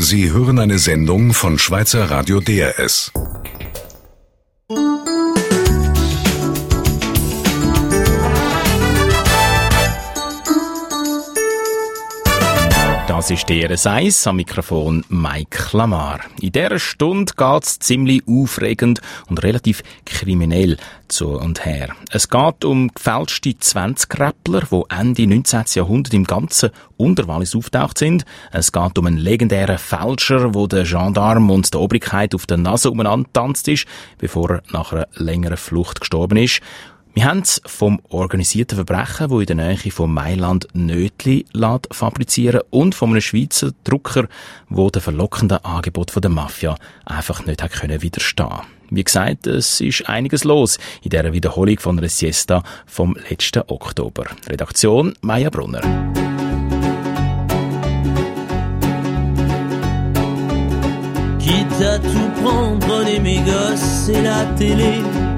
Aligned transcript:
Sie 0.00 0.30
hören 0.30 0.60
eine 0.60 0.78
Sendung 0.78 1.34
von 1.34 1.58
Schweizer 1.58 2.08
Radio 2.08 2.40
DRS. 2.40 3.10
Das 13.18 13.32
ist 13.32 13.48
der 13.48 13.68
1 13.68 14.28
am 14.28 14.36
Mikrofon 14.36 15.04
Mike 15.08 15.76
Lamar. 15.76 16.20
In 16.40 16.52
dieser 16.52 16.78
Stunde 16.78 17.32
geht's 17.36 17.80
ziemlich 17.80 18.22
aufregend 18.28 19.00
und 19.28 19.42
relativ 19.42 19.82
kriminell 20.06 20.76
zu 21.08 21.30
und 21.30 21.66
her. 21.66 21.88
Es 22.12 22.28
geht 22.28 22.64
um 22.64 22.94
gefälschte 22.94 23.50
20-Räppler, 23.50 24.68
die 24.70 24.94
Ende 24.96 25.26
19. 25.26 25.64
Jahrhundert 25.74 26.14
im 26.14 26.22
ganzen 26.22 26.70
Unterwallis 26.96 27.56
auftaucht 27.56 27.98
sind. 27.98 28.24
Es 28.52 28.70
geht 28.70 28.96
um 28.96 29.06
einen 29.06 29.18
legendären 29.18 29.78
Fälscher, 29.78 30.54
wo 30.54 30.68
der 30.68 30.84
Gendarm 30.84 31.50
und 31.50 31.74
der 31.74 31.80
Obrigkeit 31.80 32.36
auf 32.36 32.46
der 32.46 32.58
Nase 32.58 32.88
umeinander 32.88 33.28
tanzt 33.32 33.66
ist, 33.66 33.88
bevor 34.18 34.50
er 34.50 34.62
nach 34.70 34.92
einer 34.92 35.08
längeren 35.14 35.56
Flucht 35.56 35.98
gestorben 35.98 36.38
ist. 36.38 36.60
Wir 37.18 37.24
haben 37.24 37.40
es 37.40 37.60
vom 37.66 38.00
organisierten 38.10 38.76
Verbrechen, 38.76 39.28
wo 39.30 39.40
in 39.40 39.46
der 39.46 39.56
Nähe 39.56 39.90
von 39.90 40.14
Mailand 40.14 40.68
Nötli 40.72 41.46
fabrizieren 41.90 42.60
und 42.70 42.94
von 42.94 43.10
einem 43.10 43.20
Schweizer 43.20 43.72
Drucker, 43.82 44.28
wo 44.68 44.88
der 44.88 45.02
verlockenden 45.02 45.58
Angebot 45.64 46.12
der 46.14 46.30
Mafia 46.30 46.76
einfach 47.04 47.44
nicht 47.44 47.60
hat 47.60 47.72
können 47.72 48.02
widerstehen. 48.02 48.60
Wie 48.90 49.02
gesagt, 49.02 49.48
es 49.48 49.80
ist 49.80 50.08
einiges 50.08 50.44
los 50.44 50.78
in 51.02 51.10
der 51.10 51.32
Wiederholung 51.32 51.80
von 51.80 51.98
einer 51.98 52.08
Siesta 52.08 52.62
vom 52.86 53.16
letzten 53.28 53.64
Oktober. 53.66 54.26
Redaktion 54.46 55.14
Maya 55.20 55.50
Brunner. 55.50 55.80
Quitte 61.40 61.82
à 61.82 61.98
tout 61.98 62.44
prendre, 62.44 62.78
prenez 62.86 63.18
mes 63.18 63.40
gosses 63.40 64.08
et 64.08 64.22
la 64.22 64.44
télé. 64.56 65.37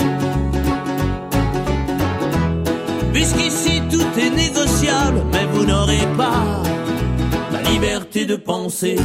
Puisqu'ici 3.13 3.81
tout 3.89 4.19
est 4.19 4.29
négociable, 4.29 5.23
mais 5.31 5.45
vous 5.51 5.65
n'aurez 5.65 6.07
pas 6.17 6.63
la 7.51 7.61
liberté 7.69 8.25
de 8.25 8.35
penser. 8.35 8.95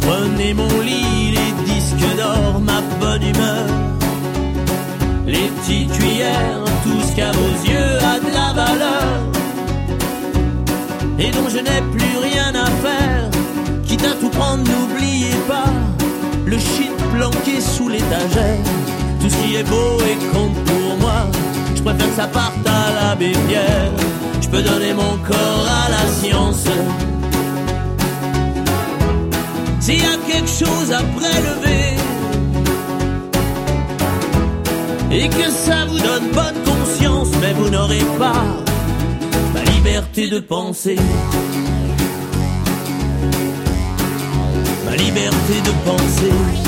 Prenez 0.00 0.54
mon 0.54 0.80
lit, 0.80 1.32
les 1.32 1.52
disques 1.72 2.16
d'or, 2.16 2.60
ma 2.60 2.80
bonne 2.98 3.22
humeur, 3.22 3.66
les 5.26 5.48
petites 5.56 5.92
cuillères, 5.92 6.64
tout 6.82 7.00
ce 7.06 7.16
qu'à 7.16 7.30
vos 7.32 7.70
yeux 7.70 7.98
a 8.12 8.18
de 8.18 8.30
la 8.32 8.52
valeur, 8.54 9.10
et 11.18 11.30
dont 11.30 11.48
je 11.50 11.58
n'ai 11.58 11.82
plus 11.92 12.16
rien 12.30 12.54
à 12.54 12.66
faire, 12.66 13.30
quitte 13.86 14.04
à 14.04 14.14
tout 14.20 14.30
prendre, 14.30 14.64
n'oubliez 14.64 15.36
pas 15.46 15.70
Tout 19.20 19.28
ce 19.28 19.36
qui 19.36 19.56
est 19.56 19.64
beau 19.64 19.98
et 20.00 20.16
compte 20.34 20.54
pour 20.64 20.96
moi, 21.00 21.26
je 21.74 21.82
préfère 21.82 22.08
que 22.08 22.14
ça 22.14 22.26
parte 22.28 22.66
à 22.66 23.10
la 23.10 23.16
Pierre. 23.16 23.92
Je 24.40 24.48
peux 24.48 24.62
donner 24.62 24.94
mon 24.94 25.16
corps 25.26 25.66
à 25.66 25.90
la 25.90 26.06
science. 26.20 26.64
S'il 29.80 30.00
y 30.00 30.04
a 30.04 30.16
quelque 30.30 30.48
chose 30.48 30.92
à 30.92 31.02
prélever 31.18 31.96
et 35.10 35.28
que 35.28 35.50
ça 35.50 35.86
vous 35.86 35.98
donne 35.98 36.28
bonne 36.32 36.62
conscience, 36.64 37.28
mais 37.40 37.52
vous 37.54 37.70
n'aurez 37.70 38.04
pas 38.18 38.44
la 39.54 39.62
liberté 39.72 40.28
de 40.28 40.38
penser. 40.38 40.96
Ma 44.84 44.96
liberté 44.96 45.54
de 45.64 45.90
penser. 45.90 46.67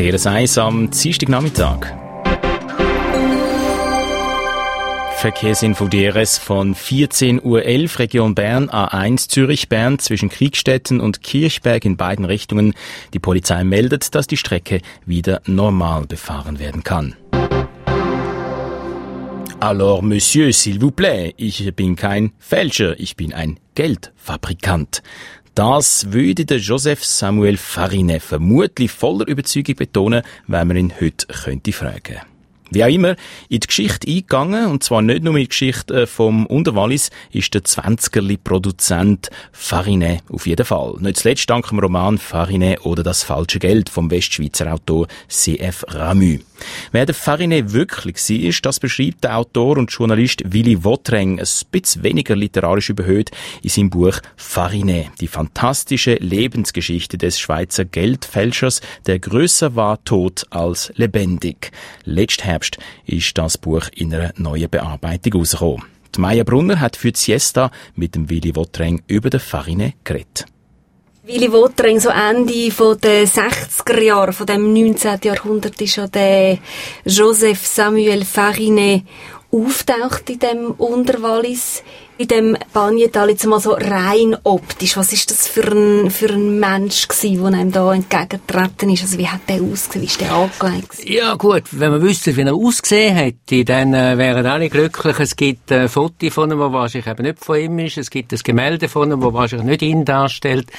DRS 0.00 0.26
1 0.26 0.56
am 0.56 0.90
Dienstagnachmittag. 0.90 1.92
Verkehrsinfo 5.16 5.88
DRS 5.88 6.38
von 6.38 6.74
14.11 6.74 7.42
Uhr 7.42 7.98
Region 7.98 8.34
Bern 8.34 8.70
A1 8.70 9.28
Zürich-Bern 9.28 9.98
zwischen 9.98 10.30
Kriegstetten 10.30 11.00
und 11.00 11.22
Kirchberg 11.22 11.84
in 11.84 11.98
beiden 11.98 12.24
Richtungen. 12.24 12.72
Die 13.12 13.18
Polizei 13.18 13.62
meldet, 13.62 14.14
dass 14.14 14.26
die 14.26 14.38
Strecke 14.38 14.80
wieder 15.04 15.42
normal 15.44 16.06
befahren 16.06 16.58
werden 16.58 16.82
kann. 16.82 17.14
Alors, 19.60 20.02
Monsieur, 20.02 20.54
s'il 20.54 20.80
vous 20.80 20.92
plaît, 20.92 21.34
ich 21.36 21.76
bin 21.76 21.94
kein 21.94 22.32
Fälscher, 22.38 22.98
ich 22.98 23.16
bin 23.16 23.34
ein 23.34 23.60
Geldfabrikant. 23.74 25.02
Das 25.54 26.12
würde 26.12 26.44
der 26.44 26.58
Joseph 26.58 27.04
Samuel 27.04 27.56
Farinet 27.56 28.22
vermutlich 28.22 28.90
voller 28.90 29.26
Überzeugung 29.26 29.76
betonen, 29.76 30.22
wenn 30.46 30.68
man 30.68 30.76
ihn 30.76 30.92
heute 31.00 31.26
könnte 31.26 31.72
fragen. 31.72 32.20
Wie 32.70 32.84
auch 32.84 32.88
immer, 32.88 33.16
in 33.48 33.60
die 33.60 33.66
Geschichte 33.66 34.08
eingegangen, 34.08 34.66
und 34.66 34.84
zwar 34.84 35.02
nicht 35.02 35.24
nur 35.24 35.34
in 35.34 35.42
die 35.42 35.48
Geschichte 35.48 36.02
äh, 36.02 36.06
vom 36.06 36.46
Unterwallis, 36.46 37.10
ist 37.32 37.52
der 37.54 37.62
20erli-Produzent 37.62 39.28
Farinet 39.52 40.22
auf 40.30 40.46
jeden 40.46 40.64
Fall. 40.64 40.94
Nicht 41.00 41.18
zuletzt 41.18 41.50
dank 41.50 41.68
dem 41.68 41.80
Roman 41.80 42.18
Farinet 42.18 42.84
oder 42.84 43.02
das 43.02 43.22
falsche 43.22 43.58
Geld 43.58 43.88
vom 43.88 44.10
Westschweizer 44.10 44.72
Autor 44.72 45.08
C.F. 45.28 45.84
Ramü. 45.88 46.40
Wer 46.92 47.06
der 47.06 47.14
Farinet 47.14 47.72
wirklich 47.72 48.16
war, 48.16 48.60
das 48.62 48.80
beschreibt 48.80 49.24
der 49.24 49.36
Autor 49.36 49.78
und 49.78 49.90
Journalist 49.90 50.42
Willy 50.52 50.84
Wotreng 50.84 51.40
ein 51.40 51.48
bisschen 51.70 52.02
weniger 52.02 52.36
literarisch 52.36 52.90
überhöht 52.90 53.30
in 53.62 53.70
seinem 53.70 53.90
Buch 53.90 54.18
Farinet, 54.36 55.08
die 55.20 55.26
fantastische 55.26 56.14
Lebensgeschichte 56.14 57.18
des 57.18 57.38
Schweizer 57.38 57.84
Geldfälschers, 57.84 58.80
der 59.06 59.18
größer 59.18 59.74
war 59.74 60.02
tot 60.04 60.46
als 60.50 60.92
lebendig. 60.96 61.72
Letzten 62.04 62.44
Herbst 62.60 62.78
ist 63.06 63.38
das 63.38 63.56
Buch 63.56 63.88
in 63.94 64.14
einer 64.14 64.32
neuen 64.36 64.68
Bearbeitung 64.68 65.40
rausgekommen. 65.40 65.82
Die 66.14 66.20
Maya 66.20 66.44
Brunner 66.44 66.78
hat 66.78 66.96
für 66.96 67.10
die 67.10 67.18
Siesta 67.18 67.70
mit 67.94 68.14
dem 68.14 68.28
Willy 68.28 68.54
Wotreng 68.54 69.00
über 69.06 69.30
den 69.30 69.40
Farinet 69.40 69.94
geredet. 70.04 70.44
Willy 71.22 71.50
Wotreng, 71.52 72.00
so 72.00 72.10
Ende 72.10 72.52
den 72.52 73.26
60er 73.26 74.00
Jahren, 74.02 74.32
von 74.34 74.46
dem 74.46 74.74
19. 74.74 75.20
Jahrhundert, 75.22 75.80
ist 75.80 75.94
schon 75.94 76.10
der 76.10 76.58
Joseph 77.06 77.66
Samuel 77.66 78.24
Farinet 78.26 79.04
auftaucht 79.50 80.28
in 80.28 80.38
dem 80.38 80.70
Unterwallis 80.72 81.82
in 82.20 82.28
dem 82.28 82.56
Banjetal 82.74 83.30
jetzt 83.30 83.46
mal 83.46 83.60
so 83.60 83.70
rein 83.70 84.36
optisch, 84.44 84.94
was 84.98 85.10
ist 85.10 85.30
das 85.30 85.48
für 85.48 85.66
ein, 85.72 86.10
für 86.10 86.28
ein 86.28 86.60
Mensch 86.60 87.08
gewesen, 87.08 87.42
der 87.42 87.58
einem 87.58 87.72
da 87.72 87.94
entgegengetreten 87.94 88.90
ist? 88.90 89.02
Also 89.04 89.16
wie 89.16 89.26
hat 89.26 89.40
der 89.48 89.62
ausgesehen? 89.62 90.02
Wie 90.02 90.06
ist 90.06 90.20
der 90.20 90.30
angelegt? 90.30 91.08
Ja 91.08 91.34
gut, 91.36 91.62
wenn 91.70 91.92
man 91.92 92.02
wüsste, 92.02 92.36
wie 92.36 92.42
er 92.42 92.52
ausgesehen 92.52 93.16
hätte, 93.16 93.64
dann 93.64 93.94
äh, 93.94 94.18
wären 94.18 94.44
alle 94.44 94.68
glücklich. 94.68 95.18
Es 95.18 95.34
gibt 95.34 95.72
ein 95.72 95.88
Foto 95.88 96.28
von 96.28 96.52
ihm, 96.52 96.58
das 96.58 96.72
wahrscheinlich 96.72 97.10
eben 97.10 97.22
nicht 97.22 97.42
von 97.42 97.58
ihm 97.58 97.78
ist. 97.78 97.96
Es 97.96 98.10
gibt 98.10 98.34
ein 98.34 98.40
Gemälde 98.44 98.90
von 98.90 99.10
ihm, 99.10 99.22
das 99.22 99.32
wahrscheinlich 99.32 99.80
nicht 99.80 99.82
ihn 99.82 100.04
darstellt. 100.04 100.70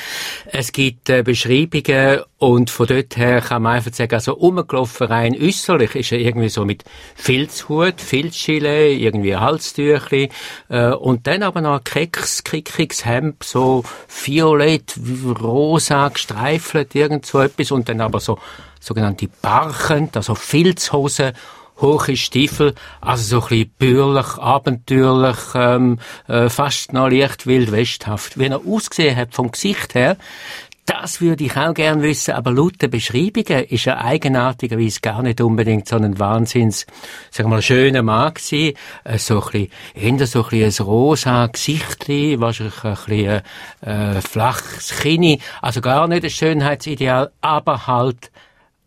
Es 0.45 0.71
gibt 0.71 1.09
äh, 1.09 1.23
Beschreibungen 1.23 2.19
und 2.37 2.69
von 2.69 2.85
dort 2.85 3.17
her 3.17 3.41
kann 3.41 3.63
man 3.63 3.77
einfach 3.77 3.93
sagen, 3.93 4.13
also 4.13 4.35
umgelaufen 4.35 5.07
rein 5.07 5.35
äußerlich 5.39 5.95
ist 5.95 6.11
er 6.11 6.19
irgendwie 6.19 6.49
so 6.49 6.65
mit 6.65 6.83
Filzhut, 7.15 7.99
Filzschille, 7.99 8.89
irgendwie 8.89 9.35
Halstüchli 9.35 10.29
äh, 10.69 10.89
und 10.89 11.27
dann 11.31 11.43
aber 11.43 11.61
noch 11.61 11.77
ein 11.77 11.83
kecks, 11.83 12.43
kickiges 12.43 13.05
Hemd, 13.05 13.43
so 13.43 13.83
violett, 14.07 14.95
rosa 15.41 16.09
gestreifelt, 16.09 16.93
irgend 16.93 17.25
so 17.25 17.39
etwas. 17.39 17.71
Und 17.71 17.87
dann 17.87 18.01
aber 18.01 18.19
so 18.19 18.37
sogenannte 18.81 19.29
Barchen, 19.41 20.09
also 20.13 20.35
Filzhosen, 20.35 21.31
hohe 21.79 22.17
Stiefel, 22.17 22.75
also 22.99 23.23
so 23.23 23.45
ein 23.45 23.49
bisschen 23.49 23.71
bürgerlich, 23.79 24.37
abenteuerlich, 24.37 25.37
ähm, 25.55 25.99
äh, 26.27 26.49
fast 26.49 26.91
noch 26.91 27.09
leicht 27.09 27.47
wildwesthaft. 27.47 28.37
Wie 28.37 28.47
er 28.47 28.61
ausgesehen 28.67 29.15
hat 29.15 29.33
vom 29.33 29.51
Gesicht 29.51 29.95
her, 29.95 30.17
das 30.91 31.21
würde 31.21 31.45
ich 31.45 31.55
auch 31.55 31.73
gern 31.73 32.01
wissen, 32.01 32.33
aber 32.33 32.51
laut 32.51 32.81
der 32.81 32.89
Beschreibungen 32.89 33.63
ist 33.63 33.87
er 33.87 34.03
eigenartigerweise 34.03 34.99
gar 34.99 35.21
nicht 35.23 35.39
unbedingt 35.39 35.87
so 35.87 35.95
ein 35.95 36.19
wahnsinns, 36.19 36.85
sagen 37.29 37.49
wir 37.49 37.55
mal, 37.55 37.61
schöner 37.61 38.03
Mann 38.03 38.33
gewesen. 38.33 38.75
Äh, 39.05 39.17
so 39.17 39.41
ein 39.41 39.69
bisschen, 39.95 40.19
eher 40.19 40.27
so 40.27 40.43
ein 40.43 40.49
bisschen 40.49 40.85
ein 40.85 40.89
rosa 40.89 41.47
Gesichtli, 41.47 42.41
wahrscheinlich 42.41 42.83
ein 42.83 42.95
bisschen 43.05 43.41
äh, 43.81 44.21
flaches 44.21 44.99
Kinn. 44.99 45.39
Also 45.61 45.79
gar 45.79 46.09
nicht 46.09 46.25
ein 46.25 46.29
Schönheitsideal, 46.29 47.31
aber 47.39 47.87
halt 47.87 48.29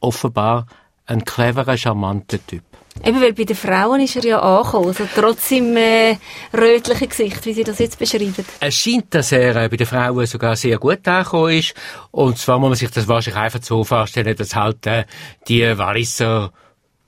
offenbar 0.01 0.67
ein 1.07 1.25
cleverer, 1.25 1.79
charmanter 1.79 2.39
Typ. 2.47 2.65
Eben, 3.03 3.21
weil 3.21 3.33
bei 3.33 3.45
den 3.45 3.57
Frauen 3.57 4.01
ist 4.01 4.17
er 4.17 4.25
ja 4.25 4.39
angekommen, 4.41 4.89
also 4.89 5.07
trotz 5.15 5.49
seinem 5.49 5.77
äh, 5.77 6.17
rötlichen 6.53 7.09
Gesicht, 7.09 7.45
wie 7.45 7.53
Sie 7.53 7.65
das 7.65 7.79
jetzt 7.79 7.99
beschreiben. 7.99 8.35
Es 8.61 8.75
scheint, 8.75 9.13
dass 9.15 9.33
er 9.33 9.57
äh, 9.57 9.69
bei 9.69 9.77
den 9.77 9.87
Frauen 9.87 10.27
sogar 10.27 10.57
sehr 10.57 10.79
gut 10.79 11.07
angekommen 11.07 11.59
ist. 11.59 11.75
Und 12.13 12.39
zwar 12.39 12.59
muss 12.59 12.71
man 12.71 12.77
sich 12.77 12.91
das 12.91 13.09
wahrscheinlich 13.09 13.43
einfach 13.43 13.63
so 13.63 13.85
vorstellen, 13.85 14.37
dass 14.37 14.55
halt 14.55 14.87
äh, 14.87 15.05
die 15.49 15.77
Walliser 15.77 16.53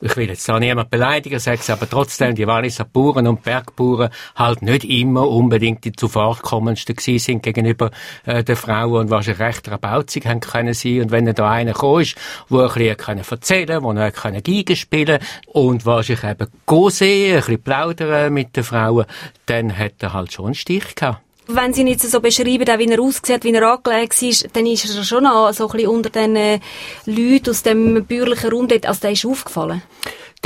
ich 0.01 0.17
will 0.17 0.29
jetzt 0.29 0.47
da 0.49 0.61
niemand 0.61 0.91
beleidigen, 0.91 1.39
sage 1.39 1.61
aber 1.73 1.89
trotzdem, 1.89 2.35
die 2.35 2.47
Walliser 2.47 2.85
Bauern 2.85 3.27
und 3.27 3.43
Bergbauern 3.43 4.11
halt 4.35 4.61
nicht 4.61 4.85
immer 4.85 5.27
unbedingt 5.27 5.85
die 5.85 5.93
zuvorkommendsten 5.93 6.97
gewesen 6.97 7.19
sind 7.19 7.43
gegenüber 7.43 7.91
äh, 8.27 8.45
den 8.45 8.57
Frauen 8.57 9.03
und 9.03 9.11
wahrscheinlich 9.11 9.41
recht 9.41 9.71
rabauzig 9.71 10.27
haben 10.27 10.41
können 10.41 10.75
sein. 10.75 11.01
Und 11.01 11.11
wenn 11.13 11.33
da 11.35 11.51
einer 11.51 11.73
gekommen 11.73 12.03
ist, 12.03 12.17
wo 12.49 12.61
ein 12.61 12.69
bisschen 12.69 13.19
erzählen 13.31 13.83
wo 13.83 13.93
er 13.93 14.13
können 14.13 14.43
Geige 14.43 14.77
spielen 14.77 15.19
und 15.47 15.87
wahrscheinlich 15.87 16.25
eben 16.25 16.51
gehen 16.67 16.85
ein 16.85 17.37
bisschen 17.37 17.63
plaudern 17.63 18.35
mit 18.35 18.55
den 18.55 18.65
Frauen, 18.65 19.07
dann 19.47 19.77
hat 19.77 19.95
er 20.01 20.13
halt 20.13 20.33
schon 20.33 20.47
einen 20.47 20.55
Stich 20.55 20.95
gehabt. 20.95 21.26
Wenn 21.49 21.73
Sie 21.73 21.83
ihn 21.83 21.87
jetzt 21.87 22.11
so 22.11 22.21
beschreiben, 22.21 22.69
auch 22.69 22.79
wie 22.79 22.91
er 22.91 23.01
aussieht, 23.01 23.45
wie 23.45 23.53
er 23.53 23.73
angelegt 23.73 24.21
ist, 24.21 24.49
dann 24.53 24.67
ist 24.67 24.93
er 24.93 25.05
schon 25.05 25.23
noch 25.23 25.53
so 25.53 25.69
ein 25.69 25.73
bisschen 25.73 25.91
unter 25.91 26.11
den 26.11 26.61
Leuten 27.05 27.51
aus 27.51 27.63
dem 27.63 28.05
bürgerlichen 28.05 28.51
Raum 28.51 28.69
also 28.85 29.01
der 29.01 29.13
ist 29.13 29.25
aufgefallen. 29.25 29.83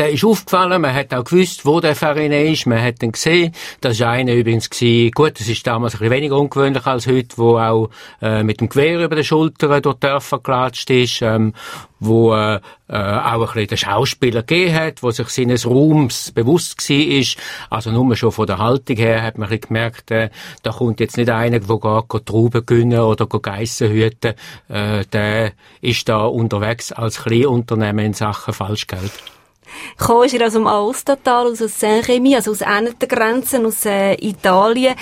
Der 0.01 0.13
ist 0.13 0.25
aufgefallen, 0.25 0.81
man 0.81 0.95
hat 0.95 1.13
auch 1.13 1.25
gewusst, 1.25 1.67
wo 1.67 1.79
der 1.79 1.95
Verein 1.95 2.33
ist, 2.33 2.65
man 2.65 2.83
hat 2.83 3.03
ihn 3.03 3.13
gesehen. 3.13 3.55
Das 3.83 4.01
war 4.01 4.13
einer 4.13 4.33
übrigens 4.33 4.71
gewesen, 4.71 5.11
gut, 5.11 5.39
das 5.39 5.47
ist 5.47 5.67
damals 5.67 5.93
ein 5.93 5.99
bisschen 5.99 6.15
weniger 6.15 6.39
ungewöhnlich 6.39 6.87
als 6.87 7.07
heute, 7.07 7.37
wo 7.37 7.59
auch 7.59 7.91
äh, 8.23 8.43
mit 8.43 8.63
dem 8.63 8.71
Gewehr 8.71 9.05
über 9.05 9.15
den 9.15 9.25
Schultern 9.25 9.83
durch 9.83 9.97
die 9.97 10.01
Dörfer 10.01 10.39
gelatscht 10.39 10.89
ist, 10.89 11.21
ähm, 11.21 11.53
wo 11.99 12.33
äh, 12.33 12.55
äh, 12.55 12.61
auch 12.89 13.35
ein 13.35 13.41
bisschen 13.41 13.67
den 13.67 13.77
Schauspieler 13.77 14.43
gegeben 14.43 14.75
hat, 14.75 15.03
wo 15.03 15.11
sich 15.11 15.29
seines 15.29 15.67
Ruhms 15.67 16.33
bewusst 16.33 16.89
war. 16.89 16.97
ist. 16.97 17.37
Also 17.69 17.91
nur 17.91 18.17
schon 18.17 18.33
von 18.33 18.47
der 18.47 18.57
Haltung 18.57 18.97
her 18.97 19.23
hat 19.23 19.37
man 19.37 19.51
ein 19.51 19.59
bisschen 19.59 19.75
gemerkt, 19.75 20.11
äh, 20.13 20.31
da 20.63 20.71
kommt 20.71 21.01
jetzt 21.01 21.19
nicht 21.19 21.29
einer, 21.29 21.61
der 21.61 21.77
geht, 21.77 22.25
Trauben 22.25 22.65
gönnen 22.65 23.01
oder 23.01 23.27
Geissen 23.27 23.91
hüten. 23.91 24.33
Äh, 24.71 25.05
der 25.13 25.53
ist 25.83 26.09
da 26.09 26.25
unterwegs 26.25 26.91
als 26.91 27.23
Kleinunternehmen 27.23 28.07
in 28.07 28.15
Sachen 28.15 28.55
Falschgeld. 28.55 29.13
Gekommen 29.99 30.25
ist 30.25 30.35
er 30.35 30.47
aus 30.47 30.53
dem 30.55 30.67
Aostatal, 30.67 31.47
aus 31.49 31.59
Saint-Rémy, 31.59 32.37
also 32.37 32.51
aus 32.53 32.63
einer 32.63 32.93
der 32.93 33.09
Grenzen, 33.09 33.67
aus 33.67 33.85
äh, 33.85 34.15
Italien. 34.15 34.95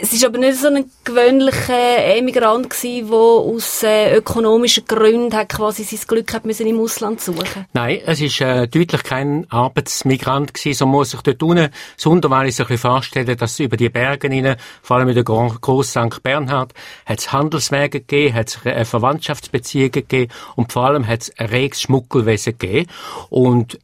Es 0.00 0.12
ist 0.12 0.24
aber 0.24 0.38
nicht 0.38 0.58
so 0.58 0.68
ein 0.68 0.90
gewöhnlicher 1.04 2.04
Emigrant 2.16 2.70
gewesen, 2.70 3.08
der 3.08 3.18
aus 3.18 3.82
äh, 3.82 4.16
ökonomischen 4.16 4.84
Gründen 4.86 5.34
hat 5.34 5.48
quasi 5.48 5.82
sein 5.82 6.00
Glück 6.06 6.34
hat 6.34 6.44
müssen 6.44 6.66
im 6.66 6.78
Ausland 6.78 7.20
suchen. 7.20 7.66
Nein, 7.72 8.00
es 8.04 8.20
ist 8.20 8.40
äh, 8.40 8.68
deutlich 8.68 9.02
kein 9.02 9.46
Arbeitsmigrant 9.50 10.52
gewesen. 10.52 10.76
So 10.76 10.86
muss 10.86 11.10
sich 11.10 11.22
dort 11.22 11.42
unten 11.42 11.70
sonderweise 11.96 12.52
sich 12.52 12.66
ein 12.66 12.68
bisschen 12.68 12.90
vorstellen, 12.90 13.36
dass 13.36 13.58
über 13.58 13.76
die 13.76 13.88
Berge 13.88 14.28
hinein, 14.28 14.56
vor 14.82 14.98
allem 14.98 15.08
in 15.08 15.14
der 15.14 15.24
Groß 15.24 15.88
St. 15.88 16.22
Bernhard, 16.22 16.74
hat 17.06 17.18
es 17.18 17.32
Handelswege 17.32 18.00
gegeben, 18.00 18.34
hat 18.34 18.48
es 18.48 18.66
äh, 18.66 18.84
Verwandtschaftsbeziehungen 18.84 19.92
gegeben 19.92 20.32
und 20.54 20.72
vor 20.72 20.84
allem 20.84 21.06
hat 21.06 21.22
es 21.22 21.38
ein 21.38 21.46
reges 21.46 21.82
Schmuggelwesen 21.82 22.58
gegeben. 22.58 22.90
Und 23.30 23.78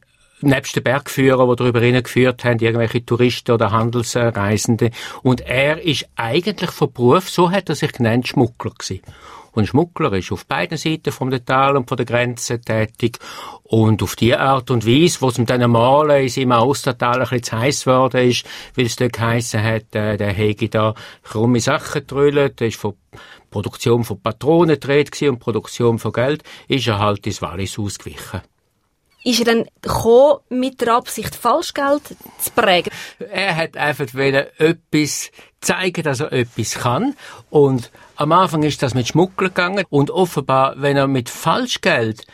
nebst 0.45 0.75
den 0.75 0.83
Bergführern, 0.83 1.49
die 1.49 1.55
darüber 1.55 1.81
geführt 1.81 2.45
haben, 2.45 2.59
irgendwelche 2.59 3.05
Touristen 3.05 3.51
oder 3.51 3.71
Handelsreisende. 3.71 4.91
Und 5.23 5.41
er 5.41 5.81
ist 5.81 6.07
eigentlich 6.15 6.71
von 6.71 6.91
Beruf, 6.91 7.29
so 7.29 7.51
hat 7.51 7.69
er 7.69 7.75
sich 7.75 7.91
genannt, 7.91 8.27
Schmuggler 8.27 8.71
gewesen. 8.71 9.01
Und 9.55 9.67
Schmuggler 9.67 10.11
ist 10.13 10.33
auf 10.33 10.45
beiden 10.45 10.77
Seiten 10.77 11.13
vom 11.13 11.31
Tal 11.45 11.77
und 11.77 11.87
von 11.87 11.95
der 11.95 12.05
Grenze 12.05 12.59
tätig. 12.59 13.19
Und 13.63 14.03
auf 14.03 14.17
die 14.17 14.35
Art 14.35 14.69
und 14.69 14.85
Weise, 14.85 15.21
wo 15.21 15.29
es 15.29 15.37
ihm 15.37 15.45
dann 15.45 15.63
einmal 15.63 16.21
in 16.21 16.29
seinem 16.29 16.51
Ostertal 16.51 17.15
ein 17.15 17.19
bisschen 17.21 17.43
zu 17.43 17.57
heiß 17.57 17.85
geworden 17.85 18.29
ist, 18.29 18.45
weil 18.75 18.85
es 18.85 18.97
dort 18.97 19.13
geheissen 19.13 19.63
hat, 19.63 19.95
äh, 19.95 20.17
der 20.17 20.33
hege 20.33 20.67
da 20.67 20.93
krumme 21.23 21.61
Sachen 21.61 22.01
getrüllt, 22.01 22.59
ist 22.59 22.77
von 22.77 22.95
Produktion 23.49 24.03
von 24.03 24.19
Patronen 24.19 24.77
gedreht 24.77 25.21
und 25.23 25.39
Produktion 25.39 25.99
von 25.99 26.11
Geld, 26.11 26.43
ist 26.67 26.87
er 26.87 26.99
halt 26.99 27.25
ins 27.25 27.41
Wallis 27.41 27.79
ausgewichen 27.79 28.41
ist 29.25 29.39
er 29.39 29.45
dann 29.45 29.65
gekommen, 29.81 30.39
mit 30.49 30.81
der 30.81 30.95
Absicht, 30.95 31.35
Falschgeld 31.35 32.03
zu 32.39 32.51
prägen? 32.55 32.93
Er 33.19 33.55
hat 33.55 33.75
einfach 33.75 34.05
etwas 34.13 35.31
zeigen, 35.61 36.03
dass 36.03 36.19
er 36.19 36.31
etwas 36.31 36.75
kann. 36.75 37.15
Und 37.49 37.91
am 38.15 38.31
Anfang 38.31 38.63
ist 38.63 38.83
das 38.83 38.93
mit 38.93 39.07
Schmuggler 39.07 39.49
gegangen. 39.49 39.83
Und 39.89 40.11
offenbar, 40.11 40.75
wenn 40.77 40.95
er 40.95 41.07
mit 41.07 41.29
Falschgeld 41.29 42.25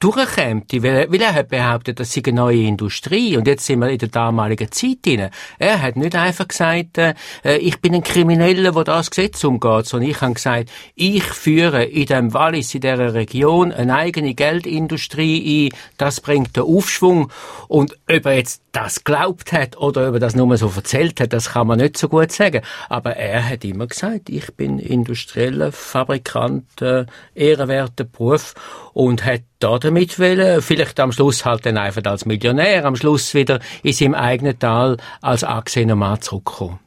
durchkommt, 0.00 0.72
weil, 0.82 1.10
weil 1.10 1.20
er 1.20 1.34
hat 1.34 1.48
behauptet, 1.48 2.00
das 2.00 2.12
sei 2.12 2.22
eine 2.26 2.36
neue 2.36 2.62
Industrie. 2.62 3.36
Und 3.36 3.46
jetzt 3.46 3.66
sind 3.66 3.80
wir 3.80 3.88
in 3.88 3.98
der 3.98 4.08
damaligen 4.08 4.70
Zeit 4.70 4.98
drin. 5.04 5.30
Er 5.58 5.82
hat 5.82 5.96
nicht 5.96 6.14
einfach 6.14 6.48
gesagt, 6.48 6.98
äh, 6.98 7.14
ich 7.58 7.80
bin 7.80 7.94
ein 7.94 8.02
Krimineller, 8.02 8.72
der 8.72 8.84
das 8.84 9.10
Gesetz 9.10 9.42
umgeht, 9.44 9.86
sondern 9.86 10.10
ich 10.10 10.20
habe 10.20 10.34
gesagt, 10.34 10.70
ich 10.94 11.24
führe 11.24 11.84
in 11.84 12.06
dem 12.06 12.34
Wallis, 12.34 12.74
in 12.74 12.80
dieser 12.80 13.14
Region, 13.14 13.72
eine 13.72 13.94
eigene 13.94 14.34
Geldindustrie 14.34 15.68
ein, 15.68 15.78
das 15.96 16.20
bringt 16.20 16.56
den 16.56 16.64
Aufschwung. 16.64 17.30
Und 17.66 17.94
ob 18.08 18.26
er 18.26 18.34
jetzt 18.34 18.62
das 18.72 19.04
glaubt 19.04 19.52
hat 19.52 19.76
oder 19.76 20.08
ob 20.08 20.14
er 20.14 20.20
das 20.20 20.36
nur 20.36 20.56
so 20.56 20.70
erzählt 20.74 21.20
hat, 21.20 21.32
das 21.32 21.50
kann 21.50 21.66
man 21.66 21.78
nicht 21.78 21.96
so 21.96 22.08
gut 22.08 22.32
sagen. 22.32 22.62
Aber 22.88 23.16
er 23.16 23.48
hat 23.48 23.64
immer 23.64 23.86
gesagt, 23.86 24.28
ich 24.28 24.54
bin 24.54 24.78
industrieller 24.78 25.72
Fabrikant, 25.72 26.82
äh, 26.82 27.06
ehrenwerter 27.34 28.04
Beruf 28.04 28.54
und 28.92 29.24
hat 29.24 29.42
damit 29.58 30.18
wollen, 30.18 30.62
vielleicht 30.62 31.00
am 31.00 31.12
Schluss 31.12 31.44
halt 31.44 31.66
dann 31.66 31.78
einfach 31.78 32.04
als 32.04 32.26
Millionär, 32.26 32.84
am 32.84 32.96
Schluss 32.96 33.34
wieder 33.34 33.60
in 33.82 33.92
seinem 33.92 34.14
eigenen 34.14 34.58
Tal 34.58 34.98
als 35.20 35.44
angesehener 35.44 35.96
Mann 35.96 36.20
zurückkommen. 36.20 36.78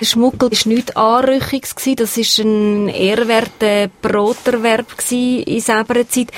Der 0.00 0.06
Schmuggel 0.06 0.50
war 0.50 0.72
nichts 0.72 0.94
Anrüchiges, 0.94 1.74
das 1.74 2.16
war 2.16 2.44
ein 2.44 2.88
ehrwerter 2.88 3.88
Broterwerb 4.00 4.86
in 5.10 5.60
selber 5.60 6.08
Zeit. 6.08 6.30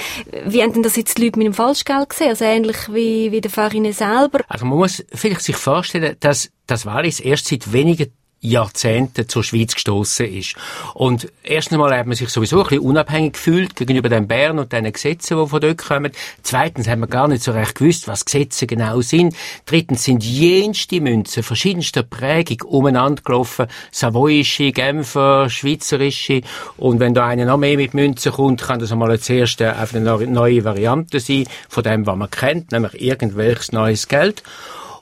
Wie 0.47 0.63
haben 0.63 0.73
denn 0.73 0.83
das 0.83 0.97
jetzt 0.97 1.19
die 1.19 1.25
Leute 1.25 1.39
mit 1.39 1.47
dem 1.47 1.53
Falschgeld 1.55 2.09
gesehen? 2.09 2.29
Also 2.29 2.45
ähnlich 2.47 2.79
wie, 2.91 3.31
wie 3.33 3.41
der 3.43 3.51
Farine 3.51 3.93
selber? 3.93 4.41
Also 4.49 4.65
man 4.65 4.79
muss 4.79 5.05
vielleicht 5.13 5.43
sich 5.43 5.57
vorstellen, 5.57 6.17
dass 6.21 6.51
das 6.67 6.87
Wallis 6.87 7.21
erst 7.21 7.49
seit 7.49 7.71
wenigen 7.71 8.13
Jahrzehnte 8.41 9.27
zur 9.27 9.45
Schweiz 9.45 9.75
gestoßen 9.75 10.27
ist. 10.27 10.57
Und 10.95 11.31
erstens 11.43 11.75
einmal 11.75 11.97
hat 11.97 12.07
man 12.07 12.17
sich 12.17 12.31
sowieso 12.31 12.59
ein 12.63 12.69
bisschen 12.69 12.81
unabhängig 12.81 13.35
gefühlt 13.35 13.77
gegenüber 13.77 14.09
den 14.09 14.27
Bern 14.29 14.59
und 14.59 14.73
den 14.73 14.91
Gesetzen, 14.91 15.39
die 15.39 15.47
von 15.47 15.61
dort 15.61 15.79
kommen. 15.79 16.13
Zweitens 16.43 16.89
haben 16.89 17.01
wir 17.01 17.07
gar 17.07 17.29
nicht 17.29 17.43
so 17.43 17.53
recht 17.53 17.75
gewusst, 17.75 18.09
was 18.09 18.25
Gesetze 18.25 18.67
genau 18.67 19.03
sind. 19.03 19.37
Drittens 19.67 20.05
sind 20.05 20.25
jenste 20.25 21.03
Münzen 21.03 21.43
verschiedenster 21.43 22.03
Prägung 22.03 22.63
umeinander 22.63 23.23
gelaufen. 23.23 23.67
Savoyische, 23.91 24.73
Genfer, 24.73 25.51
Schweizerische. 25.51 26.41
Und 26.79 26.99
wenn 26.99 27.13
da 27.13 27.27
einer 27.27 27.45
noch 27.45 27.59
mehr 27.59 27.77
mit 27.77 27.93
Münzen 27.93 28.33
kommt, 28.33 28.63
kann 28.63 28.81
das 28.81 28.91
einmal 28.91 29.11
als 29.11 29.29
erste 29.29 29.79
auf 29.79 29.95
eine 29.95 30.27
neue 30.27 30.65
Variante 30.65 31.21
sein 31.21 31.45
von 31.69 31.83
dem, 31.83 32.07
was 32.07 32.17
man 32.17 32.31
kennt, 32.31 32.73
nämlich 32.73 33.03
irgendwelches 33.03 33.73
neues 33.73 34.09
Geld. 34.09 34.43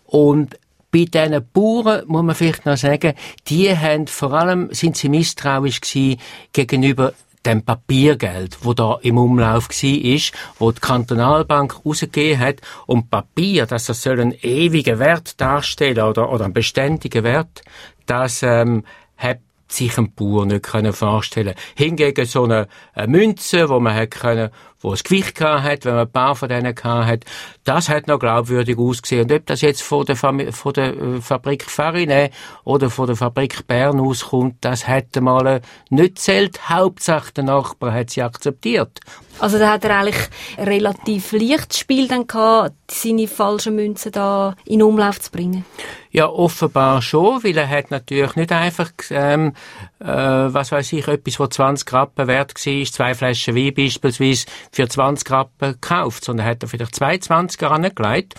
Und 0.06 0.56
bei 0.90 1.04
diesen 1.04 1.46
Bauern 1.52 2.04
muss 2.06 2.22
man 2.22 2.34
vielleicht 2.34 2.66
noch 2.66 2.76
sagen, 2.76 3.14
die 3.48 3.76
haben 3.76 4.06
vor 4.06 4.32
allem, 4.32 4.68
sind 4.72 4.96
sie 4.96 5.08
misstrauisch 5.08 5.80
gewesen 5.80 6.20
gegenüber 6.52 7.12
dem 7.44 7.62
Papiergeld, 7.62 8.58
wo 8.62 8.74
da 8.74 8.98
im 9.02 9.18
Umlauf 9.18 9.68
war, 9.68 9.90
ist, 9.90 10.32
wo 10.58 10.72
die 10.72 10.80
Kantonalbank 10.80 11.84
rausgegeben 11.84 12.40
hat. 12.40 12.56
Und 12.86 13.10
Papier, 13.10 13.66
dass 13.66 13.86
das 13.86 14.02
soll 14.02 14.20
einen 14.20 14.34
ewigen 14.42 14.98
Wert 14.98 15.40
darstellen 15.40 16.04
oder, 16.04 16.30
oder 16.30 16.44
einen 16.44 16.52
beständigen 16.52 17.24
Wert, 17.24 17.62
das 18.06 18.42
ähm, 18.42 18.84
hat 19.16 19.38
sich 19.68 19.96
ein 19.98 20.12
Bauer 20.12 20.46
nicht 20.46 20.62
können 20.62 20.92
vorstellen. 20.92 21.54
Hingegen 21.74 22.24
so 22.26 22.44
eine, 22.44 22.68
eine 22.94 23.08
Münze, 23.08 23.68
wo 23.68 23.78
man 23.80 23.94
hat 23.94 24.10
können 24.12 24.50
wo 24.80 24.92
es 24.92 25.04
Gewicht 25.04 25.34
gehabt 25.34 25.64
hat, 25.64 25.84
wenn 25.84 25.94
man 25.94 26.06
ein 26.06 26.12
paar 26.12 26.34
von 26.36 26.48
denen 26.48 26.74
gehabt 26.74 27.06
hat, 27.06 27.24
das 27.64 27.88
hat 27.88 28.06
noch 28.06 28.18
glaubwürdig 28.18 28.78
ausgesehen. 28.78 29.22
Und 29.22 29.32
ob 29.32 29.46
das 29.46 29.60
jetzt 29.60 29.82
von 29.82 30.04
der, 30.04 30.16
Fam 30.16 30.52
von 30.52 30.72
der 30.72 30.96
äh, 30.96 31.20
Fabrik 31.20 31.64
Farine 31.64 32.30
oder 32.64 32.90
von 32.90 33.06
der 33.06 33.16
Fabrik 33.16 33.66
Bern 33.66 34.00
auskommt, 34.00 34.56
das 34.60 34.86
hätte 34.86 35.20
mal 35.20 35.60
nicht 35.90 36.18
zählt. 36.18 36.68
Hauptsache 36.68 37.32
der 37.32 37.44
Nachbar 37.44 37.92
hat 37.92 38.10
sie 38.10 38.22
akzeptiert. 38.22 39.00
Also 39.40 39.58
da 39.58 39.72
hat 39.72 39.84
er 39.84 39.98
eigentlich 39.98 40.28
relativ 40.58 41.32
leichtes 41.32 41.78
Spiel 41.78 42.08
dann 42.08 42.26
gehabt, 42.26 42.74
seine 42.90 43.28
falschen 43.28 43.76
Münzen 43.76 44.10
da 44.10 44.56
in 44.64 44.82
Umlauf 44.82 45.20
zu 45.20 45.30
bringen. 45.30 45.64
Ja, 46.10 46.28
offenbar 46.28 47.02
schon, 47.02 47.44
weil 47.44 47.56
er 47.56 47.68
hat 47.68 47.90
natürlich 47.90 48.34
nicht 48.34 48.50
einfach, 48.50 48.90
ähm, 49.10 49.52
äh, 50.00 50.06
was 50.06 50.72
weiß 50.72 50.92
ich, 50.94 51.06
etwas, 51.06 51.38
was 51.38 51.50
20 51.50 51.92
Rappen 51.92 52.26
wert 52.26 52.54
war, 52.54 52.84
zwei 52.86 53.14
Flaschen 53.14 53.54
Wein 53.54 53.74
beispielsweise, 53.74 54.46
für 54.70 54.88
20 54.88 55.30
Rappen 55.30 55.72
gekauft, 55.72 56.24
sondern 56.24 56.46
hat 56.46 56.62
er 56.62 56.68
vielleicht 56.68 56.94
zwei 56.94 57.14
20er 57.16 57.66
angelegt. 57.66 58.34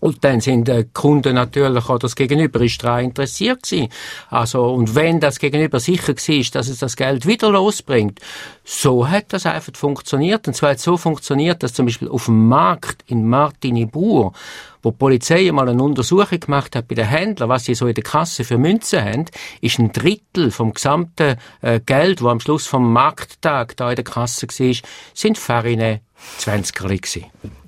Und 0.00 0.24
dann 0.24 0.40
sind 0.40 0.66
die 0.66 0.86
Kunden 0.92 1.34
natürlich 1.34 1.88
auch 1.88 1.98
das 1.98 2.16
Gegenüber 2.16 2.60
ist 2.62 2.82
daran 2.82 3.04
interessiert 3.04 3.62
gewesen. 3.62 3.88
Also, 4.30 4.64
und 4.72 4.94
wenn 4.94 5.20
das 5.20 5.38
Gegenüber 5.38 5.78
sicher 5.78 6.14
war, 6.14 6.44
dass 6.52 6.68
es 6.68 6.78
das 6.78 6.96
Geld 6.96 7.26
wieder 7.26 7.50
losbringt, 7.50 8.18
so 8.64 9.08
hat 9.08 9.32
das 9.32 9.46
einfach 9.46 9.76
funktioniert. 9.76 10.48
Und 10.48 10.54
zwar 10.54 10.70
hat 10.70 10.78
es 10.78 10.84
so 10.84 10.96
funktioniert, 10.96 11.62
dass 11.62 11.74
zum 11.74 11.86
Beispiel 11.86 12.08
auf 12.08 12.24
dem 12.24 12.48
Markt 12.48 13.04
in 13.06 13.28
Martinibur, 13.28 14.32
wo 14.82 14.90
die 14.90 14.96
Polizei 14.96 15.50
mal 15.52 15.68
eine 15.68 15.82
Untersuchung 15.82 16.40
gemacht 16.40 16.74
hat 16.74 16.88
bei 16.88 16.94
den 16.94 17.06
Händlern, 17.06 17.50
was 17.50 17.64
sie 17.64 17.74
so 17.74 17.86
in 17.86 17.94
der 17.94 18.04
Kasse 18.04 18.44
für 18.44 18.56
Münzen 18.56 19.04
haben, 19.04 19.24
ist 19.60 19.78
ein 19.78 19.92
Drittel 19.92 20.50
vom 20.50 20.72
gesamten 20.72 21.36
äh, 21.60 21.80
Geld, 21.80 22.22
wo 22.22 22.28
am 22.28 22.40
Schluss 22.40 22.66
vom 22.66 22.90
Markttag 22.92 23.76
da 23.76 23.90
in 23.90 23.96
der 23.96 24.04
Kasse 24.04 24.46
war, 24.46 24.74
sind 25.12 25.36
Farine 25.36 26.00
20er 26.40 26.88
gewesen. 26.88 27.26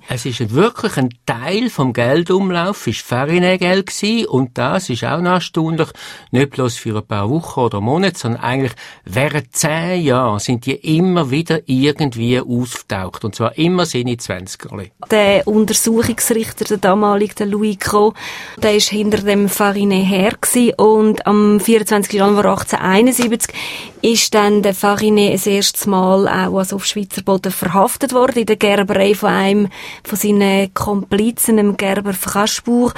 Es 0.09 0.25
ist 0.25 0.53
wirklich 0.53 0.97
ein 0.97 1.09
Teil 1.25 1.69
vom 1.69 1.93
Geldumlauf, 1.93 2.87
ist 2.87 3.01
Farinegeld 3.01 3.87
gewesen, 3.87 4.27
und 4.27 4.57
das 4.57 4.89
ist 4.89 5.05
auch 5.05 5.21
noch 5.21 5.31
erstaunlich, 5.31 5.87
nicht 6.31 6.51
bloß 6.51 6.75
für 6.75 6.97
ein 6.97 7.05
paar 7.05 7.29
Wochen 7.29 7.61
oder 7.61 7.79
Monate, 7.79 8.19
sondern 8.19 8.41
eigentlich 8.41 8.73
während 9.05 9.55
zehn 9.55 10.01
Jahren 10.03 10.39
sind 10.39 10.65
die 10.65 10.97
immer 10.97 11.31
wieder 11.31 11.61
irgendwie 11.67 12.39
aufgetaucht, 12.39 13.23
und 13.23 13.33
zwar 13.35 13.57
immer 13.57 13.85
seine 13.85 14.15
20er. 14.15 14.89
Der 15.09 15.47
Untersuchungsrichter, 15.47 16.65
der 16.65 16.77
damalige, 16.77 17.35
der 17.35 17.45
Louis 17.45 17.79
Cro, 17.79 18.13
der 18.57 18.75
ist 18.75 18.89
hinter 18.89 19.19
dem 19.19 19.47
Farinet 19.47 20.05
her 20.05 20.33
gewesen, 20.39 20.73
und 20.75 21.25
am 21.25 21.61
24. 21.61 22.11
Januar 22.11 22.45
1871 22.45 23.55
ist 24.01 24.33
dann 24.33 24.61
der 24.63 24.73
Farinet 24.73 25.35
das 25.35 25.47
erste 25.47 25.89
Mal 25.89 26.27
auch 26.27 26.57
also 26.57 26.75
auf 26.75 26.85
Schweizer 26.85 27.21
Boden 27.21 27.53
verhaftet 27.53 28.11
worden, 28.11 28.39
in 28.39 28.45
der 28.45 28.57
Gerberei 28.57 29.15
von 29.15 29.29
einem 29.29 29.69
von 30.03 30.17
seinen 30.17 30.73
Komplizen, 30.73 31.57
dem 31.57 31.77
Gerber 31.77 32.13
Kaschbuch. 32.13 32.93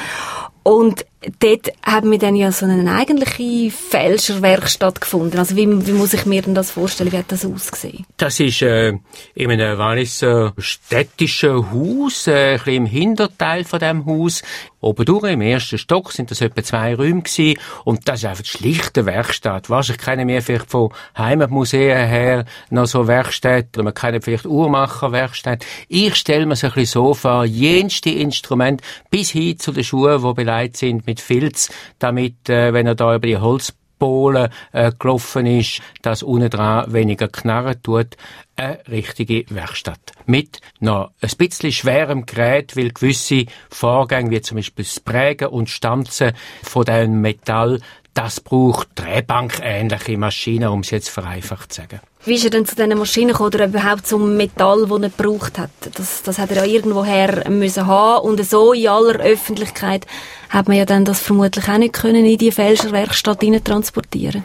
Und 0.63 1.05
dort 1.39 1.71
haben 1.83 2.11
wir 2.11 2.17
dann 2.17 2.35
ja 2.35 2.51
so 2.51 2.65
eine 2.65 2.91
eigentliche 2.93 3.71
Fälscherwerkstatt 3.71 5.01
gefunden. 5.01 5.37
Also 5.37 5.55
wie, 5.55 5.67
wie 5.87 5.91
muss 5.91 6.13
ich 6.13 6.25
mir 6.25 6.41
denn 6.41 6.55
das 6.55 6.71
vorstellen? 6.71 7.11
Wie 7.11 7.17
hat 7.17 7.31
das 7.31 7.45
ausgesehen? 7.45 8.05
Das 8.17 8.39
ist 8.39 8.61
äh, 8.61 8.93
in 9.33 9.51
einem 9.51 9.77
Walliser 9.77 10.53
städtischen 10.57 11.71
Haus, 11.71 12.27
äh, 12.27 12.53
ein 12.53 12.57
bisschen 12.57 12.73
im 12.75 12.85
Hinterteil 12.85 13.63
von 13.63 13.79
dem 13.79 14.05
Haus. 14.05 14.43
Oben 14.79 15.05
durch, 15.05 15.31
im 15.31 15.41
ersten 15.41 15.79
Stock, 15.79 16.11
sind 16.11 16.29
das 16.29 16.41
etwa 16.41 16.61
zwei 16.61 16.93
Räume 16.93 17.23
gewesen. 17.23 17.59
Und 17.85 18.07
das 18.07 18.19
ist 18.19 18.25
einfach 18.25 18.45
schlichte 18.45 19.07
Werkstatt. 19.07 19.69
Wahrscheinlich 19.69 20.05
kennen 20.05 20.27
wir 20.27 20.41
vielleicht 20.43 20.69
von 20.69 20.91
Heimatmuseen 21.17 22.07
her 22.07 22.45
noch 22.69 22.85
so 22.85 23.07
Werkstätten. 23.07 23.83
Man 23.83 23.95
kennt 23.95 24.23
vielleicht 24.23 24.45
Uhrmacherwerkstätten. 24.45 25.67
Ich 25.87 26.15
stelle 26.15 26.45
mir 26.45 26.55
so 26.55 26.67
ein 26.67 26.73
bisschen 26.73 27.01
so 27.01 27.13
vor, 27.15 27.45
jenste 27.45 28.11
Instrument 28.11 28.81
bis 29.09 29.31
hin 29.31 29.57
zu 29.57 29.71
den 29.71 29.83
Schuhen, 29.83 30.21
die 30.21 30.33
beleidigt 30.33 30.77
sind 30.77 31.07
mit 31.07 31.14
Filz, 31.19 31.71
damit, 31.99 32.49
äh, 32.49 32.73
wenn 32.73 32.87
er 32.87 32.95
da 32.95 33.15
über 33.15 33.27
die 33.27 33.37
Holzbohlen 33.37 34.49
äh, 34.71 34.91
gelaufen 34.97 35.45
ist, 35.45 35.81
dass 36.01 36.23
unten 36.23 36.49
dran 36.49 36.91
weniger 36.93 37.27
knarren 37.27 37.81
tut. 37.81 38.17
Eine 38.55 38.79
richtige 38.87 39.45
Werkstatt. 39.49 40.13
Mit 40.25 40.59
noch 40.79 41.11
ein 41.21 41.31
bisschen 41.37 41.71
schwerem 41.71 42.25
Gerät, 42.25 42.77
weil 42.77 42.91
gewisse 42.91 43.45
Vorgänge, 43.69 44.31
wie 44.31 44.41
zum 44.41 44.57
Beispiel 44.57 44.85
das 44.85 44.99
Prägen 44.99 45.49
und 45.49 45.69
Stanzen 45.69 46.33
von 46.63 46.85
dem 46.85 47.21
Metall, 47.21 47.81
das 48.15 48.39
braucht 48.39 48.87
Drehbank-ähnliche 48.95 50.17
Maschinen, 50.17 50.69
um 50.69 50.79
es 50.79 50.89
jetzt 50.89 51.09
vereinfacht 51.09 51.71
zu 51.73 51.81
sagen. 51.81 51.99
Wie 52.23 52.35
ist 52.35 52.45
er 52.45 52.49
denn 52.49 52.65
zu 52.65 52.75
diesen 52.75 52.97
Maschinen 52.97 53.27
gekommen 53.27 53.53
oder 53.53 53.65
überhaupt 53.65 54.07
zum 54.07 54.35
Metall, 54.35 54.87
das 54.87 55.01
er 55.01 55.09
gebraucht 55.09 55.59
hat? 55.59 55.69
Das, 55.93 56.23
das 56.23 56.39
hat 56.39 56.49
er 56.49 56.65
ja 56.65 56.73
irgendwoher 56.73 57.47
müssen 57.49 57.85
haben 57.85 58.27
und 58.27 58.43
so 58.43 58.73
in 58.73 58.87
aller 58.87 59.19
Öffentlichkeit 59.19 60.07
hat 60.49 60.67
man 60.67 60.77
ja 60.77 60.85
dann 60.85 61.05
das 61.05 61.19
vermutlich 61.19 61.67
auch 61.67 61.77
nicht 61.77 61.93
können 61.93 62.25
in 62.25 62.37
die 62.37 62.51
Fälscherwerkstatt 62.51 63.43
transportieren 63.63 64.43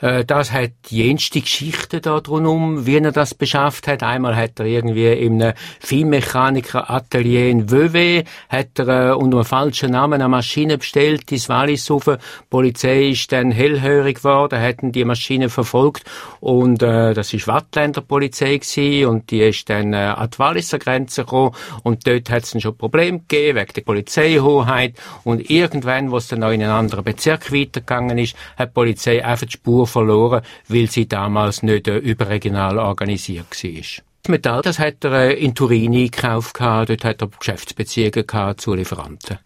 äh, 0.00 0.24
das 0.24 0.52
hat 0.52 0.72
jenste 0.88 1.40
Geschichten 1.40 2.00
da 2.02 2.20
drumherum, 2.20 2.86
wie 2.86 2.96
er 2.96 3.12
das 3.12 3.34
beschafft 3.34 3.88
hat. 3.88 4.02
Einmal 4.02 4.36
hat 4.36 4.58
er 4.60 4.66
irgendwie 4.66 5.12
in 5.12 5.42
einem 5.42 5.54
Filmmechaniker-Atelier 5.80 7.48
in 7.48 7.70
Vevey, 7.70 8.24
hat 8.48 8.78
er 8.78 9.10
äh, 9.10 9.14
unter 9.14 9.38
einem 9.38 9.44
falschen 9.44 9.92
Namen 9.92 10.14
eine 10.14 10.28
Maschine 10.28 10.78
bestellt, 10.78 11.30
ins 11.32 11.48
Wallis 11.48 11.90
rauf. 11.90 12.04
Die 12.04 12.16
Polizei 12.50 13.08
ist 13.08 13.32
dann 13.32 13.50
hellhörig 13.50 14.18
geworden, 14.18 14.58
hätten 14.58 14.92
die 14.92 15.04
Maschine 15.04 15.48
verfolgt 15.48 16.04
und 16.40 16.82
äh, 16.82 17.14
das 17.14 17.32
ist 17.32 17.48
Wattländer 17.48 18.00
Polizei 18.00 18.58
gewesen, 18.58 19.06
und 19.06 19.30
die 19.30 19.40
ist 19.40 19.68
dann 19.70 19.92
äh, 19.92 19.96
an 19.96 20.30
die 20.30 20.38
Walliser 20.38 20.78
Grenze 20.78 21.22
gekommen 21.22 21.52
und 21.82 22.06
dort 22.06 22.30
hat 22.30 22.44
es 22.44 22.60
schon 22.60 22.76
Probleme 22.76 23.20
gegeben 23.20 23.58
wegen 23.58 23.72
der 23.74 23.82
Polizeihoheit 23.82 24.94
und 25.24 25.50
irgendwann, 25.50 26.10
wo 26.10 26.18
es 26.18 26.28
dann 26.28 26.40
noch 26.40 26.50
in 26.50 26.62
einen 26.62 26.72
anderen 26.72 27.04
Bezirk 27.04 27.52
weitergegangen 27.52 28.18
ist, 28.18 28.36
hat 28.56 28.70
die 28.70 28.74
Polizei 28.74 29.24
einfach 29.24 29.46
die 29.46 29.52
Spur 29.52 29.85
verloren, 29.86 30.42
weil 30.68 30.90
sie 30.90 31.06
damals 31.08 31.62
nicht 31.62 31.88
äh, 31.88 31.98
überregional 31.98 32.78
organisiert 32.78 33.46
war. 33.50 33.82
Das 34.22 34.30
Metall, 34.30 34.62
das 34.62 34.78
hat 34.78 35.04
er 35.04 35.12
äh, 35.12 35.32
in 35.34 35.54
Turin 35.54 35.92
gekauft, 35.92 36.56
dort 36.60 37.04
hat 37.04 37.22
er 37.22 37.28
Geschäftsbeziehungen 37.28 38.58
zu 38.58 38.74
Lieferanten. 38.74 39.38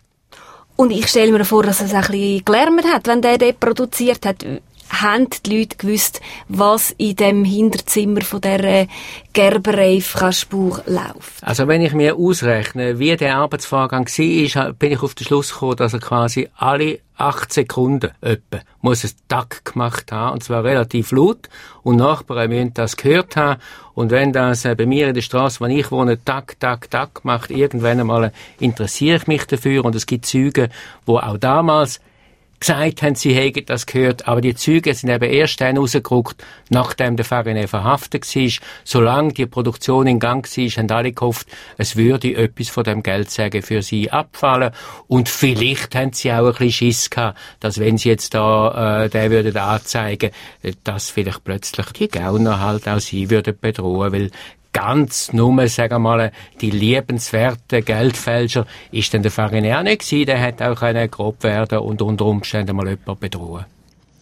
Und 0.76 0.92
ich 0.92 1.08
stelle 1.08 1.32
mir 1.32 1.44
vor, 1.44 1.62
dass 1.62 1.82
es 1.82 1.92
ein 1.92 2.00
bisschen 2.00 2.42
gelärmt 2.42 2.86
hat, 2.86 3.06
wenn 3.06 3.20
der 3.20 3.36
dort 3.36 3.60
produziert 3.60 4.24
hat. 4.24 4.42
Haben 4.90 5.28
die 5.46 5.58
Leute 5.58 5.76
gewusst, 5.76 6.20
was 6.48 6.90
in 6.98 7.16
dem 7.16 7.44
Hinterzimmer 7.44 8.22
von 8.22 8.40
der 8.40 8.86
Gerberei 9.32 10.00
Fraschbuch 10.00 10.80
läuft? 10.86 11.42
Also 11.42 11.68
wenn 11.68 11.82
ich 11.82 11.92
mir 11.92 12.16
ausrechne, 12.16 12.98
wie 12.98 13.16
der 13.16 13.36
Arbeitsvorgang 13.36 14.06
war, 14.06 14.72
bin 14.72 14.92
ich 14.92 15.02
auf 15.02 15.14
den 15.14 15.26
Schluss 15.26 15.52
gekommen, 15.52 15.76
dass 15.76 15.92
er 15.92 16.00
quasi 16.00 16.48
alle 16.56 16.98
acht 17.16 17.52
Sekunden 17.52 18.10
etwa 18.22 18.60
muss 18.80 19.04
es 19.04 19.14
Tack 19.28 19.64
gemacht 19.64 20.10
haben, 20.10 20.34
und 20.34 20.42
zwar 20.42 20.64
relativ 20.64 21.12
laut, 21.12 21.48
und 21.82 21.96
Nachbarn 21.96 22.48
müssen 22.48 22.72
das 22.72 22.96
gehört 22.96 23.36
haben, 23.36 23.60
und 23.94 24.10
wenn 24.10 24.32
das 24.32 24.64
äh, 24.64 24.74
bei 24.74 24.86
mir 24.86 25.08
in 25.08 25.14
der 25.14 25.20
Straße, 25.20 25.60
wo 25.60 25.66
ich 25.66 25.90
wohne, 25.90 26.24
Tack, 26.24 26.58
Tack, 26.58 26.90
Tack 26.90 27.24
macht, 27.24 27.50
irgendwann 27.50 28.00
einmal 28.00 28.32
interessiere 28.58 29.18
ich 29.18 29.26
mich 29.26 29.44
dafür, 29.46 29.84
und 29.84 29.94
es 29.94 30.06
gibt 30.06 30.24
Züge, 30.24 30.70
wo 31.04 31.18
auch 31.18 31.36
damals 31.36 32.00
gesagt 32.60 33.02
haben, 33.02 33.14
sie 33.14 33.34
hätten 33.34 33.64
das 33.66 33.86
gehört, 33.86 34.28
aber 34.28 34.40
die 34.42 34.54
Züge 34.54 34.94
sind 34.94 35.08
eben 35.08 35.30
erst 35.30 35.60
dann 35.60 35.78
rausgerückt, 35.78 36.44
nachdem 36.68 37.16
der 37.16 37.24
Farinet 37.24 37.70
verhaftet 37.70 38.24
war. 38.36 38.50
Solange 38.84 39.32
die 39.32 39.46
Produktion 39.46 40.06
in 40.06 40.20
Gang 40.20 40.46
war, 40.46 40.64
haben 40.64 40.90
alle 40.90 41.12
gehofft, 41.12 41.48
es 41.78 41.96
würde 41.96 42.34
etwas 42.36 42.68
von 42.68 42.84
dem 42.84 43.02
Geldsäge 43.02 43.62
für 43.62 43.82
sie 43.82 44.10
abfallen. 44.10 44.72
Und 45.08 45.28
vielleicht 45.28 45.94
haben 45.94 46.12
sie 46.12 46.32
auch 46.32 46.46
ein 46.46 46.52
bisschen 46.52 46.72
Schiss 46.72 47.10
gehabt, 47.10 47.38
dass 47.60 47.78
wenn 47.78 47.96
sie 47.96 48.10
jetzt 48.10 48.34
da, 48.34 49.04
äh, 49.04 49.08
der 49.08 49.30
würden 49.30 49.56
anzeigen, 49.56 50.30
dass 50.84 51.10
vielleicht 51.10 51.44
plötzlich 51.44 51.86
die 51.92 52.08
Gauner 52.08 52.60
halt 52.60 52.86
auch 52.86 53.00
sie 53.00 53.30
würden 53.30 53.56
bedrohen, 53.58 54.12
weil 54.12 54.30
ganz 54.72 55.32
nur, 55.32 55.68
sagen 55.68 55.94
wir 55.94 55.98
mal, 55.98 56.32
die 56.60 56.70
liebenswerten 56.70 57.84
Geldfälscher 57.84 58.66
ist 58.92 59.12
dann 59.12 59.22
der 59.22 59.30
Farinär 59.30 59.82
nicht 59.82 60.02
gewesen. 60.02 60.26
Der 60.26 60.38
hätte 60.38 60.70
auch 60.70 60.80
können 60.80 61.10
grob 61.10 61.42
werden 61.42 61.78
und 61.78 62.02
unter 62.02 62.26
Umständen 62.26 62.76
mal 62.76 62.88
jemanden 62.88 63.18
bedrohen. 63.18 63.64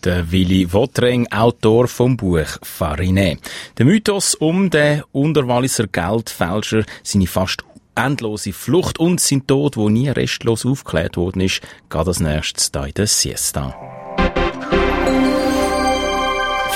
Der 0.05 0.31
Willi 0.31 0.73
Wotreng, 0.73 1.27
Autor 1.33 1.89
vom 1.89 2.17
Buch 2.17 2.59
Farinet. 2.63 3.41
Der 3.79 3.85
Mythos 3.85 4.35
um 4.35 4.71
den 4.71 5.03
Unterwalliser 5.11 5.89
Geldfälscher, 5.89 6.85
seine 7.03 7.27
fast 7.27 7.65
endlose 7.97 8.53
Flucht 8.53 8.99
und 8.99 9.21
sein 9.21 9.47
Tod, 9.47 9.77
wo 9.77 9.89
nie 9.89 10.09
restlos 10.09 10.65
aufgeklärt 10.65 11.17
worden 11.17 11.41
ist, 11.41 11.63
geht 11.91 12.07
als 12.07 12.21
nächstes 12.21 12.71
hier 12.73 12.87
in 12.87 12.95
der 12.95 13.07
Siesta. 13.09 14.08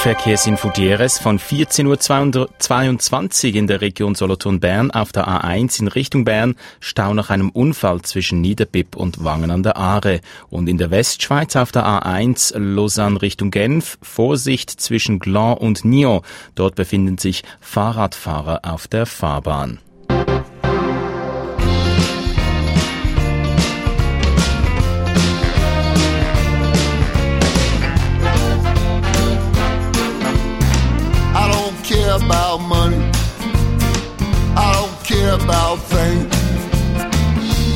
Verkehrsinfo 0.03 0.69
DRS 0.71 1.21
von 1.21 1.39
14.22 1.39 3.51
Uhr 3.51 3.55
in 3.55 3.69
der 3.69 3.83
Region 3.83 4.17
Solothurn-Bern 4.17 4.91
auf 4.91 5.13
der 5.13 5.29
A1 5.29 5.79
in 5.79 5.87
Richtung 5.87 6.25
Bern. 6.25 6.57
Stau 6.81 7.15
nach 7.15 7.31
einem 7.31 7.51
Unfall 7.51 8.03
zwischen 8.03 8.41
Niederbipp 8.41 8.97
und 8.97 9.23
Wangen 9.23 9.53
an 9.53 9.63
der 9.63 9.77
Aare. 9.77 10.21
Und 10.51 10.69
in 10.69 10.77
der 10.77 10.91
Westschweiz 10.91 11.55
auf 11.55 11.71
der 11.71 11.87
A1 11.87 12.59
Lausanne 12.59 13.23
Richtung 13.23 13.53
Genf. 13.53 13.97
Vorsicht 14.03 14.71
zwischen 14.71 15.21
Glan 15.21 15.57
und 15.57 15.85
Nyon. 15.85 16.23
Dort 16.57 16.75
befinden 16.75 17.17
sich 17.17 17.45
Fahrradfahrer 17.61 18.63
auf 18.65 18.89
der 18.89 19.07
Fahrbahn. 19.07 19.79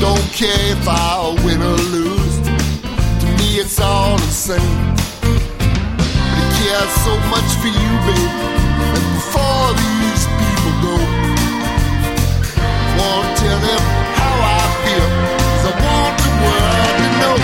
Don't 0.01 0.27
care 0.33 0.73
if 0.73 0.89
I 0.89 1.35
win 1.45 1.63
or 1.63 1.79
lose. 1.95 2.37
To 3.21 3.27
me, 3.39 3.59
it's 3.63 3.81
all 3.81 4.17
the 4.17 4.33
same. 4.33 4.95
But 5.21 6.11
I 6.33 6.43
care 6.59 6.87
so 7.05 7.13
much 7.33 7.51
for 7.61 7.71
you, 7.71 7.91
baby. 8.07 8.29
And 8.97 9.07
before 9.17 9.69
these 9.83 10.23
people 10.41 10.73
go, 10.85 10.97
wanna 12.99 13.37
tell 13.41 13.59
them 13.67 13.83
how 14.19 14.35
I 14.57 14.65
feel. 14.83 15.09
Cause 15.51 15.65
I 15.67 15.75
want 15.87 16.15
the 16.25 16.33
world 16.45 16.95
to 17.01 17.09
know 17.21 17.37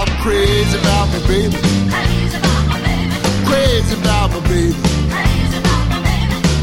I'm 0.00 0.12
crazy 0.22 0.78
about 0.78 1.06
my 1.12 1.20
baby. 1.26 1.58
Crazy 1.90 2.38
about 2.38 2.64
my 2.70 2.78
baby. 2.80 3.14
Crazy 3.46 3.94
about 4.00 4.30
my 4.30 4.40
baby 4.48 4.92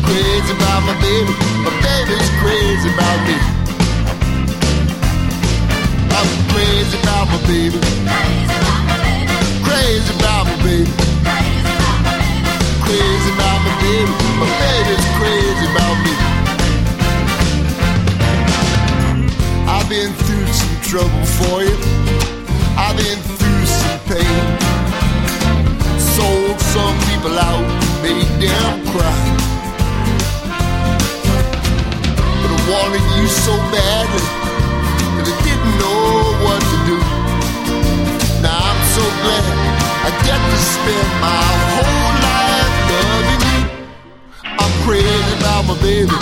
crazy 0.09 0.53
about 0.53 0.81
my 0.83 0.95
baby. 1.01 1.33
My 1.63 1.71
baby's 1.85 2.29
crazy 2.41 2.89
about 2.89 3.19
me. 3.27 3.68
I'm 6.19 6.27
crazy 6.51 6.97
about 6.99 7.27
my 7.31 7.39
baby. 7.47 7.79
Crazy 9.63 10.11
about 10.19 10.43
my 10.51 10.55
baby. 10.63 10.91
Crazy 12.83 13.31
about 13.35 13.59
my 13.63 13.73
baby. 13.79 14.13
My 14.41 14.49
baby's 14.59 15.07
crazy 15.15 15.65
about 15.71 15.95
me. 16.03 16.13
I've 19.65 19.87
been 19.87 20.11
through 20.11 20.47
some 20.59 20.77
trouble 20.89 21.25
for 21.39 21.63
you. 21.63 21.77
I've 22.75 22.97
been 22.97 23.19
through 23.39 23.65
some 23.79 23.99
pain. 24.11 24.43
Sold 26.15 26.59
some 26.59 26.97
people 27.07 27.39
out, 27.39 27.63
made 28.03 28.27
them 28.43 28.85
cry. 28.91 29.39
wanted 32.69 33.01
you 33.17 33.27
so 33.27 33.53
I 33.71 34.38
know 35.79 36.35
what 36.43 36.61
to 36.61 36.77
do. 36.89 36.97
Now 38.43 38.59
I'm 38.59 38.81
so 38.95 39.03
glad 39.23 39.45
I 40.07 40.09
get 40.25 40.39
to 40.39 40.59
spend 40.75 41.09
my 41.23 41.47
whole 41.75 42.13
life 42.27 42.75
loving 42.91 43.43
you. 43.49 43.61
I'm 44.61 44.73
crazy 44.85 45.33
about 45.39 45.63
my 45.69 45.75
baby. 45.81 46.15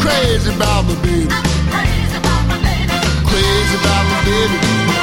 Crazy 0.00 0.50
about 0.54 0.82
my 0.88 0.94
baby. 1.02 1.28
Crazy 1.72 2.16
about 2.18 2.44
my 2.50 2.56
baby. 2.64 2.92
Crazy 3.30 3.76
about 3.80 4.04
My 4.10 4.18
baby. 4.24 4.56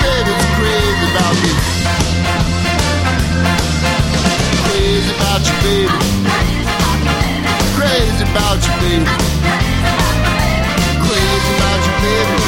baby's 0.04 0.46
crazy 0.58 1.06
about 1.12 1.36
me. 1.44 1.52
Crazy 4.64 5.12
about 5.16 5.42
you, 5.48 5.56
baby. 5.64 5.98
Crazy 7.76 8.24
about 8.24 8.60
you, 8.66 8.74
baby. 8.82 9.06
Crazy 11.04 11.52
about 11.58 12.39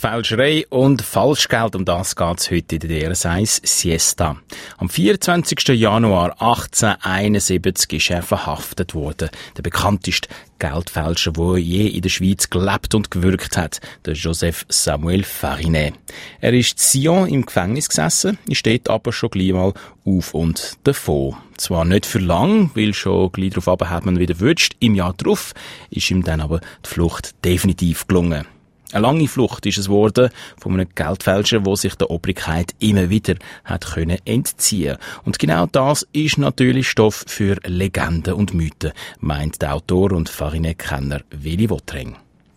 Geldfälscherei 0.00 0.64
und 0.70 1.02
Falschgeld, 1.02 1.76
um 1.76 1.84
das 1.84 2.16
geht's 2.16 2.50
heute 2.50 2.76
in 2.76 2.88
der 2.88 3.12
DRS1 3.12 3.66
Siesta. 3.66 4.38
Am 4.78 4.88
24. 4.88 5.78
Januar 5.78 6.40
1871 6.40 7.92
ist 7.92 8.10
er 8.10 8.22
verhaftet 8.22 8.94
worden. 8.94 9.28
Der 9.58 9.62
bekannteste 9.62 10.30
Geldfälscher, 10.58 11.32
der 11.32 11.58
je 11.58 11.86
in 11.88 12.00
der 12.00 12.08
Schweiz 12.08 12.48
gelebt 12.48 12.94
und 12.94 13.10
gewirkt 13.10 13.58
hat, 13.58 13.82
der 14.06 14.14
Joseph 14.14 14.64
Samuel 14.70 15.22
Farinet. 15.22 15.92
Er 16.40 16.54
ist 16.54 16.78
Sion 16.78 17.28
im 17.28 17.44
Gefängnis 17.44 17.90
gesessen, 17.90 18.38
ist 18.46 18.64
dort 18.64 18.88
aber 18.88 19.12
schon 19.12 19.28
gleich 19.28 19.52
mal 19.52 19.74
auf 20.06 20.32
und 20.32 20.78
davon. 20.84 21.36
Zwar 21.58 21.84
nicht 21.84 22.06
für 22.06 22.20
lang, 22.20 22.70
weil 22.74 22.94
schon 22.94 23.32
gleich 23.32 23.50
darauf 23.50 23.90
hat 23.90 24.06
man 24.06 24.18
wieder 24.18 24.40
wünscht. 24.40 24.76
Im 24.80 24.94
Jahr 24.94 25.12
darauf 25.12 25.52
ist 25.90 26.10
ihm 26.10 26.24
dann 26.24 26.40
aber 26.40 26.60
die 26.86 26.88
Flucht 26.88 27.34
definitiv 27.44 28.06
gelungen. 28.06 28.46
Eine 28.92 29.02
lange 29.02 29.28
Flucht 29.28 29.66
ist 29.66 29.78
es 29.78 29.86
geworden 29.86 30.30
von 30.58 30.72
einem 30.72 30.88
Geldfälscher, 30.92 31.60
der 31.60 31.76
sich 31.76 31.94
der 31.94 32.10
Obrigkeit 32.10 32.74
immer 32.80 33.08
wieder 33.08 33.36
hat 33.64 33.86
können 33.86 34.18
entziehen. 34.24 34.96
Und 35.24 35.38
genau 35.38 35.66
das 35.66 36.06
ist 36.12 36.38
natürlich 36.38 36.88
Stoff 36.88 37.24
für 37.28 37.56
Legenden 37.64 38.34
und 38.34 38.52
Mythen, 38.52 38.92
meint 39.20 39.62
der 39.62 39.76
Autor 39.76 40.10
und 40.12 40.28
Farinet-Kenner 40.28 41.20
Willy 41.30 41.70
Wotreng. 41.70 42.16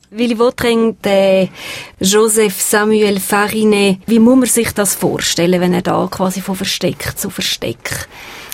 Willy 0.09 0.39
Wotreng, 0.39 0.97
der 1.03 1.49
Joseph 1.99 2.59
Samuel 2.59 3.19
Farinet, 3.19 3.99
wie 4.07 4.19
muss 4.19 4.37
man 4.37 4.47
sich 4.47 4.71
das 4.71 4.95
vorstellen, 4.95 5.61
wenn 5.61 5.73
er 5.73 5.81
da 5.83 6.07
quasi 6.09 6.41
von 6.41 6.55
Versteck 6.55 7.15
zu 7.15 7.29
Versteck 7.29 8.07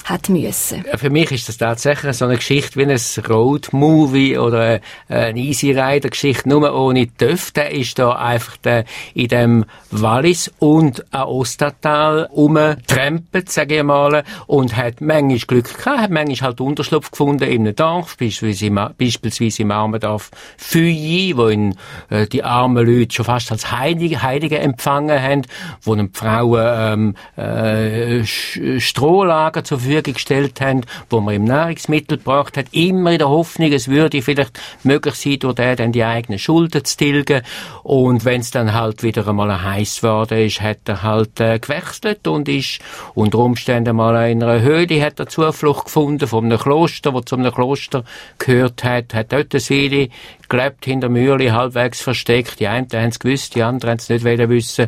hat 0.09 0.29
müssen. 0.29 0.83
Für 0.95 1.09
mich 1.09 1.31
ist 1.31 1.47
das 1.49 1.57
tatsächlich 1.57 2.17
so 2.17 2.25
eine 2.25 2.37
Geschichte 2.37 2.79
wie 2.79 2.85
ein 2.85 2.99
Road-Movie 3.29 4.37
oder 4.37 4.79
eine 5.07 5.39
Easy 5.39 5.71
Rider-Geschichte, 5.71 6.49
nur 6.49 6.73
ohne 6.73 7.07
Töff. 7.15 7.51
Der 7.51 7.71
ist 7.71 7.99
da 7.99 8.13
einfach 8.13 8.57
der 8.57 8.85
in 9.13 9.27
dem 9.27 9.65
Wallis 9.91 10.51
und 10.59 11.13
an 11.13 11.23
Ostertal 11.23 12.27
umgetrampelt, 12.31 13.51
sage 13.51 13.77
ich 13.77 13.83
mal, 13.83 14.23
und 14.47 14.75
hat 14.75 14.99
manchmal 14.99 15.37
Glück 15.39 15.77
gehabt, 15.77 16.01
hat 16.01 16.11
manchmal 16.11 16.49
halt 16.49 16.61
Unterschlupf 16.61 17.11
gefunden 17.11 17.43
in 17.43 17.61
einem 17.61 17.75
Dorf, 17.75 18.17
beispielsweise 18.17 18.65
im, 18.65 18.79
beispielsweise 18.97 19.61
im 19.61 19.71
armen 19.71 19.99
Dorf 19.99 20.31
Füyi, 20.57 21.33
wo 21.35 21.49
ihn 21.49 21.75
äh, 22.09 22.25
die 22.25 22.43
armen 22.43 22.85
Leute 22.85 23.13
schon 23.13 23.25
fast 23.25 23.51
als 23.51 23.71
Heilige, 23.71 24.23
Heilige 24.23 24.57
empfangen 24.59 25.21
haben, 25.21 25.41
wo 25.83 25.93
den 25.95 26.11
Frauen 26.13 27.15
ähm, 27.37 27.43
äh, 27.43 28.23
Strohlager 28.25 29.63
zur 29.63 29.79
Verfügung 29.79 29.98
Verfügung 29.99 30.13
gestellt 30.13 30.61
haben, 30.61 30.81
wo 31.09 31.19
man 31.19 31.35
im 31.35 31.43
Nahrungsmittel 31.43 32.17
gebracht 32.17 32.57
hat, 32.57 32.67
immer 32.71 33.11
in 33.11 33.19
der 33.19 33.29
Hoffnung, 33.29 33.71
es 33.71 33.87
würde 33.87 34.21
vielleicht 34.21 34.59
möglich 34.83 35.15
sein, 35.15 35.39
durch 35.39 35.55
den 35.55 35.75
dann 35.75 35.91
die 35.91 36.03
eigenen 36.03 36.39
Schulden 36.39 36.83
zu 36.83 36.97
tilgen. 36.97 37.41
Und 37.83 38.25
wenn 38.25 38.41
es 38.41 38.51
dann 38.51 38.73
halt 38.73 39.03
wieder 39.03 39.27
einmal 39.27 39.63
heiß 39.63 40.01
geworden 40.01 40.39
ist, 40.39 40.61
hat 40.61 40.79
er 40.85 41.03
halt 41.03 41.39
äh, 41.39 41.59
gewechselt 41.59 42.27
und 42.27 42.47
ist 42.47 42.79
unter 43.13 43.39
Umständen 43.39 43.95
mal 43.95 44.29
in 44.29 44.43
einer 44.43 44.61
Höhle 44.61 45.01
hat 45.03 45.19
er 45.19 45.27
Zuflucht 45.27 45.85
gefunden 45.85 46.27
von 46.27 46.45
einem 46.45 46.59
Kloster, 46.59 47.13
wo 47.13 47.21
zu 47.21 47.35
einem 47.35 47.53
Kloster 47.53 48.03
gehört 48.37 48.83
hat, 48.83 49.13
hat 49.13 49.31
dort 49.31 49.53
eine 49.53 49.61
Weile 49.61 50.09
gelebt, 50.47 50.85
hinter 50.85 51.09
Mürli, 51.09 51.47
halbwegs 51.47 52.01
versteckt. 52.01 52.59
Die 52.59 52.67
einen 52.67 52.87
haben 52.91 53.09
es 53.09 53.19
gewusst, 53.19 53.55
die 53.55 53.63
anderen 53.63 53.91
haben 53.91 53.97
es 53.99 54.09
nicht 54.09 54.23
wissen 54.23 54.87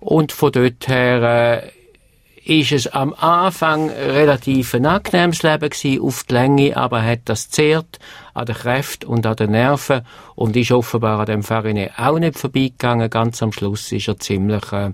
Und 0.00 0.32
von 0.32 0.52
dort 0.52 0.86
her 0.88 1.62
äh, 1.62 1.83
ist 2.44 2.72
es 2.72 2.86
am 2.88 3.14
Anfang 3.14 3.90
relativ 3.90 4.74
ein 4.74 4.84
angenehmes 4.84 5.42
Leben 5.42 5.70
gewesen, 5.70 6.02
auf 6.02 6.24
die 6.24 6.34
Länge, 6.34 6.76
aber 6.76 7.02
hat 7.02 7.20
das 7.24 7.48
zehrt 7.48 7.98
an 8.34 8.46
den 8.46 8.54
Kräften 8.54 9.06
und 9.08 9.26
an 9.26 9.36
den 9.36 9.52
Nerven 9.52 10.02
und 10.34 10.56
ist 10.56 10.70
offenbar 10.70 11.20
an 11.20 11.26
dem 11.26 11.42
Farinet 11.42 11.92
auch 11.96 12.18
nicht 12.18 12.38
vorbeigegangen. 12.38 13.08
Ganz 13.08 13.42
am 13.42 13.52
Schluss 13.52 13.90
ist 13.92 14.08
er 14.08 14.18
ziemlich, 14.18 14.72
äh, 14.72 14.90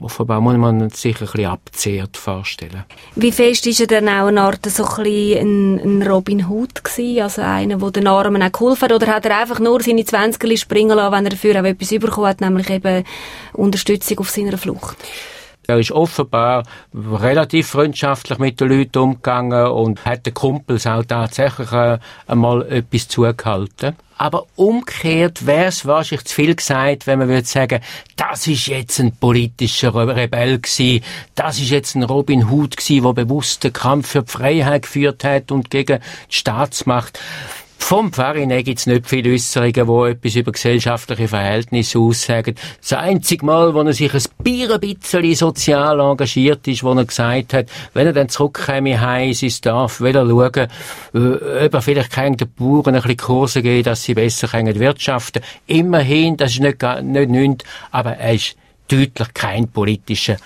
offenbar 0.00 0.40
muss 0.40 0.56
man 0.56 0.90
sich 0.90 1.20
ein 1.20 1.26
bisschen 1.26 1.46
abzehrt 1.46 2.16
vorstellen. 2.16 2.84
Wie 3.14 3.30
fest 3.30 3.64
ist 3.68 3.80
er 3.80 3.86
denn 3.86 4.08
auch 4.08 4.26
eine 4.26 4.40
Art 4.40 4.66
so 4.66 4.84
ein, 4.84 5.04
bisschen 5.04 5.78
ein, 5.78 6.02
Robin 6.02 6.48
Hood 6.48 6.82
gewesen? 6.82 7.22
Also 7.22 7.42
einer, 7.42 7.76
der 7.76 7.90
den 7.92 8.08
Armen 8.08 8.42
auch 8.42 8.50
geholfen 8.50 8.88
hat? 8.88 8.92
Oder 8.92 9.06
hat 9.06 9.26
er 9.26 9.38
einfach 9.38 9.60
nur 9.60 9.80
seine 9.82 10.04
Zwanzigerli 10.04 10.56
springen 10.56 10.96
lassen, 10.96 11.12
wenn 11.12 11.26
er 11.26 11.30
dafür 11.30 11.60
auch 11.60 11.64
etwas 11.64 11.90
bekommen 11.90 12.26
hat, 12.26 12.40
nämlich 12.40 12.70
eben 12.70 13.04
Unterstützung 13.52 14.18
auf 14.18 14.30
seiner 14.30 14.58
Flucht? 14.58 14.96
Er 15.66 15.78
ist 15.78 15.92
offenbar 15.92 16.64
relativ 16.92 17.68
freundschaftlich 17.68 18.38
mit 18.38 18.60
den 18.60 18.68
Leuten 18.68 18.98
umgegangen 18.98 19.66
und 19.68 20.04
hat 20.04 20.26
den 20.26 20.34
Kumpels 20.34 20.86
auch 20.86 21.04
tatsächlich 21.04 21.70
äh, 21.72 21.98
einmal 22.26 22.62
etwas 22.70 23.08
zugehalten. 23.08 23.96
Aber 24.18 24.46
umgekehrt 24.56 25.46
wäre 25.46 25.66
es 25.66 25.86
wahrscheinlich 25.86 26.26
zu 26.26 26.34
viel 26.34 26.54
gesagt, 26.54 27.06
wenn 27.06 27.18
man 27.18 27.28
würde 27.28 27.46
sagen, 27.46 27.80
das 28.16 28.46
ist 28.46 28.66
jetzt 28.66 29.00
ein 29.00 29.16
politischer 29.16 29.94
Rebell 29.94 30.58
gewesen, 30.60 31.02
das 31.34 31.58
ist 31.58 31.70
jetzt 31.70 31.96
ein 31.96 32.04
Robin 32.04 32.48
Hood 32.48 32.76
gewesen, 32.76 33.02
der 33.02 33.24
bewusst 33.24 33.64
den 33.64 33.72
Kampf 33.72 34.10
für 34.10 34.22
die 34.22 34.30
Freiheit 34.30 34.82
geführt 34.82 35.24
hat 35.24 35.50
und 35.50 35.70
gegen 35.70 36.00
die 36.30 36.34
Staatsmacht. 36.36 37.18
Vom 37.82 38.10
Farinet 38.10 38.64
gibt's 38.64 38.86
nicht 38.86 39.06
viele 39.06 39.34
Äußerungen, 39.34 39.72
die 39.72 40.10
etwas 40.12 40.36
über 40.36 40.52
gesellschaftliche 40.52 41.28
Verhältnisse 41.28 41.98
aussagen. 41.98 42.54
Das 42.80 42.94
einzige 42.94 43.44
Mal, 43.44 43.74
wo 43.74 43.82
er 43.82 43.92
sich 43.92 44.14
ein 44.14 44.80
bisschen 44.80 45.34
sozial 45.34 46.00
engagiert 46.00 46.66
ist, 46.68 46.84
wo 46.84 46.92
er 46.92 47.04
gesagt 47.04 47.52
hat, 47.52 47.66
wenn 47.92 48.06
er 48.06 48.14
dann 48.14 48.30
zurückkäme 48.30 48.98
heim 48.98 49.28
in 49.28 49.34
sein 49.34 49.52
Dorf, 49.62 50.00
will 50.00 50.16
er 50.16 50.26
schauen, 50.26 50.68
äh, 51.12 51.66
ob 51.66 51.74
er 51.74 51.82
vielleicht 51.82 52.16
den 52.16 52.36
Bauern 52.56 52.94
ein 52.94 53.02
bisschen 53.02 53.16
Kurse 53.18 53.62
geben, 53.62 53.82
dass 53.82 54.04
sie 54.04 54.14
besser 54.14 54.48
können 54.48 54.78
wirtschaften 54.78 55.42
Immerhin, 55.66 56.38
das 56.38 56.52
ist 56.52 56.60
nicht, 56.60 56.80
nicht 57.02 57.30
nichts, 57.30 57.64
aber 57.90 58.12
er 58.12 58.34
ist 58.34 58.56
deutlich 58.88 59.34
kein 59.34 59.68
politischer, 59.68 60.36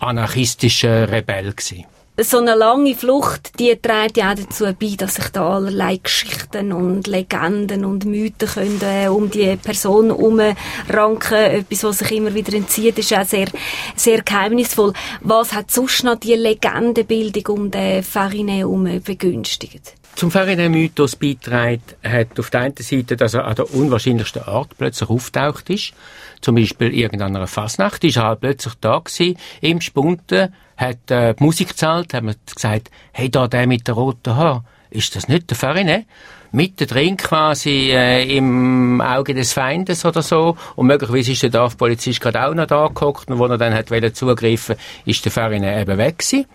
anarchistischer 0.00 1.12
Rebell 1.12 1.52
gewesen 1.52 1.84
so 2.18 2.38
eine 2.38 2.54
lange 2.54 2.94
Flucht, 2.94 3.58
die 3.58 3.76
trägt 3.76 4.16
ja 4.16 4.32
auch 4.32 4.36
dazu 4.36 4.64
bei, 4.78 4.94
dass 4.96 5.16
sich 5.16 5.28
da 5.28 5.56
allerlei 5.56 5.98
Geschichten 5.98 6.72
und 6.72 7.06
Legenden 7.06 7.84
und 7.84 8.06
Mythen 8.06 8.48
können, 8.48 8.80
äh, 8.82 9.08
um 9.08 9.30
die 9.30 9.56
Person 9.56 10.06
herumranken. 10.06 11.36
Etwas, 11.36 11.84
was 11.84 11.98
sich 11.98 12.12
immer 12.12 12.34
wieder 12.34 12.54
entzieht, 12.54 12.98
ist 12.98 13.12
auch 13.12 13.24
sehr, 13.24 13.48
sehr 13.96 14.22
geheimnisvoll. 14.22 14.94
Was 15.20 15.52
hat 15.52 15.70
sonst 15.70 16.04
noch 16.04 16.16
die 16.16 16.34
Legendenbildung 16.34 17.58
um 17.58 17.70
den 17.70 18.02
Farinet 18.02 18.60
herum 18.60 19.00
begünstigt? 19.04 19.94
Zum 20.14 20.30
Farinet-Mythos 20.30 21.16
beiträgt 21.16 21.96
hat 22.02 22.40
auf 22.40 22.48
der 22.48 22.60
einen 22.60 22.76
Seite, 22.78 23.18
dass 23.18 23.34
er 23.34 23.44
an 23.44 23.56
der 23.56 23.74
unwahrscheinlichsten 23.74 24.44
Art 24.44 24.70
plötzlich 24.78 25.10
auftaucht 25.10 25.68
ist. 25.68 25.92
Zum 26.40 26.54
Beispiel 26.54 26.94
irgendeiner 26.94 27.46
Fasnacht 27.46 28.02
ist 28.04 28.16
er 28.16 28.24
halt 28.24 28.40
plötzlich 28.40 28.72
da 28.80 28.98
gewesen, 28.98 29.36
im 29.60 29.82
Spunten, 29.82 30.54
hat 30.76 31.10
äh, 31.10 31.34
die 31.34 31.44
Musik 31.44 31.68
gezahlt, 31.68 32.14
hat 32.14 32.24
man 32.24 32.34
gesagt, 32.54 32.90
hey, 33.12 33.30
da 33.30 33.48
der 33.48 33.66
mit 33.66 33.86
der 33.86 33.94
roten 33.94 34.36
Haar, 34.36 34.64
ist 34.90 35.16
das 35.16 35.28
nicht 35.28 35.50
der 35.50 35.56
Farinet? 35.56 36.06
Mittendrin 36.52 37.16
quasi 37.16 37.90
äh, 37.92 38.36
im 38.36 39.00
Auge 39.00 39.34
des 39.34 39.52
Feindes 39.52 40.04
oder 40.04 40.22
so. 40.22 40.56
Und 40.74 40.86
möglicherweise 40.86 41.32
ist 41.32 41.42
der 41.42 41.50
Dorfpolizist 41.50 42.20
gerade 42.20 42.46
auch 42.46 42.54
noch 42.54 42.66
da 42.66 42.88
gehockt 42.88 43.30
und 43.30 43.38
wo 43.38 43.46
er 43.46 43.58
dann 43.58 43.74
hat 43.74 43.88
zugreifen 44.14 44.76
ist 45.04 45.24
der 45.24 45.32
Farinet 45.32 45.82
eben 45.82 45.98
weg 45.98 46.18
gewesen. 46.18 46.46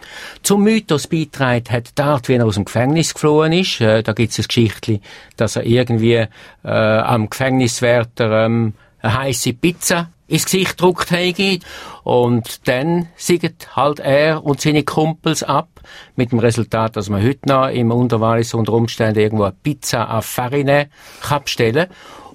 Zum 0.42 0.64
Mythos 0.64 1.08
beitragen 1.08 1.70
hat 1.70 1.98
die 1.98 2.02
Art, 2.02 2.28
wie 2.30 2.34
er 2.34 2.46
aus 2.46 2.56
dem 2.56 2.66
Gefängnis 2.66 3.14
geflohen 3.14 3.54
ist. 3.54 3.82
Äh, 3.82 4.02
da 4.02 4.14
gibt 4.14 4.32
es 4.32 4.40
ein 4.40 4.46
Geschichtli, 4.48 5.02
dass 5.38 5.56
er 5.56 5.66
irgendwie 5.66 6.26
äh, 6.64 6.68
am 6.68 7.30
Gefängniswärter 7.30 8.46
ähm, 8.46 8.74
eine 9.02 9.18
heisse 9.18 9.54
Pizza 9.54 10.10
ins 10.28 10.46
Gesicht 10.46 10.78
gedruckt 10.78 11.12
haben. 11.12 11.60
Und 12.04 12.68
dann 12.68 13.10
siegt 13.16 13.76
halt 13.76 14.00
er 14.00 14.44
und 14.44 14.62
seine 14.62 14.84
Kumpels 14.84 15.44
ab, 15.44 15.68
mit 16.16 16.32
dem 16.32 16.40
Resultat, 16.40 16.96
dass 16.96 17.10
man 17.10 17.24
heute 17.24 17.48
noch 17.48 17.68
im 17.68 17.92
Unterwallis 17.92 18.54
unter 18.54 18.74
Umständen 18.74 19.20
irgendwo 19.20 19.44
eine 19.44 19.56
Pizza 19.64 20.18
auf 20.18 20.26
Farine 20.26 20.90
kann 21.22 21.44
bestellen 21.44 21.88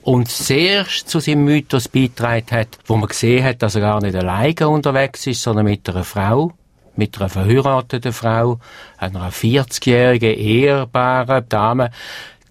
und 0.03 0.29
sehr 0.29 0.87
zu 0.87 1.19
seinem 1.19 1.45
Mythos 1.45 1.89
beitragen 1.89 2.51
hat, 2.53 2.79
wo 2.87 2.97
man 2.97 3.09
gesehen 3.09 3.45
hat, 3.45 3.63
dass 3.63 3.75
er 3.75 3.81
gar 3.81 4.01
nicht 4.01 4.15
alleine 4.15 4.69
unterwegs 4.69 5.27
ist, 5.27 5.43
sondern 5.43 5.65
mit 5.65 5.89
einer 5.89 6.05
Frau, 6.05 6.53
mit 6.95 7.19
einer 7.19 7.29
verheirateten 7.29 8.13
Frau, 8.13 8.61
einer 8.99 9.33
40-jährigen, 9.33 10.39
ehrbaren 10.39 11.49
Dame. 11.49 11.91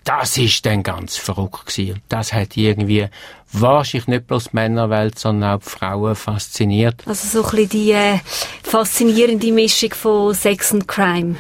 Das 0.05 0.37
ist 0.37 0.65
dann 0.67 0.83
ganz 0.83 1.17
verrückt 1.17 1.65
gewesen. 1.65 2.01
Das 2.09 2.31
hat 2.31 2.55
irgendwie 2.55 3.07
wahrscheinlich 3.51 4.07
nicht 4.07 4.27
bloß 4.27 4.45
die 4.45 4.49
Männerwelt, 4.55 5.17
sondern 5.17 5.55
auch 5.55 5.63
die 5.63 5.69
Frauen 5.69 6.15
fasziniert. 6.15 7.01
Also 7.07 7.27
so 7.27 7.43
ein 7.43 7.51
bisschen 7.51 7.69
die 7.69 7.91
äh, 7.91 8.19
faszinierende 8.63 9.51
Mischung 9.51 9.93
von 9.95 10.33
Sex 10.35 10.71
und 10.71 10.87
Crime. 10.87 11.37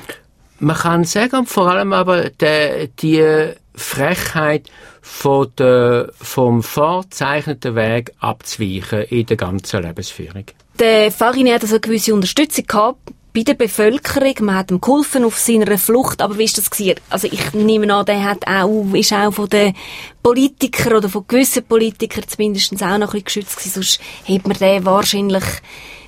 Man 0.59 0.75
kann 0.75 1.03
sagen, 1.03 1.45
vor 1.45 1.69
allem 1.69 1.93
aber 1.93 2.31
die, 2.31 2.89
die 2.99 3.53
Frechheit 3.75 4.69
von 5.01 5.51
der, 5.59 6.11
vom 6.19 6.63
vorzeichneten 6.63 7.75
Weg 7.75 8.13
abzuweichen 8.19 9.03
in 9.03 9.27
der 9.27 9.37
ganzen 9.37 9.83
Lebensführung. 9.83 10.45
Der 10.79 11.11
Farin 11.11 11.47
hat 11.49 11.61
also 11.61 11.75
eine 11.75 11.81
gewisse 11.81 12.15
Unterstützung 12.15 12.65
gehabt 12.65 13.11
bei 13.35 13.43
der 13.43 13.53
Bevölkerung. 13.53 14.33
Man 14.39 14.55
hat 14.55 14.71
ihm 14.71 14.79
geholfen 14.79 15.25
auf 15.25 15.37
seiner 15.37 15.77
Flucht. 15.77 16.21
Aber 16.21 16.37
wie 16.37 16.45
ist 16.45 16.57
das 16.57 16.71
gewesen? 16.71 16.95
Also 17.09 17.27
ich 17.29 17.53
nehme 17.53 17.93
an, 17.93 18.05
der 18.05 18.23
hat 18.23 18.47
auch, 18.47 18.93
ist 18.93 19.13
auch 19.13 19.33
von 19.33 19.49
den 19.49 19.75
Politikern 20.23 20.93
oder 20.93 21.09
von 21.09 21.27
gewissen 21.27 21.63
Politikern 21.63 22.23
zumindest 22.27 22.73
auch 22.81 22.97
noch 22.97 23.13
ein 23.13 23.21
bisschen 23.21 23.25
geschützt 23.25 23.57
gewesen. 23.57 23.73
Sonst 23.73 23.99
hätte 24.23 24.47
man 24.47 24.57
den 24.57 24.85
wahrscheinlich 24.85 25.43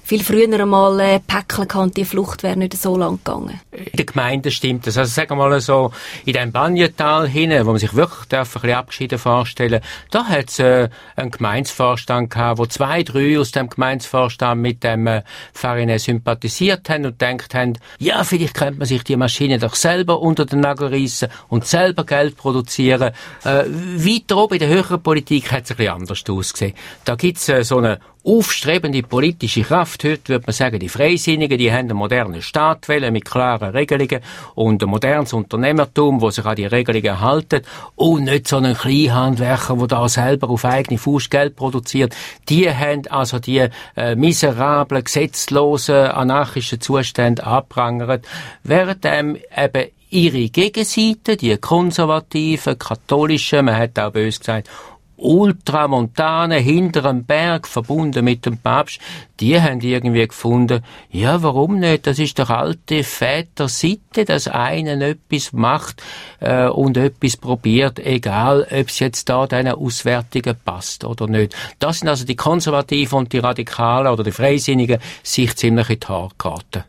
viel 0.07 0.23
früher 0.23 0.47
einmal 0.57 0.97
äh, 1.01 1.19
päckeln 1.19 1.91
die 1.91 2.05
Flucht 2.05 2.41
wäre 2.41 2.55
nicht 2.55 2.77
so 2.77 2.95
lang 2.95 3.17
gegangen. 3.17 3.59
In 3.73 3.91
der 3.93 4.05
Gemeinde 4.05 4.51
stimmt 4.51 4.87
das. 4.87 4.97
Also 4.97 5.11
sagen 5.13 5.31
wir 5.31 5.35
mal 5.35 5.59
so, 5.59 5.91
in 6.23 6.31
dem 6.31 6.53
Banjetal 6.53 7.27
hinten, 7.27 7.65
wo 7.65 7.71
man 7.71 7.79
sich 7.79 7.93
wirklich 7.93 8.25
darf, 8.29 8.55
ein 8.55 8.61
bisschen 8.61 8.77
abgeschieden 8.77 9.19
vorstellen, 9.19 9.81
da 10.09 10.23
hat 10.23 10.47
es 10.47 10.59
äh, 10.59 10.87
einen 11.17 11.31
Gemeinsvorstand 11.31 12.29
gehabt, 12.29 12.57
wo 12.57 12.65
zwei, 12.65 13.03
drei 13.03 13.37
aus 13.37 13.51
dem 13.51 13.67
Gemeinsvorstand 13.67 14.61
mit 14.61 14.81
dem 14.85 15.07
äh, 15.07 15.23
Farine 15.51 15.99
sympathisiert 15.99 16.89
haben 16.89 17.05
und 17.05 17.19
denkt 17.19 17.53
haben, 17.53 17.73
ja, 17.99 18.23
vielleicht 18.23 18.53
könnte 18.53 18.79
man 18.79 18.87
sich 18.87 19.03
die 19.03 19.17
Maschine 19.17 19.59
doch 19.59 19.75
selber 19.75 20.21
unter 20.21 20.45
den 20.45 20.61
Nagel 20.61 20.87
reissen 20.87 21.27
und 21.49 21.65
selber 21.65 22.05
Geld 22.05 22.37
produzieren. 22.37 23.11
Äh, 23.43 23.65
weiter 23.65 24.37
oben 24.37 24.53
in 24.53 24.59
der 24.59 24.69
höheren 24.69 25.03
Politik 25.03 25.51
hat 25.51 25.65
es 25.65 25.71
ein 25.71 25.77
bisschen 25.77 25.93
anders 25.93 26.23
ausgesehen. 26.29 26.75
Da 27.03 27.15
gibt's 27.15 27.49
äh, 27.49 27.65
so 27.65 27.79
eine 27.79 27.99
aufstrebende 28.27 29.03
politische 29.03 29.61
Kraft. 29.61 30.03
Heute 30.03 30.27
würde 30.27 30.45
man 30.47 30.53
sagen, 30.53 30.79
die 30.79 30.89
Freisinnigen, 30.89 31.57
die 31.57 31.71
haben 31.71 31.89
einen 31.89 31.97
modernen 31.97 32.41
Staat 32.41 32.89
wählen 32.89 33.13
mit 33.13 33.23
klaren 33.23 33.71
Regelungen 33.71 34.19
und 34.53 34.83
ein 34.83 34.89
modernes 34.89 35.31
Unternehmertum, 35.31 36.19
wo 36.19 36.29
sich 36.29 36.45
an 36.45 36.57
die 36.57 36.65
Regelungen 36.65 37.21
halten 37.21 37.61
und 37.95 38.25
nicht 38.25 38.49
so 38.49 38.57
einen 38.57 38.75
Kleinhandwerker, 38.75 39.77
der 39.77 39.87
da 39.87 40.09
selber 40.09 40.49
auf 40.49 40.65
eigene 40.65 40.99
Faust 40.99 41.31
Geld 41.31 41.55
produziert. 41.55 42.13
Die 42.49 42.69
haben 42.69 43.07
also 43.09 43.39
die 43.39 43.69
äh, 43.95 44.15
miserablen, 44.15 45.05
gesetzlosen, 45.05 45.95
anarchischen 45.95 46.81
Zustände 46.81 47.45
abprangert, 47.45 48.25
während 48.63 49.05
ähm, 49.05 49.37
eben 49.55 49.87
ihre 50.09 50.49
Gegenseite, 50.49 51.37
die 51.37 51.57
konservativen, 51.57 52.77
katholischen, 52.77 53.65
man 53.65 53.77
hat 53.77 53.97
auch 53.99 54.11
bös 54.11 54.39
gesagt, 54.39 54.69
Ultramontane 55.17 56.57
hinter 56.57 57.05
einem 57.05 57.25
Berg 57.25 57.67
verbunden 57.67 58.23
mit 58.23 58.45
dem 58.45 58.57
Papst, 58.57 58.99
die 59.39 59.59
haben 59.59 59.81
irgendwie 59.81 60.27
gefunden, 60.27 60.83
ja, 61.11 61.41
warum 61.43 61.79
nicht? 61.79 62.07
Das 62.07 62.19
ist 62.19 62.39
doch 62.39 62.49
alte 62.49 63.03
Väter-Sitte, 63.03 64.25
dass 64.25 64.47
einer 64.47 65.01
etwas 65.01 65.53
macht 65.53 66.01
äh, 66.39 66.67
und 66.67 66.97
etwas 66.97 67.37
probiert, 67.37 67.99
egal, 67.99 68.67
ob 68.69 68.89
es 68.89 68.99
jetzt 68.99 69.29
da 69.29 69.47
diesen 69.47 69.67
Auswertungen 69.67 70.55
passt 70.63 71.03
oder 71.03 71.27
nicht. 71.27 71.55
Das 71.79 71.99
sind 71.99 72.09
also 72.09 72.25
die 72.25 72.35
Konservativen 72.35 73.19
und 73.19 73.33
die 73.33 73.39
Radikalen 73.39 74.11
oder 74.11 74.23
die 74.23 74.31
Freisinnigen 74.31 74.99
sich 75.23 75.55
ziemlich 75.55 75.89
in 75.89 75.99
die 75.99 76.07
Haare 76.07 76.29
geraten. 76.37 76.83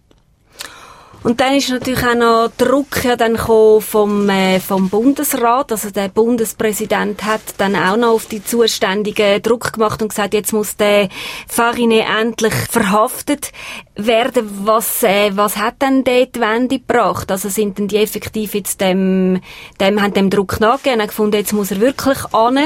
Und 1.25 1.41
dann 1.41 1.55
ist 1.55 1.69
natürlich 1.69 2.05
auch 2.05 2.15
noch 2.15 2.51
Druck 2.57 3.05
ja 3.05 3.17
dann 3.17 3.37
vom, 3.37 4.29
äh, 4.31 4.61
vom 4.61 4.89
Bundesrat. 4.89 5.73
Also 5.73 5.91
der 5.91 6.09
Bundespräsident 6.09 7.25
hat 7.25 7.41
dann 7.59 7.75
auch 7.75 7.97
noch 7.97 8.13
auf 8.15 8.27
die 8.27 8.43
Zuständigen 8.45 9.43
Druck 9.43 9.73
gemacht 9.73 10.01
und 10.01 10.09
gesagt, 10.09 10.33
jetzt 10.33 10.53
muss 10.53 10.77
der 10.77 11.09
Farine 11.49 12.05
endlich 12.21 12.55
verhaftet 12.55 13.51
werden. 13.97 14.49
Was, 14.65 15.03
äh, 15.03 15.33
was 15.35 15.57
hat 15.57 15.83
denn 15.83 16.05
dort 16.05 16.39
Wende 16.39 16.79
gebracht? 16.79 17.31
Also 17.33 17.49
sind 17.49 17.79
denn 17.79 17.89
die 17.89 17.97
effektiv 17.97 18.55
jetzt 18.55 18.81
dem, 18.81 19.41
dem, 19.81 20.01
haben 20.01 20.15
dem 20.15 20.31
Druck 20.31 20.61
nachgegeben 20.61 21.01
und 21.01 21.09
gefunden, 21.09 21.37
jetzt 21.37 21.53
muss 21.53 21.73
er 21.73 21.81
wirklich 21.81 22.19
an? 22.33 22.59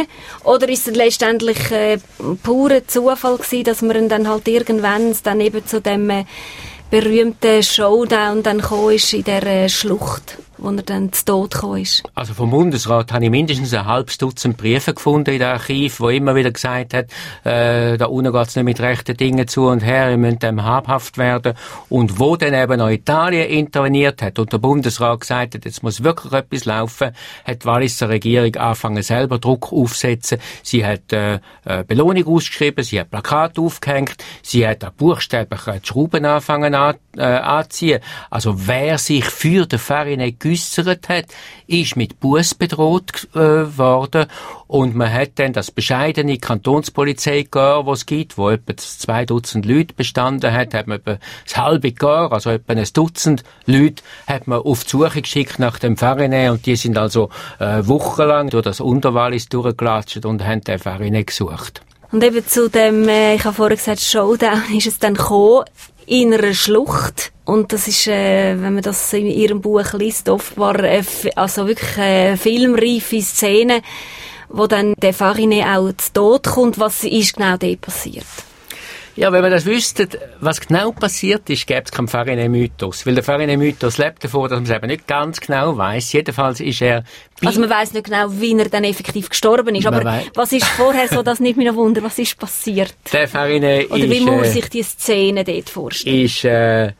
Oder 0.44 0.68
ist 0.68 0.88
es 0.88 0.94
letztendlich 0.94 1.70
äh, 1.70 1.98
purer 2.42 2.86
Zufall 2.86 3.38
gewesen, 3.38 3.64
dass 3.64 3.80
man 3.80 4.10
dann 4.10 4.28
halt 4.28 4.46
irgendwann 4.46 5.16
dann 5.22 5.40
eben 5.40 5.66
zu 5.66 5.80
dem 5.80 6.10
äh, 6.10 6.24
berühmten 6.92 7.62
Showdown 7.62 8.42
dann 8.42 8.60
ist 8.90 9.14
in 9.14 9.24
dieser 9.24 9.66
Schlucht 9.70 10.36
wo 10.62 10.70
er 10.70 10.82
dann 10.82 11.12
zu 11.12 11.24
Tod 11.24 11.54
ist? 11.78 12.02
Also 12.14 12.34
vom 12.34 12.50
Bundesrat 12.50 13.12
habe 13.12 13.24
ich 13.24 13.30
mindestens 13.30 13.74
ein 13.74 13.86
halbes 13.86 14.18
Dutzend 14.18 14.56
Briefe 14.56 14.94
gefunden 14.94 15.30
in 15.30 15.40
den 15.40 15.48
Archiv, 15.48 16.00
wo 16.00 16.08
immer 16.08 16.34
wieder 16.34 16.50
gesagt 16.50 16.94
hat, 16.94 17.06
äh, 17.44 17.98
da 17.98 18.06
unten 18.06 18.32
geht 18.32 18.48
es 18.48 18.56
nicht 18.56 18.64
mit 18.64 18.80
rechten 18.80 19.16
Dingen 19.16 19.48
zu 19.48 19.66
und 19.66 19.80
her, 19.80 20.10
ihr 20.10 20.16
müsst 20.16 20.42
dem 20.42 20.62
habhaft 20.62 21.18
werden. 21.18 21.54
Und 21.88 22.18
wo 22.18 22.36
dann 22.36 22.54
eben 22.54 22.78
noch 22.78 22.88
Italien 22.88 23.48
interveniert 23.48 24.22
hat 24.22 24.38
und 24.38 24.52
der 24.52 24.58
Bundesrat 24.58 25.20
gesagt 25.20 25.54
hat, 25.54 25.64
jetzt 25.64 25.82
muss 25.82 26.04
wirklich 26.04 26.32
etwas 26.32 26.64
laufen, 26.64 27.10
hat 27.44 27.62
die 27.62 27.66
Walliser 27.66 28.08
Regierung 28.08 28.54
angefangen 28.56 29.02
selber 29.02 29.38
Druck 29.38 29.72
aufsetzen. 29.72 30.38
Sie 30.62 30.86
hat 30.86 31.12
äh, 31.12 31.40
äh, 31.64 31.84
Belohnung 31.86 32.26
ausgeschrieben, 32.26 32.84
sie 32.84 33.00
hat 33.00 33.10
Plakate 33.10 33.60
aufgehängt, 33.60 34.16
sie 34.42 34.66
hat 34.66 34.84
auch 34.84 34.90
buchstäblich 34.90 35.60
die 35.64 35.86
Schrauben 35.86 36.24
angefangen 36.24 36.74
an, 36.74 36.96
äh, 37.16 37.22
anziehen. 37.22 38.00
Also 38.30 38.66
wer 38.66 38.98
sich 38.98 39.24
für 39.24 39.66
den 39.66 39.78
Farinet 39.78 40.40
geäussert 40.52 41.08
hat, 41.08 41.26
ist 41.66 41.96
mit 41.96 42.20
Buß 42.20 42.54
bedroht 42.54 43.28
äh, 43.34 43.38
worden 43.38 44.26
und 44.66 44.94
man 44.94 45.12
hat 45.12 45.32
dann 45.36 45.52
das 45.52 45.70
bescheidene 45.70 46.38
Kantonspolizei 46.38 47.42
gegeben, 47.42 47.86
was 47.86 48.06
gibt, 48.06 48.38
wo 48.38 48.50
etwa 48.50 48.76
zwei 48.76 49.24
Dutzend 49.24 49.66
Leute 49.66 49.94
bestanden 49.94 50.52
hat, 50.52 50.74
hat 50.74 50.86
man 50.86 50.98
etwa 50.98 51.18
das 51.44 51.56
halbe 51.56 51.92
Gar, 51.92 52.32
also 52.32 52.50
etwa 52.50 52.72
ein 52.72 52.86
Dutzend 52.92 53.44
Leute, 53.66 54.02
hat 54.26 54.46
man 54.46 54.60
auf 54.60 54.84
die 54.84 54.90
Suche 54.90 55.22
geschickt 55.22 55.58
nach 55.58 55.78
dem 55.78 55.96
Farinet 55.96 56.50
und 56.50 56.66
die 56.66 56.76
sind 56.76 56.98
also 56.98 57.30
äh, 57.58 57.86
wochenlang 57.86 58.50
durch 58.50 58.64
das 58.64 58.80
Unterwallis 58.80 59.48
durchgelatscht 59.48 60.24
und 60.24 60.44
haben 60.44 60.62
den 60.62 60.78
Farinet 60.78 61.28
gesucht. 61.28 61.82
Und 62.10 62.22
eben 62.22 62.46
zu 62.46 62.68
dem, 62.68 63.08
äh, 63.08 63.36
ich 63.36 63.44
habe 63.44 63.54
vorher 63.56 63.76
gesagt, 63.76 64.00
Showdown 64.00 64.62
ist 64.76 64.86
es 64.86 64.98
dann 64.98 65.14
gekommen 65.14 65.64
in 66.06 66.34
einer 66.34 66.52
Schlucht. 66.52 67.31
Und 67.44 67.72
das 67.72 67.88
ist, 67.88 68.06
äh, 68.06 68.54
wenn 68.60 68.74
man 68.74 68.82
das 68.82 69.12
in 69.12 69.26
ihrem 69.26 69.60
Buch 69.60 69.94
liest, 69.94 70.28
offenbar 70.28 70.82
äh, 70.84 71.02
also 71.34 71.66
wirklich 71.66 71.98
äh, 71.98 72.36
filmreife 72.36 73.20
Szene, 73.20 73.82
wo 74.48 74.66
dann 74.66 74.94
der 75.02 75.12
Farine 75.12 75.76
auch 75.76 75.92
zu 75.96 76.12
Tod 76.12 76.44
kommt. 76.44 76.78
Was 76.78 77.02
ist 77.02 77.36
genau 77.36 77.56
dort 77.56 77.80
passiert? 77.80 78.26
Ja, 79.14 79.30
wenn 79.30 79.42
man 79.42 79.50
das 79.50 79.66
wüsste, 79.66 80.08
was 80.40 80.60
genau 80.60 80.92
passiert 80.92 81.50
ist, 81.50 81.66
gäbe 81.66 81.82
es 81.84 81.90
keinen 81.90 82.08
Farine-Mythos. 82.08 83.04
Weil 83.04 83.14
der 83.16 83.24
Farine-Mythos 83.24 83.98
lebt 83.98 84.24
davon, 84.24 84.48
dass 84.48 84.52
man 84.58 84.64
es 84.64 84.70
eben 84.70 84.86
nicht 84.86 85.06
ganz 85.06 85.38
genau 85.38 85.76
weiß. 85.76 86.14
Jedenfalls 86.14 86.60
ist 86.60 86.80
er... 86.80 87.04
Also 87.44 87.60
man 87.60 87.68
weiß 87.68 87.92
nicht 87.92 88.06
genau, 88.06 88.28
wie 88.30 88.56
er 88.56 88.70
dann 88.70 88.84
effektiv 88.84 89.28
gestorben 89.28 89.74
ist. 89.74 89.86
Aber 89.86 90.22
was 90.34 90.52
ist 90.52 90.64
vorher 90.64 91.08
so, 91.08 91.22
das 91.22 91.40
nicht 91.40 91.58
mehr 91.58 91.74
Wunder, 91.74 92.02
was 92.02 92.18
ist 92.18 92.38
passiert? 92.38 92.94
Der 93.12 93.28
Farine 93.28 93.86
Oder 93.90 94.08
wie 94.08 94.20
muss 94.20 94.30
man 94.30 94.44
äh, 94.44 94.50
sich 94.50 94.70
die 94.70 94.82
Szene 94.82 95.44
dort 95.44 95.68
vorstellen? 95.68 96.24
Ist... 96.24 96.44
Äh, 96.44 96.92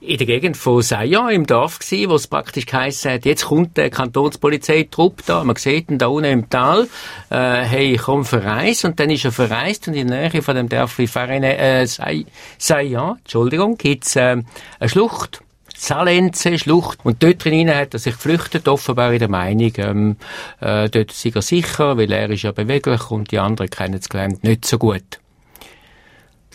in 0.00 0.16
der 0.16 0.26
Gegend 0.26 0.56
von 0.56 0.82
Sayan 0.82 1.30
im 1.30 1.46
Dorf 1.46 1.78
gsi, 1.78 2.08
wo 2.08 2.14
es 2.14 2.26
praktisch 2.26 2.66
hat, 2.72 3.24
jetzt 3.24 3.44
kommt 3.44 3.76
der 3.76 3.90
Kantonspolizeitrupp 3.90 5.24
da, 5.26 5.44
man 5.44 5.56
sieht 5.56 5.90
ihn 5.90 5.98
da 5.98 6.06
unten 6.06 6.30
im 6.30 6.50
Tal, 6.50 6.88
äh, 7.28 7.62
hey, 7.62 7.96
komm 8.02 8.24
verreist, 8.24 8.84
und 8.86 8.98
dann 8.98 9.10
ist 9.10 9.26
er 9.26 9.32
verreist 9.32 9.88
und 9.88 9.94
in 9.94 10.08
der 10.08 10.30
Nähe 10.30 10.42
von 10.42 10.56
dem 10.56 10.68
Dörfli 10.68 11.06
Farine, 11.06 11.56
äh, 11.58 11.86
Sayan, 11.86 13.18
Entschuldigung, 13.18 13.76
gibt's 13.76 14.16
äh, 14.16 14.42
eine 14.78 14.88
Schlucht. 14.88 15.42
Salenze, 15.76 16.58
Schlucht. 16.58 16.98
Und 17.04 17.22
dort 17.22 17.42
drinnen 17.42 17.74
hat 17.74 17.94
er 17.94 18.00
sich 18.00 18.12
geflüchtet, 18.12 18.68
offenbar 18.68 19.14
in 19.14 19.18
der 19.18 19.30
Meinung, 19.30 19.72
ähm, 19.78 20.16
äh, 20.60 20.90
dort 20.90 21.10
sei 21.10 21.32
er 21.34 21.40
sicher, 21.40 21.96
weil 21.96 22.12
er 22.12 22.28
ist 22.28 22.42
ja 22.42 22.52
beweglich 22.52 23.10
und 23.10 23.30
die 23.30 23.38
anderen 23.38 23.70
kennen 23.70 23.96
das 23.96 24.10
Gelände 24.10 24.38
nicht 24.42 24.66
so 24.66 24.76
gut. 24.76 25.20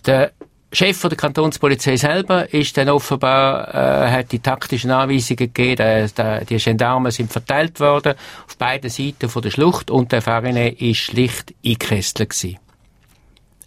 Der 0.06 0.32
Chef 0.76 1.02
der 1.02 1.16
Kantonspolizei 1.16 1.96
selber 1.96 2.54
ist 2.54 2.76
dann 2.78 2.90
offenbar, 2.90 3.74
äh, 3.74 4.12
hat 4.12 4.32
die 4.32 4.40
taktischen 4.40 4.92
Anweisungen 4.92 5.54
gegeben, 5.54 6.10
äh, 6.18 6.46
die 6.46 6.58
Gendarmen 6.58 7.12
sind 7.12 7.32
verteilt 7.32 7.80
worden 7.80 8.16
auf 8.46 8.58
beiden 8.58 8.90
Seiten 8.90 9.30
von 9.30 9.42
der 9.42 9.52
Schlucht 9.52 9.90
und 9.90 10.12
der 10.12 10.22
Farine 10.22 10.70
ist 10.70 10.98
schlicht 10.98 11.54
eingekesselt 11.66 12.30
gewesen. 12.30 12.60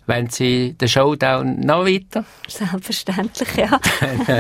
Wenn 0.07 0.29
Sie 0.31 0.75
den 0.75 0.89
Showdown 0.89 1.61
noch 1.61 1.85
weiter? 1.87 2.25
Selbstverständlich, 2.47 3.49
ja. 3.57 3.81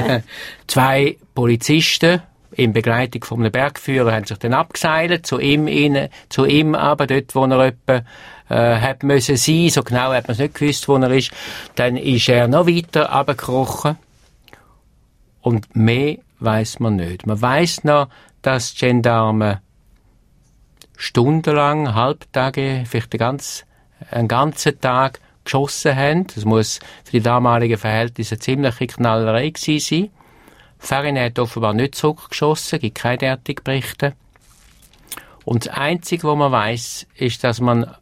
Zwei 0.66 1.16
Polizisten 1.34 2.22
in 2.52 2.72
Begleitung 2.72 3.24
von 3.24 3.40
einem 3.40 3.52
Bergführer 3.52 4.12
haben 4.12 4.24
sich 4.24 4.38
dann 4.38 4.54
abgeseilt 4.54 5.26
zu 5.26 5.38
ihm, 5.38 5.68
in, 5.68 6.08
zu 6.28 6.44
ihm 6.46 6.74
aber 6.74 7.06
dort, 7.06 7.34
wo 7.34 7.44
er 7.44 7.66
etwa 7.66 8.02
äh, 8.48 8.80
hat 8.80 9.02
müssen 9.02 9.36
sein. 9.36 9.68
So 9.70 9.82
genau 9.82 10.12
hat 10.12 10.28
man 10.28 10.32
es 10.32 10.38
nicht 10.38 10.54
gewusst, 10.54 10.88
wo 10.88 10.96
er 10.96 11.10
ist. 11.10 11.32
Dann 11.74 11.96
ist 11.96 12.28
er 12.28 12.48
noch 12.48 12.66
weiter 12.66 13.10
abgekrochen. 13.10 13.96
Und 15.40 15.74
mehr 15.76 16.18
weiß 16.40 16.80
man 16.80 16.96
nicht. 16.96 17.26
Man 17.26 17.40
weiß 17.40 17.84
noch, 17.84 18.08
dass 18.42 18.74
die 18.74 18.86
Gendarmen 18.86 19.58
stundenlang, 20.96 21.94
halbtage, 21.94 22.84
vielleicht 22.86 23.12
einen 23.14 23.18
ganzen, 23.18 23.66
einen 24.10 24.28
ganzen 24.28 24.80
Tag 24.80 25.20
geschossen 25.44 25.94
haben. 25.96 26.26
Das 26.34 26.44
muss 26.44 26.80
für 27.04 27.12
die 27.12 27.20
damaligen 27.20 27.78
Verhältnisse 27.78 28.34
eine 28.34 28.40
ziemliche 28.40 28.86
Knallerei 28.86 29.50
gewesen 29.50 29.80
sein. 29.80 30.10
Farin 30.78 31.18
hat 31.18 31.38
offenbar 31.38 31.74
nicht 31.74 31.94
zurückgeschossen, 31.94 32.78
gibt 32.78 32.98
keine 32.98 33.18
derartigen 33.18 33.64
Berichte. 33.64 34.14
Und 35.44 35.66
das 35.66 35.74
Einzige, 35.74 36.28
was 36.28 36.36
man 36.36 36.52
weiß, 36.52 37.06
ist, 37.16 37.42
dass 37.42 37.60
man 37.60 37.94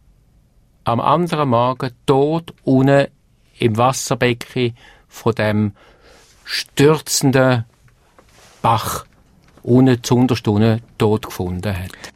am 0.84 1.00
anderen 1.00 1.48
Morgen 1.48 1.90
tot 2.06 2.54
unten 2.64 3.08
im 3.58 3.76
Wasserbecken 3.76 4.76
von 5.08 5.34
dem 5.34 5.72
stürzenden 6.44 7.64
Bach 8.62 9.06
unten 9.62 10.02
zu 10.02 10.16
unten 10.16 10.82
tot 10.98 11.26
gefunden 11.26 11.76
hat. 11.76 12.15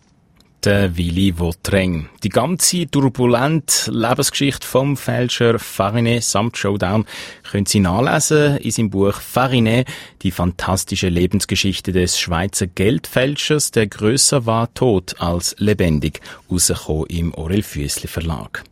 Der 0.65 0.97
Willy 0.97 1.39
Wotreng. 1.39 2.09
Die 2.23 2.29
ganze 2.29 2.91
turbulente 2.91 3.91
Lebensgeschichte 3.91 4.67
vom 4.67 4.97
Fälscher 4.97 5.59
Farinet 5.59 6.25
samt 6.25 6.57
Showdown 6.57 7.07
können 7.51 7.67
Sie 7.67 7.81
nachlesen 7.81 8.59
in 8.59 8.71
seinem 8.71 8.91
Buch 8.91 9.15
Farinet, 9.15 9.89
die 10.23 10.31
fantastische 10.31 11.09
Lebensgeschichte 11.09 11.93
des 11.93 12.19
Schweizer 12.19 12.67
Geldfälschers, 12.67 13.71
der 13.71 13.87
größer 13.87 14.47
war 14.47 14.73
tot 14.75 15.17
als 15.19 15.55
lebendig, 15.59 16.21
rausgekommen 16.51 17.07
im 17.07 17.35
Orel 17.35 17.63
Füssli 17.63 18.09
Verlag. 18.09 18.65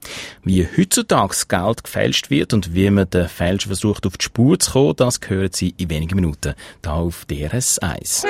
Wie 0.45 0.67
heutzutage 0.77 1.35
Geld 1.49 1.85
gefälscht 1.85 2.31
wird 2.31 2.53
und 2.53 2.75
wie 2.75 2.91
man 2.91 3.11
den 3.11 3.29
Fälscher 3.29 3.69
versucht 3.69 4.07
auf 4.07 4.17
die 4.17 4.25
Spur 4.25 4.59
zu 4.59 4.73
kommen, 4.73 4.97
das 4.97 5.21
hören 5.27 5.51
Sie 5.53 5.75
in 5.77 5.91
wenigen 5.91 6.17
Minuten, 6.17 6.55
da 6.83 6.95
auf 6.95 7.25
DRS 7.25 7.79
1. 7.79 8.25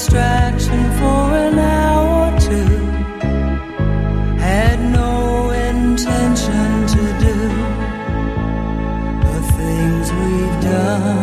Distraction 0.00 0.82
for 0.98 1.22
an 1.46 1.58
hour 1.58 2.32
or 2.32 2.40
two. 2.40 2.76
Had 4.38 4.80
no 4.80 5.50
intention 5.50 6.68
to 6.94 7.02
do 7.26 7.38
the 9.28 9.40
things 9.56 10.06
we've 10.10 10.60
done. 10.62 11.19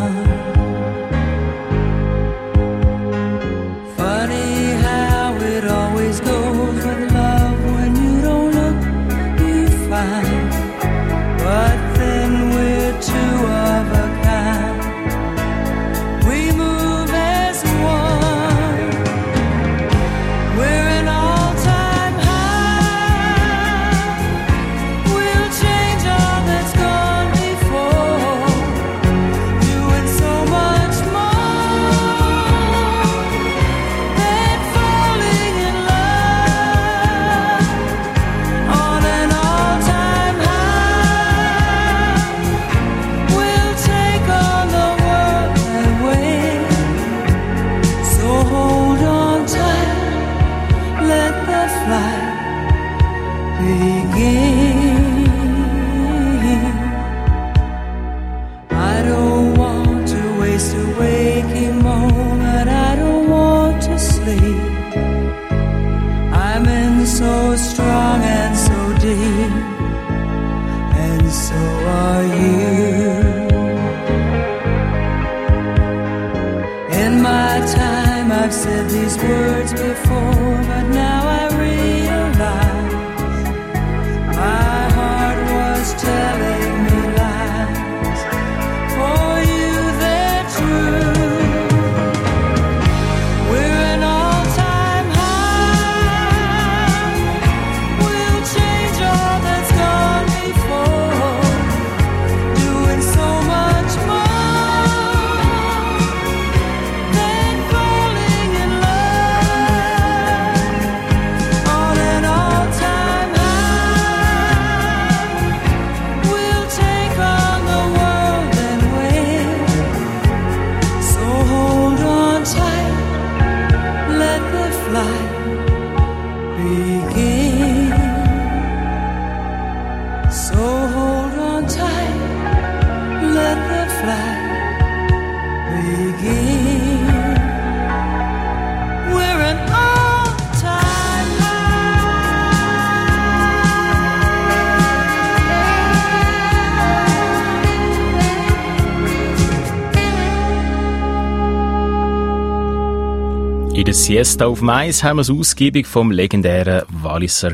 Siesta 154.17 154.47
auf 154.47 154.63
Mais 154.63 155.03
haben 155.03 155.17
wir 155.17 155.21
es 155.21 155.29
ausgiebig 155.29 155.85
vom 155.85 156.09
legendären 156.09 156.81
Walliser 156.89 157.53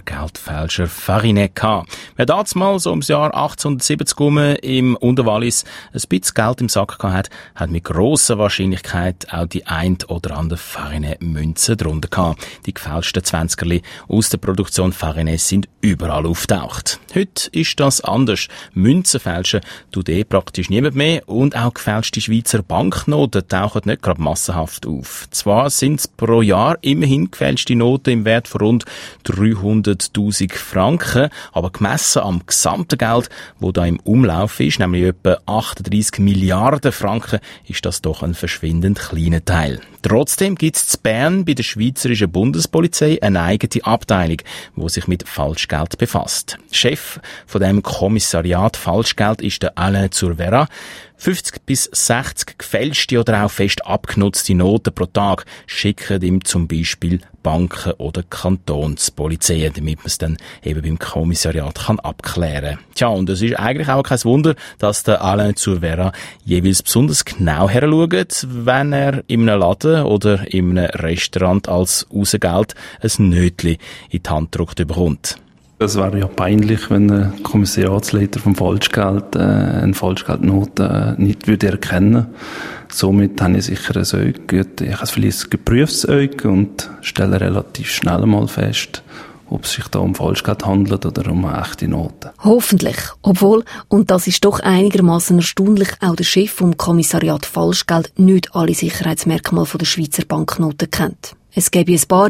Geldfälscher 0.54 0.88
Farinet 0.88 1.56
gehabt. 1.56 1.90
Wer 2.16 2.28
damals 2.28 2.84
so 2.84 2.92
ums 2.92 3.08
Jahr 3.08 3.34
1870 3.34 4.20
rum 4.20 4.38
im 4.38 4.96
Unterwallis 4.96 5.66
ein 5.94 6.02
bisschen 6.08 6.34
Geld 6.36 6.62
im 6.62 6.70
Sack 6.70 7.00
gehabt 7.00 7.14
hat, 7.16 7.30
hat 7.56 7.72
mit 7.72 7.84
grosser 7.84 8.38
Wahrscheinlichkeit 8.38 9.34
auch 9.34 9.48
die 9.48 9.66
ein 9.66 9.98
oder 10.08 10.38
andere 10.38 10.58
Farinet-Münze 10.58 11.76
drunter 11.76 12.10
gehabt. 12.10 12.46
Die 12.68 12.74
gefälschten 12.74 13.24
Zwanzigerli 13.24 13.82
aus 14.08 14.30
der 14.30 14.38
Produktion 14.38 14.94
Farinet 14.94 15.40
sind 15.40 15.68
überall 15.82 16.28
auftaucht. 16.28 17.00
Heute 17.16 17.50
ist 17.52 17.80
das 17.80 18.02
anders. 18.02 18.48
Münzen 18.74 19.20
fälschen 19.20 19.62
tut 19.92 20.10
eh 20.10 20.24
praktisch 20.24 20.70
niemand 20.70 20.96
mehr 20.96 21.28
und 21.28 21.58
auch 21.58 21.74
gefälschte 21.74 22.22
Schweizer 22.22 22.62
Banknoten 22.62 23.48
tauchen 23.48 23.82
nicht 23.86 24.04
gerade 24.04 24.22
massenhaft 24.22 24.86
auf. 24.86 25.28
Zwar 25.32 25.70
sind 25.70 26.00
es 26.00 26.08
pro 26.08 26.42
Jahr 26.42 26.78
immerhin 26.82 27.32
gefälschte 27.32 27.76
Noten 27.76 28.12
im 28.12 28.26
Wert 28.26 28.48
von 28.48 28.62
rund 28.62 28.86
300.000 29.26 30.43
Franken, 30.52 31.30
aber 31.52 31.72
gemessen 31.72 32.22
am 32.22 32.46
gesamten 32.46 32.98
Geld, 32.98 33.30
wo 33.60 33.72
da 33.72 33.86
im 33.86 34.00
Umlauf 34.02 34.60
ist, 34.60 34.80
nämlich 34.80 35.04
etwa 35.04 35.38
38 35.46 36.20
Milliarden 36.20 36.92
Franken, 36.92 37.40
ist 37.68 37.86
das 37.86 38.02
doch 38.02 38.24
ein 38.24 38.34
verschwindend 38.34 39.00
kleiner 39.00 39.44
Teil. 39.44 39.80
Trotzdem 40.02 40.56
gibt 40.56 40.76
es 40.76 40.98
Bern 40.98 41.46
bei 41.46 41.54
der 41.54 41.64
Schweizerischen 41.64 42.30
Bundespolizei 42.30 43.20
eine 43.22 43.42
eigene 43.42 43.86
Abteilung, 43.86 44.38
wo 44.76 44.90
sich 44.90 45.08
mit 45.08 45.28
Falschgeld 45.28 45.98
befasst. 45.98 46.58
Chef 46.72 47.22
von 47.48 47.62
dem 47.62 47.82
Kommissariat 47.82 48.76
Falschgeld 48.76 49.42
ist 49.42 49.64
der 49.64 49.78
Alain 49.78 50.12
Zurvera. 50.12 50.68
50 51.24 51.66
bis 51.66 51.90
60 51.90 52.58
gefälschte 52.58 53.18
oder 53.18 53.46
auch 53.46 53.50
fest 53.50 53.86
abgenutzte 53.86 54.56
Noten 54.56 54.94
pro 54.94 55.06
Tag 55.06 55.46
schicken 55.68 56.22
ihm 56.22 56.44
zum 56.44 56.68
Beispiel 56.68 57.22
Banken 57.42 57.94
oder 57.94 58.24
Kantonspolizei, 58.24 59.72
damit 59.74 60.00
man 60.00 60.08
es 60.08 60.18
dann 60.18 60.38
eben 60.66 60.82
beim 60.82 61.00
Kommissariat 61.00 61.76
kann 61.76 62.02
abklären 62.02 62.80
Tja, 62.94 63.08
und 63.08 63.30
es 63.30 63.42
ist 63.42 63.58
eigentlich 63.58 63.88
auch 63.88 64.04
kein 64.04 64.22
Wunder, 64.26 64.56
dass 64.80 65.04
der 65.04 65.22
Alain 65.22 65.56
Zurvera 65.56 66.12
jeweils 66.44 66.84
besonders 66.84 67.24
genau 67.24 67.70
heranschaut, 67.70 68.46
wenn 68.50 68.92
er 68.92 69.24
in 69.28 69.48
einem 69.48 69.62
Laden 69.62 70.04
oder 70.04 70.46
in 70.54 70.78
einem 70.78 70.90
Restaurant 70.90 71.70
als 71.70 72.06
Rausgeld 72.14 72.76
ein 73.02 73.30
Nötli 73.30 73.78
in 74.10 74.24
die 74.24 74.30
Hand 74.30 74.52
gedrückt 74.52 74.86
bekommt. 74.86 75.38
Es 75.84 75.98
wäre 75.98 76.18
ja 76.18 76.28
peinlich, 76.28 76.90
wenn 76.90 77.12
ein 77.12 77.44
Kommissariatsleiter 77.44 78.40
vom 78.40 78.56
Falschgeld 78.56 79.36
äh, 79.36 79.40
eine 79.40 79.94
Falschgeldnote 79.94 81.16
äh, 81.18 81.22
nicht 81.22 81.48
würde 81.48 81.68
erkennen 81.68 82.28
Somit 82.90 83.42
habe 83.42 83.58
ich 83.58 83.66
sicher 83.66 83.98
ein 83.98 84.04
Auge. 84.04 84.66
Ich 84.82 84.96
habe 84.96 85.08
vielleicht 85.08 85.46
ein 85.46 85.50
geprüftes 85.50 86.08
Auge 86.08 86.48
und 86.48 86.90
stelle 87.02 87.42
relativ 87.42 87.90
schnell 87.90 88.26
mal 88.26 88.48
fest, 88.48 89.04
ob 89.50 89.66
es 89.66 89.74
sich 89.74 89.88
da 89.90 90.00
um 90.00 90.16
Falschgeld 90.16 90.66
handelt 90.66 91.06
oder 91.06 91.30
um 91.30 91.52
echte 91.54 91.88
Noten. 91.88 92.30
Hoffentlich. 92.44 92.98
Obwohl, 93.22 93.66
und 93.90 94.10
das 94.10 94.28
ist 94.28 94.46
doch 94.46 94.60
einigermaßen 94.60 95.38
erstaunlich, 95.38 95.90
auch 96.02 96.16
der 96.16 96.24
Chef 96.24 96.52
vom 96.52 96.78
Kommissariat 96.78 97.46
Falschgeld 97.46 98.14
nicht 98.18 98.56
alle 98.56 98.74
Sicherheitsmerkmale 98.74 99.68
der 99.78 99.86
Schweizer 99.86 100.24
Banknoten 100.26 100.90
kennt. 100.90 101.36
Es 101.56 101.70
gäbe 101.70 101.94
ein 101.94 102.02
paar, 102.08 102.30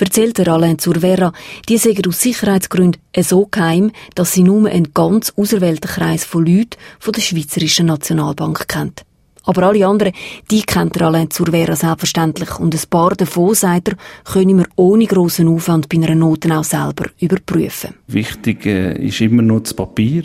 erzählt 0.00 0.38
der 0.38 0.48
Alain 0.48 0.78
Zurvera, 0.78 1.32
die 1.68 1.78
sagen 1.78 2.06
aus 2.08 2.22
Sicherheitsgründen 2.22 3.00
so 3.20 3.46
geheim, 3.50 3.92
dass 4.14 4.32
sie 4.32 4.42
nur 4.42 4.68
einen 4.68 4.94
ganz 4.94 5.32
auserwählten 5.36 5.90
Kreis 5.90 6.24
von 6.24 6.46
Leuten 6.46 6.78
von 6.98 7.12
der 7.12 7.20
Schweizerischen 7.20 7.86
Nationalbank 7.86 8.66
kennt. 8.68 9.02
Aber 9.44 9.64
alle 9.64 9.86
anderen, 9.86 10.12
die 10.50 10.62
kennt 10.62 10.96
er 10.96 11.08
Alain 11.08 11.30
Zurvera 11.30 11.74
selbstverständlich 11.74 12.58
und 12.58 12.74
ein 12.74 12.80
paar 12.88 13.10
davon, 13.10 13.54
sagt 13.54 13.88
er, 13.88 13.96
können 14.24 14.58
wir 14.58 14.66
ohne 14.76 15.06
grossen 15.06 15.48
Aufwand 15.48 15.88
bei 15.88 15.98
einer 15.98 16.14
Noten 16.14 16.52
auch 16.52 16.64
selber 16.64 17.06
überprüfen. 17.18 17.94
Wichtig 18.06 18.64
äh, 18.66 18.96
ist 19.04 19.20
immer 19.20 19.42
nur 19.42 19.60
das 19.60 19.74
Papier. 19.74 20.24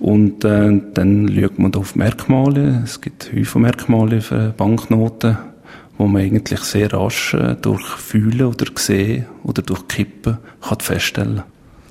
Und 0.00 0.44
äh, 0.44 0.80
dann 0.94 1.28
schaut 1.34 1.58
man 1.58 1.74
auf 1.74 1.96
Merkmale. 1.96 2.82
Es 2.84 3.00
gibt 3.00 3.32
Häufige 3.34 3.58
Merkmale 3.58 4.20
für 4.20 4.54
Banknoten 4.56 5.38
wo 5.98 6.06
man 6.06 6.22
eigentlich 6.22 6.60
sehr 6.60 6.92
rasch 6.92 7.34
äh, 7.34 7.56
durch 7.60 7.84
Fühlen 7.84 8.46
oder 8.46 8.66
Sehen 8.76 9.26
oder 9.42 9.62
durch 9.62 9.86
Kippen 9.88 10.38
kann 10.60 10.80
feststellen 10.80 11.42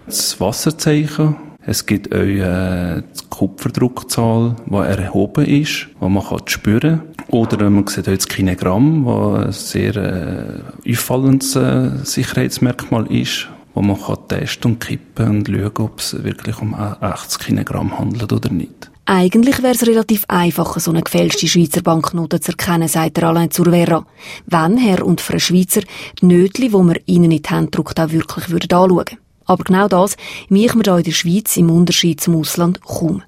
Das 0.05 0.39
Wasserzeichen, 0.39 1.35
es 1.69 1.85
gibt 1.85 2.15
auch 2.15 2.19
äh, 2.19 3.01
die 3.01 3.25
Kupferdruckzahl, 3.29 4.55
die 4.65 4.75
erhoben 4.75 5.45
ist, 5.45 5.87
die 6.01 6.09
man 6.09 6.23
kann 6.23 6.47
spüren 6.47 7.01
Oder 7.27 7.69
man 7.69 7.85
sieht 7.87 8.07
auch 8.07 8.13
das 8.13 8.27
Kinegramm, 8.27 9.03
das 9.05 9.45
ein 9.45 9.51
sehr 9.51 9.95
äh, 9.97 10.91
auffallendes 10.91 11.57
äh, 11.57 11.89
Sicherheitsmerkmal 12.03 13.11
ist, 13.11 13.49
wo 13.73 13.81
man 13.81 14.01
kann 14.01 14.27
testen 14.29 14.71
und 14.71 14.79
kippen 14.79 15.29
und 15.29 15.47
schauen, 15.49 15.85
ob 15.85 15.99
es 15.99 16.23
wirklich 16.23 16.61
um 16.61 16.73
80 16.73 17.47
Kinegramm 17.47 17.99
handelt 17.99 18.31
oder 18.31 18.49
nicht. 18.49 18.89
Eigentlich 19.09 19.63
wäre 19.63 19.73
es 19.73 19.87
relativ 19.87 20.25
einfach, 20.27 20.77
so 20.81 20.91
eine 20.91 21.01
gefälschte 21.01 21.47
Schweizer 21.47 21.81
Banknote 21.81 22.41
zu 22.41 22.51
erkennen, 22.51 22.89
sagt 22.89 23.15
der 23.15 23.23
Alain 23.29 23.49
Zurvera. 23.49 24.05
Wenn 24.47 24.75
Herr 24.75 25.05
und 25.05 25.21
Frau 25.21 25.39
Schweizer 25.39 25.79
die 26.21 26.25
Nötli, 26.25 26.67
die 26.67 26.75
man 26.75 26.97
ihnen 27.05 27.31
in 27.31 27.41
die 27.41 27.49
Hände 27.49 27.71
drückt, 27.71 28.01
auch 28.01 28.11
wirklich 28.11 28.49
würden 28.49 28.69
anschauen. 28.69 29.17
Aber 29.45 29.63
genau 29.63 29.87
das 29.87 30.17
machen 30.49 30.83
wir 30.83 30.91
hier 30.91 30.97
in 30.97 31.03
der 31.05 31.11
Schweiz 31.11 31.55
im 31.55 31.69
Unterschied 31.69 32.19
zum 32.19 32.35
Ausland 32.35 32.81
kaum. 32.81 33.23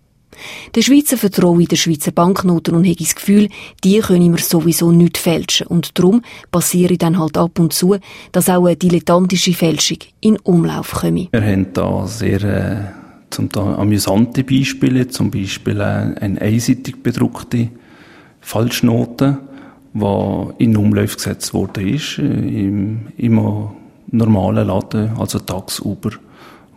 Der 0.75 0.81
Schweizer 0.81 1.15
vertraue 1.15 1.63
den 1.63 1.77
Schweizer 1.77 2.11
Banknoten 2.11 2.75
und 2.75 2.85
habe 2.85 2.95
das 2.97 3.15
Gefühl, 3.15 3.47
die 3.85 3.99
können 3.99 4.35
wir 4.35 4.43
sowieso 4.43 4.91
nicht 4.91 5.17
fälschen. 5.17 5.67
Und 5.67 5.97
darum 5.97 6.23
passiere 6.51 6.97
dann 6.97 7.17
halt 7.17 7.37
ab 7.37 7.57
und 7.57 7.71
zu, 7.71 7.95
dass 8.33 8.49
auch 8.49 8.65
eine 8.65 8.75
dilettantische 8.75 9.53
Fälschung 9.53 9.99
in 10.19 10.37
Umlauf 10.39 10.91
komme. 10.91 11.29
Wir 11.31 11.41
haben 11.41 11.71
da 11.71 12.05
sehr 12.05 12.43
äh, 12.43 12.98
zum 13.29 13.51
Teil 13.51 13.75
amüsante 13.75 14.43
Beispiele, 14.43 15.07
zum 15.07 15.31
Beispiel 15.31 15.81
eine 15.81 16.41
einseitig 16.41 17.03
bedruckte 17.03 17.69
Falschnote, 18.41 19.39
die 19.93 20.63
in 20.63 20.77
Umlauf 20.77 21.15
gesetzt 21.15 21.53
worden 21.53 21.87
ist, 21.87 22.19
äh, 22.19 22.23
im, 22.23 23.07
im 23.17 23.69
normalen 24.11 24.67
Laden, 24.67 25.11
also 25.17 25.39
tagsüber, 25.39 26.11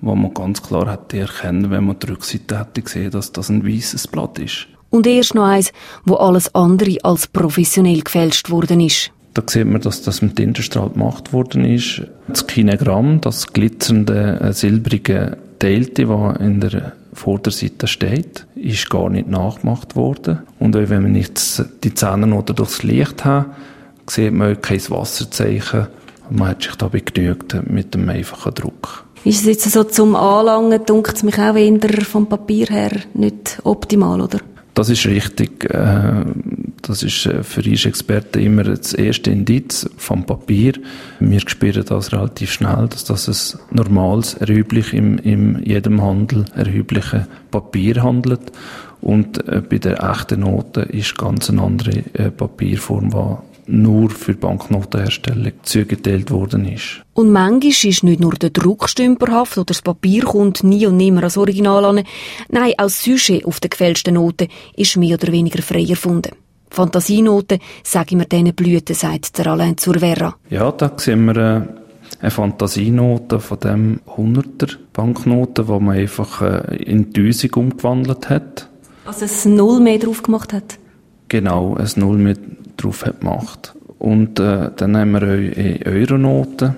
wo 0.00 0.14
man 0.14 0.34
ganz 0.34 0.62
klar 0.62 0.90
hätte 0.90 1.18
erkennen, 1.18 1.70
wenn 1.70 1.84
man 1.84 1.98
die 1.98 2.08
Rückseite 2.08 2.58
hätte 2.58 2.82
gesehen, 2.82 3.10
dass 3.10 3.32
das 3.32 3.48
ein 3.48 3.66
weißes 3.66 4.08
Blatt 4.08 4.38
ist. 4.38 4.66
Und 4.90 5.06
erst 5.06 5.34
noch 5.34 5.44
eins, 5.44 5.72
wo 6.04 6.16
alles 6.16 6.54
andere 6.54 6.98
als 7.02 7.26
professionell 7.26 8.02
gefälscht 8.02 8.50
worden 8.50 8.80
ist. 8.80 9.10
Da 9.34 9.42
sieht 9.46 9.66
man, 9.66 9.80
dass 9.80 10.02
das 10.02 10.20
mit 10.20 10.36
Tintenstrahl 10.36 10.90
gemacht 10.90 11.32
worden 11.32 11.64
ist. 11.64 12.02
Das 12.28 12.46
Kinegramm, 12.46 13.22
das 13.22 13.54
glitzernde, 13.54 14.40
äh, 14.40 14.52
silbrige 14.52 15.38
Teilte, 15.62 16.06
das 16.06 16.40
in 16.40 16.58
der 16.58 16.92
Vorderseite 17.12 17.86
steht, 17.86 18.46
ist 18.56 18.90
gar 18.90 19.08
nicht 19.08 19.28
nachgemacht 19.28 19.94
worden. 19.94 20.40
Und 20.58 20.74
auch 20.74 20.88
wenn 20.88 21.02
man 21.02 21.14
jetzt 21.14 21.64
die 21.84 21.94
Zähne 21.94 22.34
oder 22.34 22.52
durchs 22.52 22.82
Licht 22.82 23.24
hat, 23.24 23.46
sieht 24.08 24.32
man 24.32 24.60
kein 24.60 24.80
Wasserzeichen. 24.88 25.86
Man 26.30 26.48
hat 26.48 26.64
sich 26.64 26.74
da 26.74 26.88
begnügt 26.88 27.56
mit 27.70 27.94
dem 27.94 28.08
einfachen 28.08 28.54
Druck. 28.54 29.04
Ist 29.24 29.42
es 29.42 29.46
jetzt 29.46 29.70
so 29.70 29.84
zum 29.84 30.16
Anlangen, 30.16 30.84
dunkelt 30.84 31.18
es 31.18 31.22
mich 31.22 31.38
auch 31.38 31.54
eher 31.54 31.78
vom 32.02 32.28
Papier 32.28 32.66
her 32.66 32.90
nicht 33.14 33.60
optimal, 33.62 34.20
oder? 34.20 34.40
Das 34.74 34.88
ist 34.88 35.06
richtig. 35.06 35.64
Äh, 35.72 36.24
das 36.82 37.02
ist 37.02 37.26
äh, 37.26 37.42
für 37.42 37.62
uns 37.68 37.86
Experten 37.86 38.40
immer 38.40 38.64
das 38.64 38.92
erste 38.92 39.30
Indiz 39.30 39.88
vom 39.96 40.24
Papier. 40.24 40.74
Wir 41.20 41.40
spüren 41.40 41.84
das 41.86 42.12
relativ 42.12 42.52
schnell, 42.52 42.88
dass 42.88 43.04
das 43.04 43.28
ein 43.28 43.76
normales, 43.76 44.34
erheblich 44.34 44.92
im, 44.92 45.18
im 45.18 45.62
jedem 45.64 46.02
Handel 46.02 46.44
erhebliche 46.54 47.26
Papier 47.50 48.02
handelt. 48.02 48.52
Und 49.00 49.48
äh, 49.48 49.62
bei 49.68 49.78
der 49.78 50.02
echten 50.02 50.40
Note 50.40 50.82
ist 50.82 51.16
ganz 51.16 51.48
eine 51.50 51.62
andere 51.62 52.02
Papierform, 52.30 53.10
die 53.10 53.52
nur 53.66 54.10
für 54.10 54.34
Banknotenherstellung 54.34 55.52
zugeteilt 55.62 56.30
worden 56.30 56.66
ist. 56.66 57.02
Und 57.14 57.30
manchmal 57.30 57.70
ist 57.70 58.02
nicht 58.02 58.20
nur 58.20 58.32
der 58.34 58.50
Druck 58.50 58.88
stümperhaft 58.88 59.56
oder 59.56 59.66
das 59.66 59.82
Papier 59.82 60.24
kommt 60.24 60.64
nie 60.64 60.86
und 60.86 60.96
nimmer 60.96 61.24
als 61.24 61.36
Original 61.36 61.84
an. 61.84 62.04
Nein, 62.48 62.72
auch 62.76 62.84
das 62.84 63.02
Sujet 63.02 63.44
auf 63.44 63.60
den 63.60 63.70
gefälschten 63.70 64.14
Noten 64.14 64.48
ist 64.76 64.96
mehr 64.96 65.14
oder 65.14 65.32
weniger 65.32 65.62
frei 65.62 65.84
erfunden. 65.88 66.32
Fantasienoten, 66.72 67.58
sagen 67.84 68.18
wir 68.18 68.26
diesen 68.26 68.54
Blüten, 68.54 68.94
sagt 68.94 69.38
der 69.38 69.48
Alain 69.48 69.76
Zurvera. 69.76 70.36
Ja, 70.48 70.72
da 70.72 70.90
sehen 70.96 71.26
wir 71.26 71.36
äh, 71.36 71.62
eine 72.20 72.30
Fantasienote 72.30 73.40
von 73.40 73.58
dem 73.60 74.00
100er 74.16 74.76
Banknoten, 74.92 75.66
die 75.66 75.72
man 75.72 75.96
einfach 75.96 76.40
äh, 76.40 76.76
in 76.76 77.12
Tausend 77.12 77.56
umgewandelt 77.56 78.30
hat. 78.30 78.68
Also 79.04 79.26
ein 79.26 79.56
Null 79.56 79.80
mehr 79.80 79.98
drauf 79.98 80.22
gemacht 80.22 80.52
hat? 80.52 80.78
Genau, 81.28 81.74
ein 81.74 81.90
Null 81.96 82.18
mehr 82.18 82.36
drauf 82.76 83.04
hat 83.04 83.20
gemacht. 83.20 83.74
Und 83.98 84.40
äh, 84.40 84.70
dann 84.76 84.96
haben 84.96 85.12
wir 85.12 85.22
auch 85.22 85.86
Euronoten, 85.92 86.76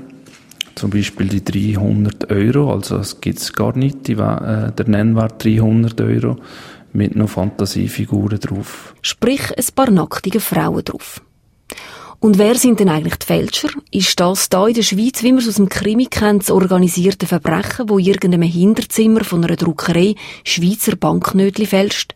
zum 0.75 0.91
Beispiel 0.91 1.29
die 1.29 1.45
300 1.45 2.31
Euro, 2.31 2.73
also 2.73 2.99
es 2.99 3.21
gibt 3.21 3.39
es 3.39 3.53
gar 3.53 3.77
nicht, 3.77 4.09
die, 4.09 4.13
äh, 4.13 4.73
der 4.73 4.89
Nennwert 4.89 5.45
300 5.45 6.01
Euro 6.01 6.37
mit 6.95 7.15
noch 7.17 7.29
Fantasiefiguren 7.29 8.41
drauf. 8.41 8.95
Sprich, 9.03 9.57
ein 9.57 9.75
paar 9.75 9.91
nacktige 9.91 10.41
Frauen 10.41 10.85
drauf. 10.85 11.21
Und 12.21 12.39
wer 12.39 12.55
sind 12.55 12.81
denn 12.81 12.89
eigentlich 12.89 13.17
die 13.17 13.27
Fälscher? 13.27 13.69
Ist 13.91 14.19
das 14.19 14.49
da 14.49 14.67
in 14.67 14.75
der 14.75 14.83
Schweiz, 14.83 15.23
wie 15.23 15.33
man 15.33 15.43
es 15.43 15.49
aus 15.49 15.57
dem 15.57 15.69
Krimi 15.69 16.07
kennt, 16.07 16.43
das 16.43 16.51
organisierte 16.51 17.27
Verbrechen, 17.27 17.91
wo 17.91 17.99
irgendeinem 17.99 18.49
Hinterzimmer 18.49 19.25
von 19.25 19.45
einer 19.45 19.57
Druckerei 19.57 20.15
Schweizer 20.45 20.97
Banknötli 20.97 21.67
fälscht? 21.67 22.15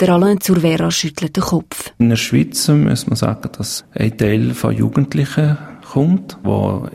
Der 0.00 0.08
Alain 0.08 0.40
Zurvera 0.40 0.90
schüttelt 0.90 1.36
den 1.36 1.42
Kopf. 1.42 1.92
In 1.98 2.08
der 2.08 2.16
Schweiz 2.16 2.66
muss 2.68 3.06
man 3.06 3.16
sagen, 3.16 3.50
dass 3.58 3.84
ein 3.92 4.16
Teil 4.16 4.54
von 4.54 4.74
Jugendlichen 4.74 5.58
kommt, 5.92 6.38
wo 6.42 6.88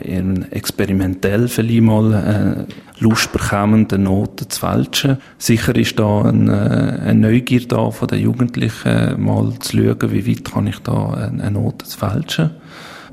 experimentell 0.50 1.46
vielleicht 1.46 1.82
mal 1.82 2.66
äh, 2.68 3.00
Lust 3.00 3.32
bekommen, 3.32 3.86
die 3.86 3.96
Noten 3.96 4.50
zu 4.50 4.60
fälschen. 4.60 5.18
Sicher 5.38 5.76
ist 5.76 5.98
da 6.00 6.22
eine, 6.22 7.00
eine 7.04 7.20
Neugier 7.20 7.66
da 7.68 7.92
von 7.92 8.08
den 8.08 8.20
Jugendlichen, 8.20 9.22
mal 9.22 9.52
zu 9.60 9.76
schauen, 9.76 10.10
wie 10.12 10.26
weit 10.26 10.44
kann 10.44 10.66
ich 10.66 10.80
da 10.80 11.10
eine 11.10 11.50
Note 11.52 11.86
fälschen. 11.86 12.50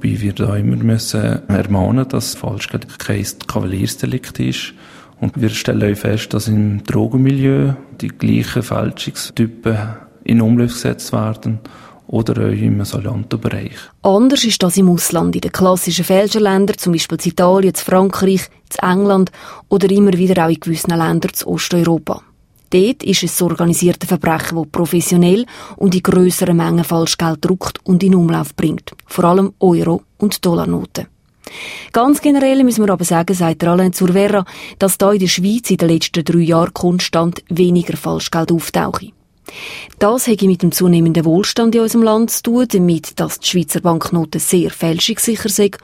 Wie 0.01 0.21
wir 0.21 0.33
da 0.33 0.55
immer 0.55 0.77
müssen 0.77 1.47
ermahnen, 1.47 2.07
dass 2.09 2.33
Falschgeld 2.33 2.97
kein 2.97 3.25
Kavaliersdelikt 3.47 4.39
ist. 4.39 4.73
Und 5.19 5.39
wir 5.39 5.49
stellen 5.49 5.93
auch 5.93 5.97
fest, 5.97 6.33
dass 6.33 6.47
im 6.47 6.83
Drogenmilieu 6.83 7.73
die 8.01 8.09
gleichen 8.09 8.63
Fälschungstypen 8.63 9.77
in 10.23 10.41
Umlauf 10.41 10.73
gesetzt 10.73 11.13
werden 11.13 11.59
oder 12.07 12.47
auch 12.47 12.51
im 12.51 12.83
Salanto-Bereich. 12.83 13.75
Anders 14.01 14.43
ist 14.43 14.61
das 14.61 14.77
im 14.77 14.89
Ausland, 14.89 15.35
in 15.35 15.41
den 15.41 15.51
klassischen 15.51 16.05
Fälscherländern, 16.05 16.77
zum 16.77 16.93
Beispiel 16.93 17.17
in 17.23 17.31
Italien, 17.31 17.73
in 17.73 17.75
Frankreich, 17.75 18.49
in 18.71 18.89
England 18.89 19.31
oder 19.69 19.89
immer 19.89 20.13
wieder 20.13 20.45
auch 20.45 20.49
in 20.49 20.59
gewissen 20.59 20.91
Ländern 20.91 21.31
in 21.39 21.47
Osteuropa. 21.47 22.21
Dort 22.69 23.03
ist 23.03 23.23
es 23.23 23.31
das 23.31 23.41
organisierte 23.41 24.07
Verbrechen, 24.07 24.57
das 24.57 24.67
professionell 24.71 25.45
und 25.77 25.95
in 25.95 26.03
grösseren 26.03 26.57
Mengen 26.57 26.83
Falschgeld 26.83 27.45
druckt 27.45 27.79
und 27.85 28.03
in 28.03 28.15
Umlauf 28.15 28.55
bringt. 28.55 28.91
Vor 29.05 29.25
allem 29.25 29.53
Euro- 29.59 30.03
und 30.17 30.43
Dollarnoten. 30.45 31.07
Ganz 31.93 32.21
generell 32.21 32.63
müssen 32.63 32.85
wir 32.85 32.91
aber 32.91 33.05
sagen, 33.05 33.33
sagt 33.33 33.63
Alain 33.63 33.93
Zurvera, 33.93 34.45
dass 34.79 34.97
da 34.97 35.11
in 35.13 35.19
der 35.19 35.27
Schweiz 35.27 35.69
in 35.69 35.77
den 35.77 35.89
letzten 35.89 36.23
drei 36.23 36.39
Jahren 36.39 36.73
konstant 36.73 37.43
weniger 37.49 37.95
Falschgeld 37.95 38.51
auftauche. 38.51 39.11
Das 39.99 40.27
hätte 40.27 40.47
mit 40.47 40.61
dem 40.61 40.71
zunehmenden 40.71 41.25
Wohlstand 41.25 41.75
in 41.75 41.81
unserem 41.81 42.03
Land 42.03 42.31
zu 42.31 42.43
tun, 42.43 42.65
damit, 42.69 43.19
dass 43.19 43.39
die 43.39 43.47
Schweizer 43.47 43.81
Banknoten 43.81 44.39
sehr 44.39 44.69
fälschungssicher 44.69 45.49
sind. 45.49 45.77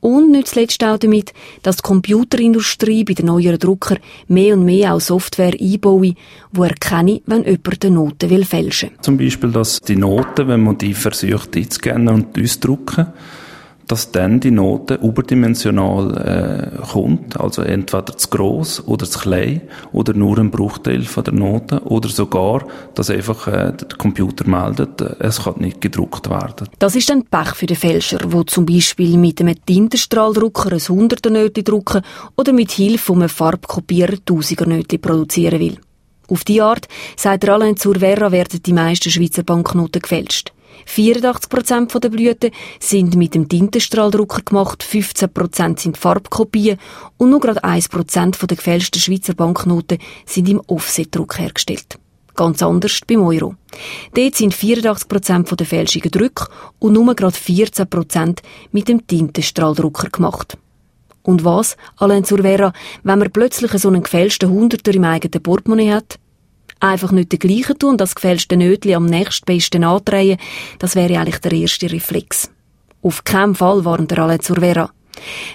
Und 0.00 0.30
nicht 0.30 0.48
zuletzt 0.48 0.84
auch 0.84 0.98
damit, 0.98 1.32
dass 1.62 1.76
die 1.76 1.82
Computerindustrie 1.82 3.04
bei 3.04 3.14
den 3.14 3.26
neueren 3.26 3.58
Druckern 3.58 3.98
mehr 4.28 4.54
und 4.54 4.64
mehr 4.64 4.94
auch 4.94 5.00
Software 5.00 5.54
einbaue, 5.58 6.14
die 6.52 6.60
erkenne, 6.60 7.22
wenn 7.26 7.44
jemand 7.44 7.82
die 7.82 7.90
Noten 7.90 8.30
will 8.30 8.44
fälschen. 8.44 8.90
Zum 9.00 9.16
Beispiel, 9.16 9.50
dass 9.50 9.80
die 9.80 9.96
Noten, 9.96 10.48
wenn 10.48 10.62
man 10.62 10.78
die 10.78 10.94
versucht 10.94 11.56
einzuscannen 11.56 12.08
und 12.08 12.38
auszudrucken, 12.38 13.06
dass 13.86 14.10
dann 14.10 14.40
die 14.40 14.50
Note 14.50 14.94
überdimensional 14.94 16.72
äh, 16.82 16.86
kommt, 16.92 17.38
also 17.38 17.62
entweder 17.62 18.16
zu 18.16 18.28
groß 18.28 18.86
oder 18.86 19.06
zu 19.06 19.18
klein 19.20 19.60
oder 19.92 20.12
nur 20.12 20.38
ein 20.38 20.50
Bruchteil 20.50 21.02
von 21.02 21.24
der 21.24 21.34
Note 21.34 21.82
oder 21.84 22.08
sogar, 22.08 22.66
dass 22.94 23.10
einfach 23.10 23.46
äh, 23.46 23.72
der 23.72 23.96
Computer 23.96 24.46
meldet, 24.48 25.00
äh, 25.00 25.14
es 25.20 25.44
kann 25.44 25.60
nicht 25.60 25.80
gedruckt 25.80 26.28
werden. 26.28 26.68
Das 26.78 26.96
ist 26.96 27.10
dann 27.10 27.24
Pech 27.24 27.54
für 27.54 27.66
den 27.66 27.76
Fälscher, 27.76 28.18
wo 28.26 28.42
zum 28.42 28.66
Beispiel 28.66 29.16
mit 29.18 29.40
einem 29.40 29.54
Tintenstrahldrucker 29.64 30.72
ein 30.72 30.80
hunderter 30.80 31.30
Nötchen 31.30 31.64
drucken 31.64 32.02
oder 32.36 32.52
mit 32.52 32.72
Hilfe 32.72 33.06
von 33.06 33.20
einem 33.20 33.28
Farbkopierer 33.28 34.16
tausiger 34.24 34.66
Nötchen 34.66 35.00
produzieren 35.00 35.60
will. 35.60 35.78
Auf 36.28 36.42
die 36.42 36.60
Art, 36.60 36.88
sagt 37.16 37.48
Alain 37.48 37.76
Zurvera, 37.76 38.32
werden 38.32 38.60
die 38.60 38.72
meisten 38.72 39.10
Schweizer 39.10 39.44
Banknoten 39.44 40.02
gefälscht. 40.02 40.52
84% 40.86 41.98
der 41.98 42.08
Blüten 42.08 42.50
sind 42.80 43.16
mit 43.16 43.34
dem 43.34 43.48
Tintenstrahldrucker 43.48 44.42
gemacht, 44.42 44.84
15% 44.88 45.80
sind 45.80 45.96
Farbkopien 45.96 46.78
und 47.16 47.30
nur 47.30 47.40
gerade 47.40 47.64
1% 47.64 48.46
der 48.46 48.56
gefälschten 48.56 49.00
Schweizer 49.00 49.34
Banknoten 49.34 49.98
sind 50.24 50.48
im 50.48 50.60
Offsetdruck 50.66 51.38
hergestellt. 51.38 51.98
Ganz 52.36 52.62
anders 52.62 53.00
beim 53.06 53.22
Euro. 53.22 53.54
Dort 54.12 54.34
sind 54.34 54.54
84% 54.54 55.56
der 55.56 55.66
Fälschungen 55.66 56.10
Druck 56.10 56.50
und 56.78 56.92
nur 56.92 57.14
gerade 57.14 57.36
14% 57.36 58.38
mit 58.72 58.88
dem 58.88 59.06
Tintenstrahldrucker 59.06 60.10
gemacht. 60.10 60.58
Und 61.22 61.44
was, 61.44 61.76
Alain 61.96 62.24
Zurvera, 62.24 62.72
wenn 63.02 63.18
man 63.18 63.32
plötzlich 63.32 63.72
so 63.72 63.88
einen 63.88 64.02
gefälschten 64.02 64.50
Hunderter 64.50 64.94
im 64.94 65.04
eigenen 65.04 65.42
Portemonnaie 65.42 65.92
hat? 65.92 66.18
Einfach 66.80 67.12
nicht 67.12 67.32
den 67.32 67.38
gleichen 67.38 67.78
tun 67.78 67.90
und 67.92 68.00
das 68.00 68.14
gefälschte 68.14 68.56
Nötli 68.56 68.94
am 68.94 69.06
nächstbesten 69.06 69.84
andrehen, 69.84 70.38
das 70.78 70.94
wäre 70.94 71.18
eigentlich 71.18 71.38
der 71.38 71.52
erste 71.52 71.90
Reflex. 71.90 72.50
Auf 73.02 73.24
keinen 73.24 73.54
Fall 73.54 73.84
warnt 73.84 74.10
der 74.10 74.18
Alain 74.18 74.40
Zurvera. 74.40 74.90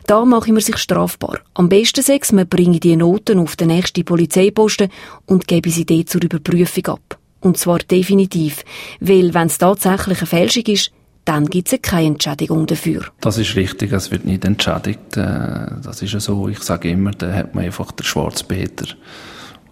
Da 0.08 0.26
mache 0.26 0.52
man 0.52 0.62
sich 0.62 0.78
strafbar. 0.78 1.40
Am 1.54 1.70
besten 1.70 2.02
sechs, 2.02 2.32
man 2.32 2.48
bringe 2.48 2.80
die 2.80 2.96
Noten 2.96 3.40
auf 3.40 3.56
den 3.56 3.68
nächsten 3.68 4.06
Polizeiposten 4.06 4.90
und 5.26 5.48
gebe 5.48 5.70
sie 5.70 5.86
dort 5.86 6.10
zur 6.10 6.24
Überprüfung 6.24 6.88
ab. 6.88 7.20
Und 7.42 7.58
zwar 7.58 7.80
definitiv, 7.80 8.64
weil 9.00 9.34
wenn 9.34 9.48
es 9.48 9.58
tatsächlich 9.58 10.20
eine 10.20 10.28
Fälschung 10.28 10.64
ist, 10.64 10.92
dann 11.26 11.46
gibt 11.48 11.72
es 11.72 11.82
keine 11.82 12.08
Entschädigung 12.08 12.66
dafür. 12.66 13.06
Das 13.20 13.38
ist 13.38 13.56
richtig, 13.56 13.92
es 13.92 14.10
wird 14.12 14.26
nicht 14.26 14.44
entschädigt. 14.44 15.18
Äh, 15.18 15.68
das 15.84 16.02
ist 16.02 16.14
ja 16.14 16.20
so, 16.20 16.48
ich 16.48 16.62
sage 16.64 16.90
immer, 16.90 17.12
da 17.12 17.32
hat 17.32 17.54
man 17.54 17.66
einfach 17.66 17.92
den 17.92 18.06
Schwarzpeter. 18.06 18.96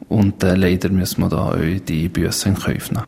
Und 0.07 0.43
äh, 0.43 0.55
leider 0.55 0.89
müssen 0.89 1.21
wir 1.21 1.29
da 1.29 1.49
auch 1.49 1.55
die 1.87 2.09
Büsse 2.09 2.49
in 2.49 2.55
Kauf 2.55 2.91
nehmen. 2.91 3.05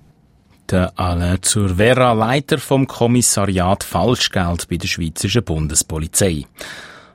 Der 0.70 0.98
Alain 0.98 1.42
Zurvera, 1.42 2.14
Leiter 2.14 2.58
vom 2.58 2.88
Kommissariat 2.88 3.84
Falschgeld 3.84 4.70
bei 4.70 4.78
der 4.78 4.88
Schweizerischen 4.88 5.44
Bundespolizei. 5.44 6.46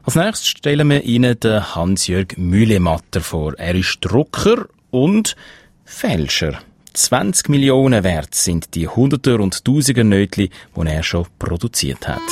Als 0.03 0.15
nächstes 0.15 0.49
stellen 0.49 0.91
wir 0.91 1.03
Ihnen 1.05 1.39
den 1.41 1.75
Hans-Jörg 1.75 2.37
Mühlematter 2.37 3.21
vor. 3.21 3.55
Er 3.59 3.75
ist 3.75 3.99
Drucker 4.01 4.67
und 4.91 5.37
Fälscher. 5.85 6.59
20 6.93 7.49
Millionen 7.49 8.05
wert 8.05 8.35
sind 8.35 8.75
die 8.75 8.89
Hunderter 8.89 9.41
und 9.41 9.65
Tausender 9.65 10.05
Nötli, 10.05 10.51
die 10.77 10.87
er 10.87 11.03
schon 11.03 11.27
produziert 11.39 12.09
hat. 12.09 12.23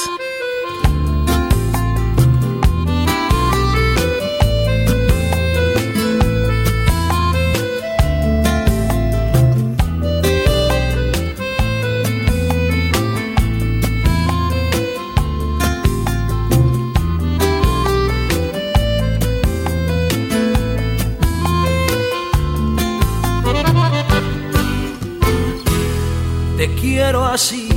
Quiero 26.94 27.24
así, 27.24 27.68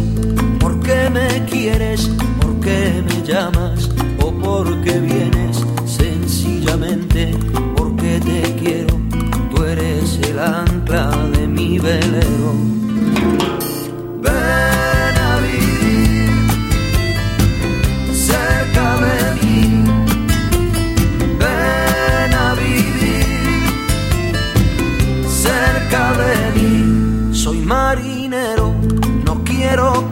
porque 0.59 1.09
me 1.09 1.43
quieres, 1.45 2.07
porque 2.39 3.03
me 3.07 3.23
llamas 3.25 3.89
o 4.21 4.31
porque 4.31 4.99
vienes, 4.99 5.65
sencillamente 5.85 7.31
porque 7.75 8.19
te 8.19 8.41
quiero, 8.61 8.95
tú 9.49 9.63
eres 9.63 10.19
el 10.21 10.37
ancla 10.37 11.09
de 11.35 11.47
mi 11.47 11.79
velero. 11.79 12.77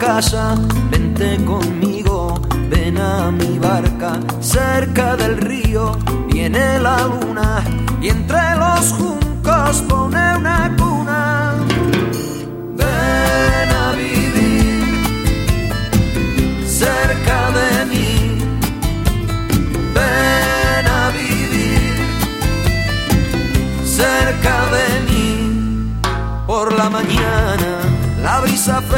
Casa, 0.06 0.56
vente 0.92 1.44
conmigo, 1.46 2.40
ven 2.70 2.96
a 3.00 3.32
mi 3.32 3.58
barca, 3.58 4.20
cerca 4.40 5.16
del 5.16 5.38
río 5.38 5.98
viene 6.30 6.80
la 6.80 7.08
luna 7.08 7.64
y 8.00 8.10
entre 8.10 8.56
los 8.56 8.94
juncos 8.94 9.82
pone 9.90 10.38
una 10.38 10.72
cuna. 10.78 11.45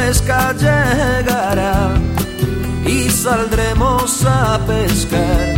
Fresca 0.08 0.54
llegará 0.54 1.92
y 2.86 3.10
saldremos 3.10 4.24
a 4.24 4.58
pescar 4.66 5.54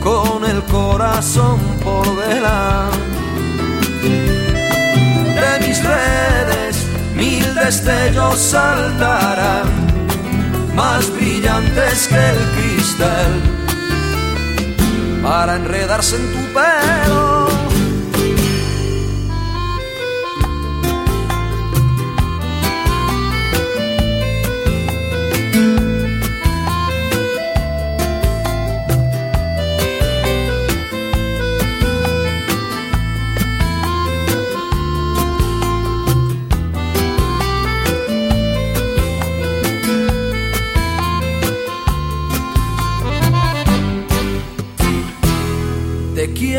con 0.00 0.44
el 0.44 0.62
corazón 0.64 1.58
por 1.82 2.06
delante. 2.16 2.98
De 5.40 5.66
mis 5.66 5.82
redes 5.82 6.86
mil 7.16 7.54
destellos 7.56 8.38
saltarán, 8.38 9.66
más 10.76 11.10
brillantes 11.10 12.06
que 12.06 12.30
el 12.34 12.38
cristal, 12.56 13.32
para 15.24 15.56
enredarse 15.56 16.14
en 16.14 16.32
tu 16.32 16.52
pelo 16.54 17.45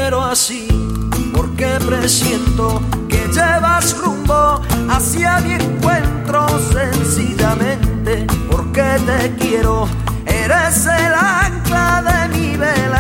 quiero 0.07 0.23
así, 0.23 0.65
porque 1.33 1.67
presiento 1.85 2.81
que 3.09 3.27
llevas 3.27 3.97
rumbo 3.97 4.61
hacia 4.89 5.39
mi 5.39 5.51
encuentro 5.51 6.47
sencillamente, 6.71 8.25
porque 8.49 8.85
te 9.05 9.35
quiero, 9.35 9.85
eres 10.25 10.85
el 10.85 11.13
ancla 11.13 12.01
de 12.07 12.37
mi 12.37 12.55
velero. 12.55 12.96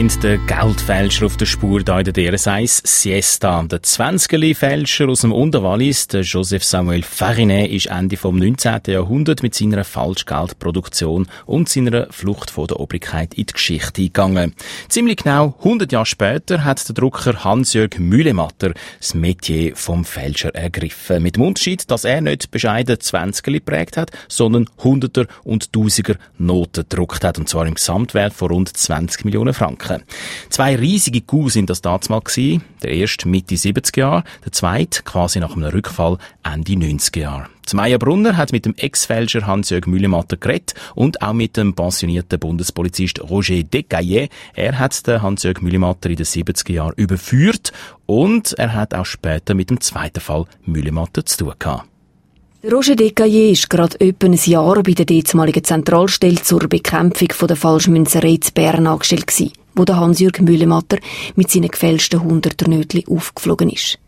Sind 0.00 0.22
der 0.22 0.38
Geldfälscher 0.38 1.26
auf 1.26 1.36
der 1.36 1.44
Spur 1.44 1.82
da 1.82 1.98
in 1.98 2.10
der 2.10 2.14
DRS1 2.14 2.86
Siesta. 2.86 3.62
Der 3.64 3.82
20-Fälscher 3.82 5.10
aus 5.10 5.20
dem 5.20 5.30
Unterwallis, 5.30 6.08
der 6.08 6.22
Joseph 6.22 6.64
Samuel 6.64 7.02
Farinet, 7.02 7.70
ist 7.70 7.88
Ende 7.88 8.16
vom 8.16 8.38
19. 8.38 8.80
Jahrhundert 8.86 9.42
mit 9.42 9.54
seiner 9.54 9.84
Falschgeldproduktion 9.84 11.28
und 11.44 11.68
seiner 11.68 12.06
Flucht 12.10 12.50
vor 12.50 12.66
der 12.66 12.80
Obrigkeit 12.80 13.34
in 13.34 13.44
die 13.44 13.52
Geschichte 13.52 14.00
eingegangen. 14.00 14.54
Ziemlich 14.88 15.18
genau 15.18 15.54
100 15.58 15.92
Jahre 15.92 16.06
später 16.06 16.64
hat 16.64 16.88
der 16.88 16.94
Drucker 16.94 17.44
Hans-Jörg 17.44 17.98
Mühlematter 17.98 18.72
das 19.00 19.12
Metier 19.12 19.76
vom 19.76 20.06
Fälscher 20.06 20.54
ergriffen. 20.54 21.22
Mit 21.22 21.36
dem 21.36 21.42
Unterschied, 21.42 21.90
dass 21.90 22.04
er 22.04 22.22
nicht 22.22 22.50
bescheiden 22.50 22.98
20 22.98 23.44
geprägt 23.44 23.98
hat, 23.98 24.12
sondern 24.28 24.64
Hunderter 24.78 25.26
und 25.44 25.74
Tausiger 25.74 26.14
Noten 26.38 26.86
gedruckt 26.88 27.22
hat. 27.22 27.38
Und 27.38 27.50
zwar 27.50 27.66
im 27.66 27.74
Gesamtwert 27.74 28.32
von 28.32 28.48
rund 28.48 28.74
20 28.74 29.26
Millionen 29.26 29.52
Franken. 29.52 29.89
Franken. 29.90 30.06
Zwei 30.48 30.76
riesige 30.76 31.20
Coups 31.20 31.54
sind 31.54 31.70
das 31.70 31.82
damals 31.82 32.08
mal 32.08 32.20
gewesen. 32.20 32.62
Der 32.82 32.92
erste 32.92 33.28
Mitte 33.28 33.54
70er 33.54 33.98
Jahre, 33.98 34.24
der 34.44 34.52
zweite 34.52 35.02
quasi 35.02 35.40
nach 35.40 35.56
einem 35.56 35.70
Rückfall 35.70 36.18
Ende 36.42 36.72
90er 36.72 37.18
Jahre. 37.20 37.46
Meier 37.72 37.98
Brunner 37.98 38.36
hat 38.36 38.50
mit 38.50 38.64
dem 38.64 38.74
Ex-Fälscher 38.74 39.46
Hans-Jörg 39.46 39.86
Mühlematter 39.86 40.36
geredet 40.36 40.74
und 40.96 41.22
auch 41.22 41.32
mit 41.32 41.56
dem 41.56 41.74
pensionierten 41.74 42.40
Bundespolizist 42.40 43.20
Roger 43.20 43.62
Decaillet. 43.62 44.28
Er 44.54 44.76
hat 44.80 45.06
den 45.06 45.22
Hans-Jörg 45.22 45.62
Mühlematter 45.62 46.10
in 46.10 46.16
den 46.16 46.26
70er 46.26 46.72
Jahren 46.72 46.94
überführt 46.96 47.72
und 48.06 48.54
er 48.58 48.74
hat 48.74 48.92
auch 48.92 49.06
später 49.06 49.54
mit 49.54 49.70
dem 49.70 49.80
zweiten 49.80 50.18
Fall 50.18 50.46
Mühlematter 50.66 51.24
zu 51.24 51.44
tun 51.44 51.52
gehabt. 51.60 51.86
Roger 52.62 52.94
Decaillet 52.94 53.56
war 53.56 53.68
gerade 53.68 54.00
etwa 54.00 54.26
ein 54.26 54.34
Jahr 54.34 54.82
bei 54.82 54.92
der 54.92 55.06
damaligen 55.06 55.64
Zentralstelle 55.64 56.42
zur 56.42 56.68
Bekämpfung 56.68 57.28
der 57.48 57.56
Falschmünzerei 57.56 58.36
zu 58.38 58.52
Bern 58.52 58.86
angestellt 58.86 59.30
wo 59.74 59.84
der 59.84 59.96
Hans-Jürg 59.96 60.40
Mühlematter 60.40 60.98
mit 61.36 61.50
seinen 61.50 61.68
gefälschten 61.68 62.22
Hunderternötli 62.22 63.04
aufgeflogen 63.08 63.70
ist. 63.70 63.98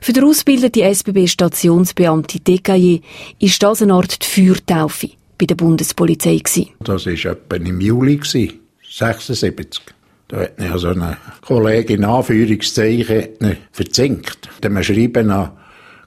Für 0.00 0.12
den 0.12 0.24
ausgebildeten 0.24 0.82
SBB-Stationsbeamte 0.82 2.40
Decaillet 2.40 3.02
ist 3.38 3.62
das 3.62 3.82
eine 3.82 3.94
Art 3.94 4.22
die 4.22 4.26
Feuertaufe 4.26 5.10
bei 5.38 5.46
der 5.46 5.54
Bundespolizei 5.54 6.36
gewesen. 6.36 6.70
Das 6.80 7.06
war 7.06 7.32
etwa 7.32 7.56
im 7.56 7.80
Juli, 7.80 8.20
76. 8.22 9.82
Da 10.28 10.40
hat 10.40 10.58
mir 10.58 10.78
so 10.78 10.88
eine 10.88 11.16
Kollegin 11.40 12.04
Anführungszeichen 12.04 13.28
verzinkt. 13.70 14.48
Dann 14.60 14.82
schreiben 14.82 15.30
an 15.30 15.52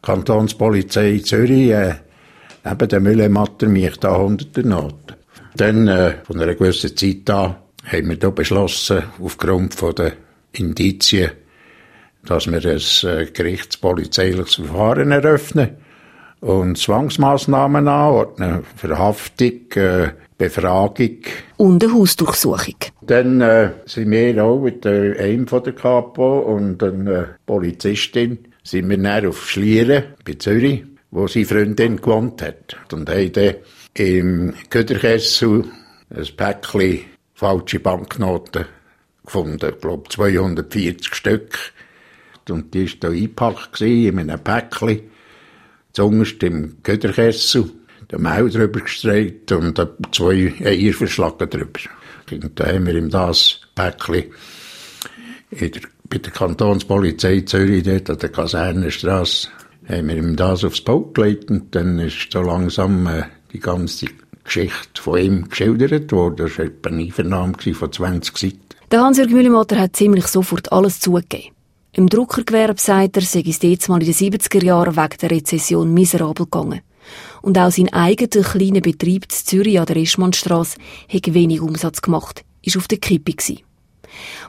Kantonspolizei 0.01 1.19
Zürich, 1.19 1.71
äh, 1.71 1.95
eben 2.65 2.87
der 2.89 2.99
Müllematter 2.99 3.67
mich 3.67 3.97
da 3.97 4.17
hunderte 4.17 4.67
Noten. 4.67 5.15
Dann, 5.55 5.87
äh, 5.87 6.15
von 6.23 6.39
einer 6.39 6.55
gewissen 6.55 6.95
Zeit 6.95 7.29
an, 7.29 7.55
haben 7.85 8.09
wir 8.09 8.17
da 8.17 8.29
beschlossen, 8.29 9.03
aufgrund 9.21 9.73
von 9.73 9.95
der 9.95 10.13
Indizien, 10.51 11.31
dass 12.25 12.47
wir 12.47 12.63
ein 12.63 13.19
äh, 13.19 13.25
gerichtspolizeiliches 13.25 14.55
Verfahren 14.55 15.11
eröffnen 15.11 15.77
und 16.41 16.77
Zwangsmaßnahmen 16.77 17.87
anordnen, 17.87 18.63
Verhaftung, 18.75 19.71
äh, 19.75 20.11
Befragung. 20.37 21.17
Und 21.57 21.83
eine 21.83 21.93
Hausdurchsuchung. 21.93 22.75
Dann 23.01 23.41
äh, 23.41 23.71
sind 23.85 24.11
wir 24.11 24.43
auch 24.43 24.61
mit 24.61 24.85
äh, 24.85 25.17
einem 25.19 25.47
von 25.47 25.63
der 25.63 25.73
Kapo 25.73 26.39
und 26.39 26.81
einer 26.81 27.35
Polizistin 27.45 28.39
sind 28.63 28.89
wir 28.89 28.97
dann 28.97 29.27
auf 29.27 29.49
Schlieren 29.49 30.03
bei 30.25 30.33
Zürich, 30.33 30.83
wo 31.11 31.27
seine 31.27 31.45
Freundin 31.45 31.97
gewohnt 31.97 32.41
hat. 32.41 32.77
Und 32.93 33.09
haben 33.09 33.33
dann 33.33 33.55
im 33.95 34.53
Köderkessel 34.69 35.65
ein 36.09 36.27
Päckchen 36.37 37.01
falsche 37.39 37.79
Banknoten 37.79 38.65
gefunden. 39.23 39.69
Ich 39.73 39.81
glaube 39.81 40.09
240 40.09 41.15
Stück. 41.15 41.57
Und 42.49 42.73
die 42.73 42.87
war 42.87 42.97
da 42.99 43.09
eingepackt 43.09 43.81
in 43.81 44.19
einem 44.19 44.39
Päckchen. 44.39 45.01
Zungerst 45.93 46.43
im 46.43 46.77
Göderkessel. 46.83 47.71
Der 48.11 48.19
Maul 48.19 48.49
drüber 48.49 48.81
gestreut 48.81 49.51
und 49.51 49.79
zwei 50.11 50.53
Eier 50.63 50.93
verschlagen 50.93 51.49
drüber. 51.49 51.79
Und 52.31 52.59
da 52.59 52.65
haben 52.67 52.87
wir 52.87 52.95
ihm 52.95 53.09
das 53.09 53.61
Päckchen 53.75 54.25
in 55.51 55.71
der, 55.71 55.81
bei 56.09 56.17
der 56.17 56.31
Kantonspolizei 56.31 57.41
Zürich, 57.41 57.83
dort 57.83 58.09
an 58.09 58.17
der 58.17 58.29
Kasernenstrasse, 58.29 59.49
haben 59.87 60.07
wir 60.07 60.17
ihm 60.17 60.35
das 60.35 60.63
aufs 60.63 60.81
Boot 60.81 61.15
gelegt 61.15 61.49
und 61.49 61.73
dann 61.73 61.99
ist 61.99 62.31
so 62.31 62.41
langsam 62.41 63.07
äh, 63.07 63.23
die 63.51 63.59
ganze 63.59 64.07
Geschichte 64.49 65.01
von 65.01 65.19
ihm 65.19 65.47
geschildert 65.47 66.11
worden. 66.11 66.47
Das 66.47 66.57
war 66.57 66.65
eine 66.91 67.03
Einvernahme 67.03 67.53
von 67.73 67.91
20 67.91 68.37
Seiten. 68.37 68.59
Der 68.91 69.01
Hans-Jürg 69.01 69.29
Mühlematter 69.29 69.79
hat 69.79 69.95
ziemlich 69.95 70.25
sofort 70.27 70.71
alles 70.71 70.99
zugegeben. 70.99 71.53
Im 71.91 72.09
Druckergewerbe 72.09 72.79
sagt 72.79 73.17
er, 73.17 73.21
sei 73.21 73.43
es 73.47 73.61
jetzt 73.61 73.89
mal 73.89 74.01
in 74.01 74.11
den 74.11 74.15
70er 74.15 74.63
Jahren 74.63 74.95
wegen 74.95 75.17
der 75.21 75.31
Rezession 75.31 75.93
miserabel 75.93 76.45
gegangen. 76.45 76.81
Und 77.41 77.57
auch 77.57 77.71
sein 77.71 77.91
eigener 77.93 78.43
kleiner 78.43 78.81
Betrieb 78.81 79.25
in 79.25 79.29
Zürich 79.29 79.79
an 79.79 79.85
der 79.85 79.97
Eschmannstrasse 79.97 80.77
hat 81.07 81.33
wenig 81.33 81.61
Umsatz 81.61 82.01
gemacht, 82.01 82.43
ist 82.63 82.77
auf 82.77 82.87
der 82.87 82.97
Kippe 82.97 83.33
gewesen. 83.33 83.61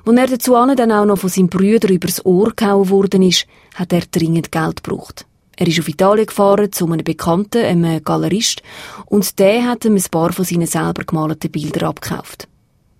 Als 0.06 0.18
er 0.18 0.26
dazu 0.26 0.52
dann 0.52 0.92
auch 0.92 1.04
noch 1.04 1.18
von 1.18 1.30
seinem 1.30 1.48
Brüder 1.48 1.90
übers 1.90 2.24
Ohr 2.24 2.52
gehauen 2.54 2.88
worden 2.88 3.22
ist, 3.22 3.46
hat 3.74 3.92
er 3.92 4.02
dringend 4.10 4.50
Geld 4.50 4.82
gebraucht. 4.82 5.26
Er 5.60 5.68
ist 5.68 5.78
auf 5.78 5.88
Italien 5.88 6.24
gefahren 6.24 6.72
zu 6.72 6.90
einem 6.90 7.04
Bekannten, 7.04 7.62
einem 7.62 8.02
Galerist, 8.02 8.62
und 9.04 9.38
der 9.38 9.66
hat 9.66 9.84
ihm 9.84 9.94
ein 9.94 10.10
paar 10.10 10.32
von 10.32 10.46
seinen 10.46 10.66
selber 10.66 11.04
gemalten 11.04 11.50
Bildern 11.50 11.90
abgekauft. 11.90 12.48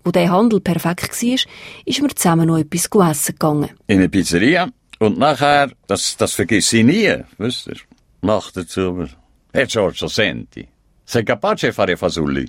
Wo 0.05 0.11
der 0.11 0.31
Handel 0.31 0.61
perfekt 0.61 1.23
war, 1.23 1.39
ist 1.87 2.03
mir 2.03 2.15
zusammen 2.15 2.49
noch 2.49 2.59
etwas 2.59 2.85
essen 3.13 3.33
gegangen. 3.33 3.71
In 3.87 3.97
eine 3.97 4.11
Pizzeria. 4.11 4.69
Und 4.99 5.19
nachher, 5.19 5.73
das, 5.87 6.19
das 6.19 6.35
vergisst 6.35 6.69
sie 6.69 6.83
nie, 6.83 7.25
wisst 7.39 7.67
ihr? 7.67 7.77
Nach 8.21 8.51
dazu, 8.51 9.07
Herr 9.55 9.67
Giorgio, 9.67 10.09
senti. 10.09 10.69
Sei 11.07 11.23
capace 11.23 11.73
fare 11.73 11.97
fasulli? 11.97 12.47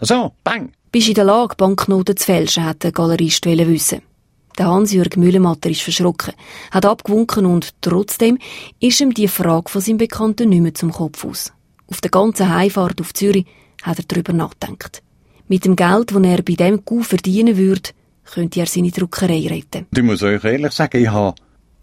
So, 0.00 0.32
bang. 0.42 0.72
Bist 0.90 1.06
in 1.06 1.14
der 1.14 1.24
Lage, 1.24 1.54
Banknoten 1.54 2.16
zu 2.16 2.24
fälschen, 2.24 2.64
hat 2.64 2.82
der 2.82 2.90
Galerist 2.90 3.46
wissen. 3.46 4.02
Der 4.58 4.66
Hans-Jürg 4.66 5.16
Mühlematter 5.16 5.70
ist 5.70 5.82
verschrocken, 5.82 6.34
hat 6.70 6.84
abgewunken 6.84 7.46
und 7.46 7.70
trotzdem 7.80 8.38
ist 8.80 9.00
ihm 9.00 9.14
die 9.14 9.28
Frage 9.28 9.70
von 9.70 9.80
seinem 9.80 9.98
Bekannten 9.98 10.50
nicht 10.50 10.60
mehr 10.60 10.74
zum 10.74 10.92
Kopf 10.92 11.24
aus. 11.24 11.52
Auf 11.86 12.00
der 12.00 12.10
ganzen 12.10 12.54
Heimfahrt 12.54 13.00
auf 13.00 13.14
Zürich 13.14 13.46
hat 13.82 13.98
er 13.98 14.04
darüber 14.06 14.32
nachgedacht. 14.32 15.02
Mit 15.48 15.64
dem 15.64 15.76
Geld, 15.76 16.12
das 16.12 16.22
er 16.22 16.42
bei 16.42 16.54
dem 16.54 16.84
Coup 16.84 17.04
verdienen 17.04 17.56
würde, 17.56 17.90
könnte 18.24 18.60
er 18.60 18.66
seine 18.66 18.90
Druckerei 18.90 19.46
retten. 19.48 19.86
Ich 19.94 20.02
muss 20.02 20.22
euch 20.22 20.44
ehrlich 20.44 20.72
sagen, 20.72 21.02
ich 21.02 21.08
habe 21.08 21.34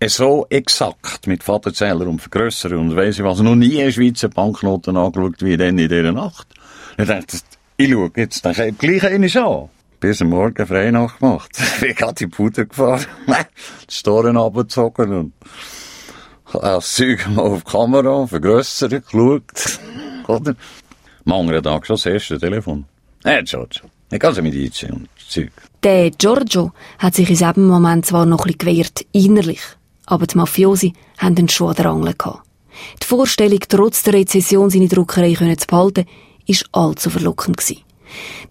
so 0.08 0.46
exakt 0.50 1.28
mit 1.28 1.44
Vaterzähler 1.44 2.08
und 2.08 2.22
Vergrössern 2.22 2.78
und 2.78 2.96
weiss 2.96 3.20
ich 3.20 3.26
was, 3.26 3.42
noch 3.42 3.56
nie 3.56 3.82
in 3.82 3.92
Schweizer 3.92 4.30
Banknoten 4.30 4.96
angeschaut 4.96 5.44
wie 5.44 5.58
dann 5.58 5.78
in 5.78 5.90
dieser 5.90 6.12
Nacht. 6.12 6.48
Ich 6.98 7.08
dachte, 7.08 7.38
ich 7.78 7.92
schaue 7.92 8.12
jetzt 8.16 8.44
gleich 8.80 9.04
eine 9.04 9.46
an 9.46 9.70
bis 10.00 10.22
am 10.22 10.30
Morgen 10.30 10.66
Freinacht 10.66 11.20
gemacht. 11.20 11.52
Ich 11.76 11.80
bin 11.82 11.96
gerade 11.96 12.24
in 12.24 12.30
die 12.30 12.36
Puder 12.36 12.66
gefahren, 12.66 13.06
die 13.28 13.94
Storen 13.94 14.38
abgezogen 14.38 15.14
und 15.14 15.34
das 16.52 16.96
Zeug 16.96 17.28
mal 17.30 17.44
auf 17.44 17.64
die 17.64 17.72
Kamera 17.72 18.28
vergrössert, 18.28 19.06
geschaut. 19.06 19.80
Oder? 20.28 20.56
Am 21.26 21.34
anderen 21.34 21.64
Tag 21.64 21.86
schon 21.86 21.96
das 21.96 22.06
erste 22.06 22.40
Telefon. 22.40 22.86
Hey, 23.24 23.44
Giorgio, 23.44 23.86
ich 24.12 24.20
kann 24.20 24.34
sie 24.34 24.42
mit 24.42 24.56
einziehen 24.56 24.94
und 24.94 25.10
Zeug. 25.28 25.52
Der 25.84 26.10
Giorgio 26.12 26.72
hat 26.98 27.16
sich 27.16 27.30
in 27.30 27.36
diesem 27.36 27.68
Moment 27.68 28.06
zwar 28.06 28.26
noch 28.26 28.46
ein 28.46 28.54
bisschen 28.54 28.58
gewehrt, 28.58 29.06
innerlich, 29.12 29.62
aber 30.06 30.26
die 30.26 30.38
Mafiosi 30.38 30.94
haben 31.18 31.36
den 31.36 31.50
Schuh 31.50 31.68
an 31.68 31.76
der 31.76 31.86
Angel 31.88 32.14
gehabt. 32.18 32.42
Die 33.02 33.06
Vorstellung, 33.06 33.60
trotz 33.68 34.04
der 34.04 34.14
Rezession 34.14 34.70
seine 34.70 34.88
Druckerei 34.88 35.34
zu 35.34 35.68
behalten, 35.68 36.06
war 36.48 36.84
allzu 36.84 37.10
verlockend 37.10 37.58
gewesen. 37.58 37.84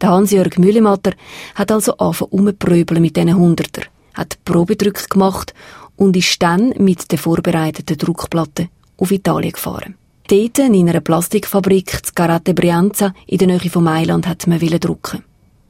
Der 0.01 0.11
Hans-Jörg 0.11 0.59
Mühlematter 0.59 1.13
hat 1.55 1.73
also 1.73 1.97
angefangen 1.97 2.31
umzupröbeln 2.31 3.03
mit 3.03 3.17
diesen 3.17 3.37
Hunderter, 3.37 3.83
hat 4.15 4.39
Probedrücke 4.45 5.09
gemacht 5.09 5.55
und 5.97 6.17
ist 6.17 6.41
dann 6.43 6.75
mit 6.79 7.11
der 7.11 7.19
vorbereiteten 7.19 7.99
Druckplatte 7.99 8.69
auf 8.97 9.11
Italien 9.11 9.53
gefahren. 9.53 9.95
Dort 10.29 10.59
in 10.59 10.89
einer 10.89 11.01
Plastikfabrik 11.01 12.05
zu 12.05 12.13
Carate 12.15 12.53
Brianza 12.53 13.15
in 13.27 13.39
der 13.39 13.49
Nähe 13.49 13.71
von 13.71 13.85
Mailand 13.85 14.27
hat 14.27 14.47
man 14.47 14.59
drucken. 14.59 15.25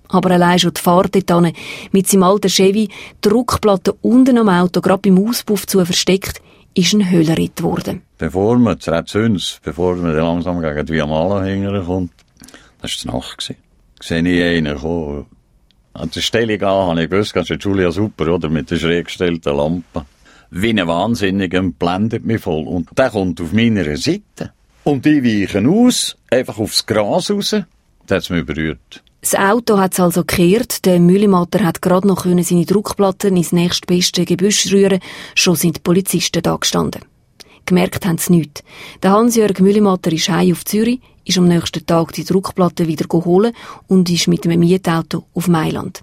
Aber 0.08 0.30
allein 0.30 0.58
schon 0.58 0.74
die 0.74 0.80
Fahrt 0.80 1.30
dort 1.30 1.54
mit 1.92 2.08
seinem 2.08 2.22
alten 2.24 2.48
Chevy, 2.48 2.88
die 2.88 3.28
Druckplatte 3.28 3.92
unten 4.02 4.38
am 4.38 4.48
Auto, 4.48 4.80
gerade 4.80 5.02
beim 5.02 5.28
Auspuff 5.28 5.66
zu 5.66 5.84
versteckt, 5.84 6.42
ist 6.74 6.92
ein 6.92 7.10
Höllenritt 7.10 7.56
geworden. 7.56 8.02
Bevor 8.18 8.58
man 8.58 8.80
zu 8.80 8.90
Rezüns, 8.90 9.60
bevor 9.62 9.96
man 9.96 10.16
langsam 10.16 10.60
gegen 10.60 10.86
die 10.86 10.92
Viamala 10.92 11.44
hinterkommt, 11.44 12.12
das 12.80 13.04
war 13.04 13.12
die 13.12 13.16
Nacht 13.16 13.54
sehe 14.00 14.20
ich 14.20 14.58
einen 14.58 14.78
kommen. 14.78 15.26
An 15.94 16.10
der 16.14 16.20
Stellung 16.20 16.62
an 16.62 16.88
habe 16.90 17.04
ich 17.04 17.10
gewusst, 17.10 17.34
das 17.34 17.50
ist 17.50 17.62
Julia 17.64 17.90
super, 17.90 18.28
oder? 18.34 18.48
Mit 18.48 18.70
der 18.70 18.76
schräg 18.76 19.06
gestellten 19.06 19.56
Lampe. 19.56 20.04
Wie 20.50 20.70
ein 20.70 20.86
Wahnsinniger 20.86 21.62
blendet 21.62 22.24
mich 22.24 22.40
voll. 22.40 22.66
Und 22.66 22.88
der 22.96 23.10
kommt 23.10 23.40
auf 23.40 23.52
meiner 23.52 23.96
Seite. 23.96 24.52
Und 24.84 25.04
ich 25.06 25.22
weiche 25.22 25.68
aus, 25.68 26.16
einfach 26.30 26.58
aufs 26.58 26.86
Gras 26.86 27.30
raus. 27.30 27.56
Das 28.06 28.24
hat 28.24 28.30
mich 28.30 28.46
berührt. 28.46 29.02
Das 29.20 29.34
Auto 29.34 29.78
hat 29.78 29.92
es 29.92 30.00
also 30.00 30.24
gekehrt. 30.24 30.86
Der 30.86 31.00
Müllematter 31.00 31.64
hat 31.64 31.82
gerade 31.82 32.06
noch 32.06 32.24
seine 32.24 32.64
Druckplatten 32.64 33.36
ins 33.36 33.52
nächstbeste 33.52 34.24
Gebüsch 34.24 34.72
rühren. 34.72 35.00
Schon 35.34 35.56
sind 35.56 35.76
die 35.76 35.80
Polizisten 35.80 36.42
da 36.42 36.56
gestanden. 36.56 37.02
Gemerkt 37.68 38.06
haben 38.06 38.16
sie 38.16 38.32
nichts. 38.32 38.62
Der 39.02 39.10
Hans-Jörg 39.10 39.60
Müllematter 39.60 40.10
ist 40.10 40.30
heim 40.30 40.52
auf 40.52 40.64
Zürich, 40.64 41.00
ist 41.26 41.36
am 41.36 41.46
nächsten 41.46 41.84
Tag 41.84 42.12
die 42.12 42.24
Druckplatte 42.24 42.86
wieder 42.86 43.06
geholt 43.06 43.54
und 43.88 44.08
ist 44.08 44.26
mit 44.26 44.46
einem 44.46 44.60
Mietauto 44.60 45.26
auf 45.34 45.48
Mailand. 45.48 46.02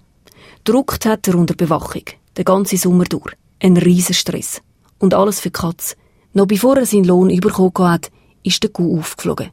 Druckt 0.62 1.04
hat 1.06 1.26
er 1.26 1.34
unter 1.34 1.54
Bewachung. 1.54 2.04
Den 2.36 2.44
ganzen 2.44 2.78
Sommer 2.78 3.02
durch. 3.02 3.32
Ein 3.60 3.76
riesen 3.76 4.14
Stress. 4.14 4.62
Und 4.98 5.12
alles 5.12 5.40
für 5.40 5.50
Katz. 5.50 5.96
Noch 6.34 6.46
bevor 6.46 6.76
er 6.76 6.86
seinen 6.86 7.04
Lohn 7.04 7.36
bekommen 7.40 7.72
hat, 7.90 8.12
ist 8.44 8.62
der 8.62 8.70
Kuh 8.70 9.00
aufgeflogen. 9.00 9.50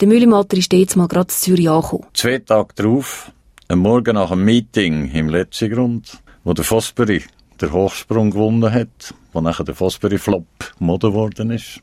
Der 0.00 0.08
Müllematter 0.08 0.58
ist 0.58 0.70
jetzt 0.74 0.96
mal 0.96 1.08
gerade 1.08 1.28
zu 1.28 1.40
Zürich 1.40 1.70
angekommen. 1.70 2.04
Zwei 2.12 2.40
Tage 2.40 2.74
drauf, 2.74 3.32
am 3.68 3.78
Morgen 3.78 4.16
nach 4.16 4.32
einem 4.32 4.44
Meeting 4.44 5.10
im 5.12 5.30
letzten 5.30 5.70
Grund, 5.70 6.18
wo 6.44 6.52
der 6.52 6.66
Fosbury 6.66 7.22
den 7.60 7.72
Hochsprung 7.72 8.30
gewonnen 8.30 8.72
hat, 8.72 9.14
wo 9.32 9.40
nachher 9.40 9.64
der 9.64 9.74
Fosbury 9.74 10.18
Flop 10.18 10.46
Mode 10.78 11.08
geworden 11.08 11.50
ist. 11.50 11.80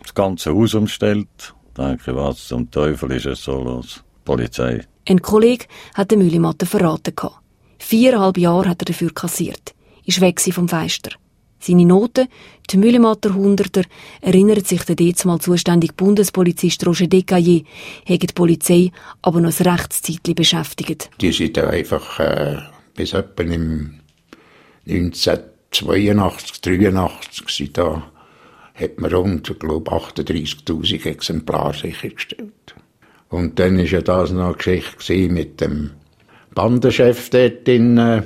Das 0.00 0.14
ganze 0.14 0.54
Haus 0.54 0.74
umstellt. 0.74 1.54
Denke, 1.76 2.14
was 2.14 2.48
zum 2.48 2.70
Teufel 2.70 3.12
ist 3.12 3.26
es 3.26 3.44
so 3.44 3.62
los? 3.62 4.02
Polizei. 4.24 4.84
Ein 5.08 5.22
Kollege 5.22 5.66
hat 5.94 6.10
den 6.10 6.20
Müllematter 6.20 6.66
verraten. 6.66 7.14
Viereinhalb 7.78 8.38
Jahre 8.38 8.68
hat 8.68 8.82
er 8.82 8.86
dafür 8.86 9.12
kassiert. 9.12 9.74
Ist 10.04 10.20
weg 10.20 10.40
vom 10.40 10.68
Feister. 10.68 11.10
Seine 11.58 11.86
Noten, 11.86 12.26
die 12.70 12.76
Müllematter 12.76 13.34
Hunderter, 13.34 13.82
erinnert 14.20 14.66
sich 14.66 14.82
der 14.82 15.14
mal 15.24 15.38
zuständige 15.38 15.94
Bundespolizist 15.94 16.84
Roger 16.84 17.06
Decaillé, 17.06 17.64
hat 18.04 18.22
die 18.22 18.34
Polizei 18.34 18.90
aber 19.22 19.40
noch 19.40 19.60
ein 19.60 19.66
Rechtszeitchen 19.68 20.34
beschäftigt. 20.34 21.08
Die 21.20 21.30
sind 21.30 21.56
einfach 21.58 22.18
äh, 22.18 22.56
bis 22.94 23.12
etwa 23.12 23.44
im 23.44 24.01
1982, 24.86 26.60
83 26.60 27.72
da 27.72 28.10
hat 28.74 28.98
man 28.98 29.12
rund, 29.12 29.60
glaube 29.60 29.90
38.000 29.90 31.06
Exemplare 31.06 31.74
sichergestellt. 31.74 32.74
Und 33.28 33.58
dann 33.58 33.78
war 33.78 33.84
ja 33.84 34.02
das 34.02 34.30
noch 34.32 34.44
eine 34.44 34.54
Geschichte 34.54 35.28
mit 35.28 35.60
dem 35.60 35.90
Bandenchef 36.54 37.30
dort 37.30 37.66
in 37.68 37.96
äh, 37.96 38.22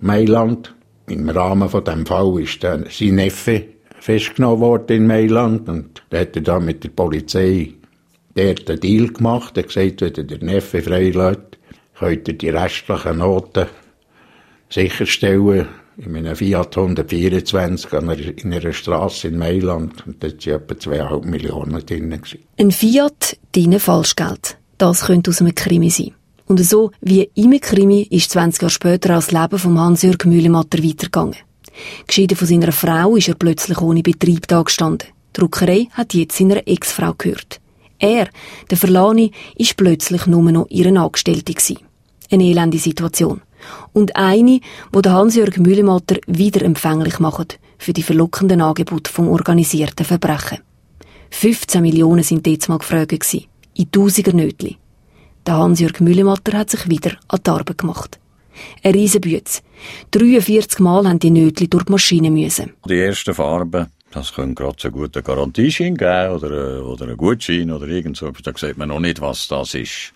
Mailand 0.00 0.74
im 1.08 1.28
Rahmen 1.28 1.68
von 1.68 1.84
dem 1.84 2.04
Fall 2.04 2.40
ist 2.40 2.62
dann 2.62 2.86
sein 2.90 3.14
Neffe 3.14 3.64
festgenommen 4.00 4.60
worden 4.60 4.96
in 4.96 5.06
Mailand 5.06 5.68
und 5.68 6.02
da 6.10 6.18
hat 6.20 6.36
er 6.36 6.42
dann 6.42 6.64
mit 6.64 6.84
der 6.84 6.90
Polizei 6.90 7.74
dort 8.34 8.68
einen 8.68 8.80
Deal 8.80 9.08
gemacht. 9.08 9.56
Er 9.56 9.62
hat 9.62 9.74
gesagt, 9.74 10.00
wenn 10.16 10.26
der 10.26 10.38
Neffe 10.38 10.82
freilässt, 10.82 11.58
könnt 11.98 12.28
ihr 12.28 12.34
die 12.34 12.50
restlichen 12.50 13.18
Noten 13.18 13.66
sicherstellen 14.70 15.68
in 15.96 16.16
einem 16.16 16.36
Fiat 16.36 16.76
124 16.76 17.92
in 18.44 18.52
einer 18.52 18.72
Straße 18.72 19.28
in 19.28 19.38
Mailand. 19.38 20.06
Und 20.06 20.22
da 20.22 20.28
waren 20.28 20.62
etwa 20.62 20.74
2,5 20.74 21.26
Millionen 21.26 21.84
drin. 21.84 22.20
Ein 22.56 22.70
Fiat, 22.70 23.36
deine 23.52 23.80
Falschgeld. 23.80 24.58
Das 24.78 25.06
könnte 25.06 25.30
aus 25.30 25.40
einem 25.40 25.54
Krimi 25.54 25.90
sein. 25.90 26.12
Und 26.46 26.60
so 26.64 26.92
wie 27.00 27.28
im 27.34 27.60
Krimi 27.60 28.06
ist 28.10 28.30
20 28.30 28.62
Jahre 28.62 28.70
später 28.70 29.08
das 29.10 29.32
Leben 29.32 29.58
von 29.58 29.78
Hans-Jörg 29.78 30.24
Mühlematter 30.24 30.82
weitergegangen. 30.82 31.36
Geschieden 32.06 32.36
von 32.36 32.46
seiner 32.46 32.72
Frau 32.72 33.16
ist 33.16 33.28
er 33.28 33.34
plötzlich 33.34 33.80
ohne 33.80 34.02
Betrieb 34.02 34.46
dagestanden. 34.46 35.08
Die 35.36 35.40
Druckerei 35.40 35.88
hat 35.92 36.14
jetzt 36.14 36.38
seiner 36.38 36.66
Ex-Frau 36.66 37.14
gehört. 37.18 37.60
Er, 37.98 38.28
der 38.70 38.78
Verlani, 38.78 39.32
ist 39.56 39.76
plötzlich 39.76 40.26
nur 40.26 40.50
noch 40.50 40.66
ihre 40.70 40.96
Angestellte 40.98 41.52
gewesen. 41.52 41.78
Eine 42.30 42.44
elende 42.44 42.78
Situation. 42.78 43.42
Und 43.92 44.16
eine, 44.16 44.60
wo 44.92 45.00
der 45.00 45.12
Hans-Jörg 45.12 45.56
Mühlematter 45.58 46.16
wieder 46.26 46.64
empfänglich 46.64 47.18
macht 47.18 47.58
für 47.78 47.92
die 47.92 48.02
verlockenden 48.02 48.60
Angebote 48.60 49.10
vom 49.10 49.28
organisierten 49.28 50.04
Verbrechen. 50.04 50.58
15 51.30 51.82
Millionen 51.82 52.22
sind 52.22 52.46
jetzt 52.46 52.68
mal 52.68 52.78
gefragt 52.78 53.10
gewesen. 53.10 53.44
In 53.74 53.90
tausiger 53.90 54.32
Nötli. 54.32 54.76
Der 55.46 55.56
Hans-Jörg 55.56 56.00
Müllematter 56.00 56.58
hat 56.58 56.70
sich 56.70 56.88
wieder 56.88 57.12
an 57.28 57.40
die 57.44 57.50
Arbeit 57.50 57.78
gemacht. 57.78 58.18
Ein 58.82 58.92
Riesenbütz. 58.92 59.62
43 60.10 60.80
Mal 60.80 61.06
haben 61.06 61.18
die 61.18 61.30
Nötli 61.30 61.68
durch 61.68 61.84
die 61.84 61.92
Maschine 61.92 62.30
müssen. 62.30 62.72
Die 62.88 62.98
ersten 62.98 63.34
Farben, 63.34 63.86
das 64.10 64.32
können 64.32 64.54
gerade 64.54 64.76
so 64.78 64.90
gut 64.90 65.16
einen 65.16 65.24
Garantieschein 65.24 65.96
geben 65.96 66.34
oder, 66.34 66.84
oder 66.84 67.04
einen 67.04 67.16
Gutschein 67.16 67.70
oder 67.70 67.86
irgend 67.86 68.16
so. 68.16 68.30
Da 68.30 68.52
sieht 68.56 68.78
man 68.78 68.88
noch 68.88 69.00
nicht, 69.00 69.20
was 69.20 69.48
das 69.48 69.74
ist. 69.74 70.12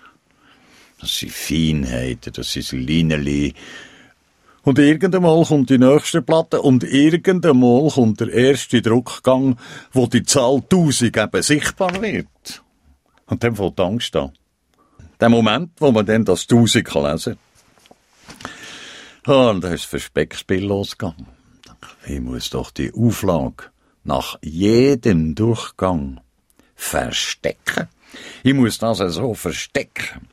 Das 1.02 1.18
sind 1.18 1.32
Feinheiten, 1.32 2.32
das 2.32 2.52
sind 2.52 2.70
Lineli. 2.72 3.54
Und 4.62 4.78
irgendeinmal 4.78 5.44
kommt 5.44 5.68
die 5.68 5.78
nächste 5.78 6.22
Platte 6.22 6.62
und 6.62 6.84
irgendeinmal 6.84 7.90
kommt 7.90 8.20
der 8.20 8.28
erste 8.28 8.80
Druckgang, 8.80 9.58
wo 9.92 10.06
die 10.06 10.22
Zahl 10.22 10.62
1000 10.62 11.16
eben 11.16 11.42
sichtbar 11.42 12.00
wird. 12.00 12.62
Und 13.26 13.42
dann 13.42 13.56
fängt 13.56 13.80
Angst 13.80 14.14
an 14.14 14.30
der 15.18 15.28
Moment, 15.28 15.72
wo 15.78 15.90
man 15.90 16.06
dann 16.06 16.24
das 16.24 16.46
Tausend 16.46 16.84
kann 16.84 17.10
lesen 17.10 17.36
kann. 19.24 19.56
Und 19.56 19.64
da 19.64 19.72
ist 19.72 19.82
das 19.82 19.90
Versteckspiel 19.90 20.64
losgegangen. 20.64 21.26
Ich 22.06 22.20
muss 22.20 22.50
doch 22.50 22.70
die 22.70 22.92
Auflage 22.94 23.64
nach 24.04 24.38
jedem 24.40 25.34
Durchgang 25.34 26.20
verstecken. 26.76 27.88
Ich 28.44 28.54
muss 28.54 28.78
das 28.78 29.00
also 29.00 29.34
verstecken. 29.34 30.28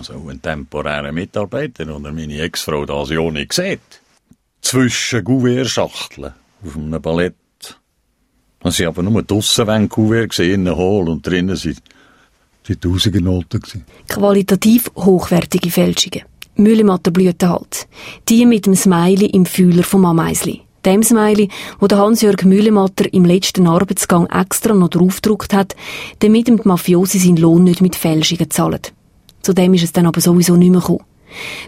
Also 0.00 0.14
ein 0.30 0.40
temporärer 0.40 1.12
Mitarbeiter 1.12 1.94
oder 1.94 2.10
meine 2.10 2.40
Ex-Frau 2.40 2.86
das 2.86 3.10
ja 3.10 3.20
nicht 3.30 3.52
sieht. 3.52 3.80
Zwischen 4.62 5.22
Gouvertschachteln 5.22 6.32
auf 6.64 6.74
einem 6.74 7.02
Ballett. 7.02 7.34
Und 8.62 8.72
sie 8.72 8.86
aber 8.86 9.02
nur 9.02 9.22
draussen, 9.22 9.66
wenn 9.66 9.90
Kuvert 9.90 10.30
gesehen, 10.30 10.74
hohl 10.74 11.06
und 11.10 11.26
drinnen 11.26 11.56
sind 11.56 11.82
die 12.66 12.76
Tausendernoten. 12.76 13.84
Qualitativ 14.08 14.90
hochwertige 14.96 15.70
Fälschungen. 15.70 16.22
Müllematter 16.54 17.12
halt. 17.42 17.86
Die 18.30 18.46
mit 18.46 18.64
dem 18.64 18.76
Smiley 18.76 19.26
im 19.26 19.44
Fühler 19.44 19.82
vom 19.82 20.06
Ameisli. 20.06 20.62
Dem 20.86 21.02
Smiley, 21.02 21.50
wo 21.78 21.88
der 21.88 21.98
Hans-Jörg 21.98 22.42
Mühlematter 22.44 23.12
im 23.12 23.26
letzten 23.26 23.66
Arbeitsgang 23.66 24.26
extra 24.28 24.72
noch 24.72 24.88
draufgedruckt 24.88 25.52
hat, 25.52 25.76
damit 26.20 26.48
ihm 26.48 26.56
die 26.56 26.68
Mafiosi 26.68 27.18
seinen 27.18 27.36
Lohn 27.36 27.64
nicht 27.64 27.82
mit 27.82 27.96
Fälschungen 27.96 28.50
zahlen. 28.50 28.80
Zu 29.42 29.52
dem 29.52 29.74
ist 29.74 29.84
es 29.84 29.92
dann 29.92 30.06
aber 30.06 30.20
sowieso 30.20 30.56
nicht 30.56 30.70
mehr 30.70 30.80
gekommen. 30.80 31.04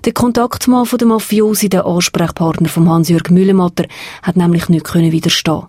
Der 0.05 0.12
Kontaktmann 0.12 0.87
von 0.87 0.99
der 0.99 1.09
Mafiosi, 1.09 1.68
der 1.68 1.87
Ansprechpartner 1.87 2.68
von 2.68 2.89
Hans-Jörg 2.89 3.31
Mühlematter, 3.31 3.87
hat 4.23 4.37
nämlich 4.37 4.68
nicht 4.68 4.93
widerstehen 4.95 5.66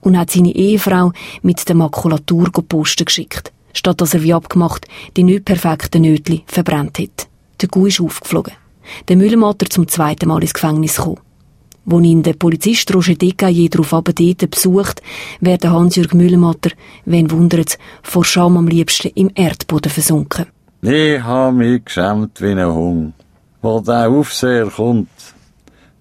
und 0.00 0.18
hat 0.18 0.30
seine 0.30 0.54
Ehefrau 0.54 1.12
mit 1.42 1.68
der 1.68 1.76
Makulatur 1.76 2.50
posten 2.50 3.04
geschickt 3.04 3.52
statt 3.76 4.00
dass 4.00 4.14
er 4.14 4.22
wie 4.22 4.34
abgemacht 4.34 4.86
die 5.16 5.22
nicht 5.22 5.44
perfekten 5.44 6.02
Nötli 6.02 6.42
verbrannt 6.46 6.98
hat. 6.98 7.28
Der 7.60 7.68
Gu 7.68 7.86
ist 7.86 8.00
aufgeflogen. 8.00 8.54
Der 9.08 9.16
Müllematter 9.16 9.68
zum 9.68 9.88
zweiten 9.88 10.28
Mal 10.28 10.42
ins 10.42 10.54
Gefängnis 10.54 10.96
gekommen. 10.96 11.20
Wo 11.84 12.00
ihn 12.00 12.22
der 12.22 12.32
Polizist 12.32 12.92
Roger 12.92 13.14
Decaillé 13.14 13.70
darauf 13.70 13.94
abendete 13.94 14.48
besucht, 14.48 15.02
wird 15.40 15.64
Hans-Jürg 15.64 16.14
Müllematter, 16.14 16.70
wenn 17.04 17.30
wundert's, 17.30 17.78
vor 18.02 18.24
Scham 18.24 18.56
am 18.56 18.66
liebsten 18.66 19.12
im 19.14 19.30
Erdboden 19.34 19.90
versunken. 19.90 20.46
Ich 20.82 21.20
habe 21.22 21.56
mich 21.56 21.84
geschämt 21.84 22.40
wie 22.40 22.52
ein 22.52 22.66
Hund. 22.66 23.14
Wo 23.62 23.80
der 23.80 24.08
Aufseher 24.08 24.66
kommt, 24.66 25.08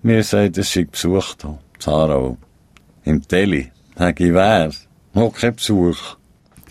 mir 0.03 0.23
sagt, 0.23 0.57
dass 0.57 0.75
ich 0.75 0.89
besucht 0.89 1.43
habe. 1.43 1.57
Zara, 1.79 2.37
im 3.03 3.27
Teli. 3.27 3.71
Sag 3.97 4.19
ich, 4.19 4.33
wer? 4.33 4.71
Noch 5.13 5.33
kein 5.33 5.55
Besuch 5.55 6.17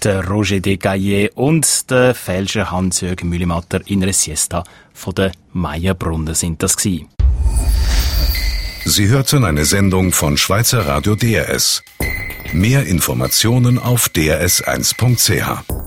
der 0.05 0.26
Roger 0.28 0.57
Decaillé 0.57 1.30
und 1.34 1.90
der 1.90 2.14
Fälscher 2.14 2.70
Hans-Jürgen 2.70 3.28
Mühlematter 3.30 3.80
in 3.86 4.02
einer 4.02 4.12
Siesta 4.12 4.64
von 4.92 5.14
der 5.14 5.32
Meierbrunnen 5.52 6.34
sind 6.34 6.62
das 6.62 6.76
gewesen. 6.76 7.09
Sie 8.84 9.09
hörten 9.09 9.44
eine 9.44 9.64
Sendung 9.64 10.12
von 10.12 10.36
Schweizer 10.36 10.86
Radio 10.86 11.14
DRS. 11.14 11.82
Mehr 12.52 12.86
Informationen 12.86 13.78
auf 13.78 14.09
drs1.ch. 14.09 15.84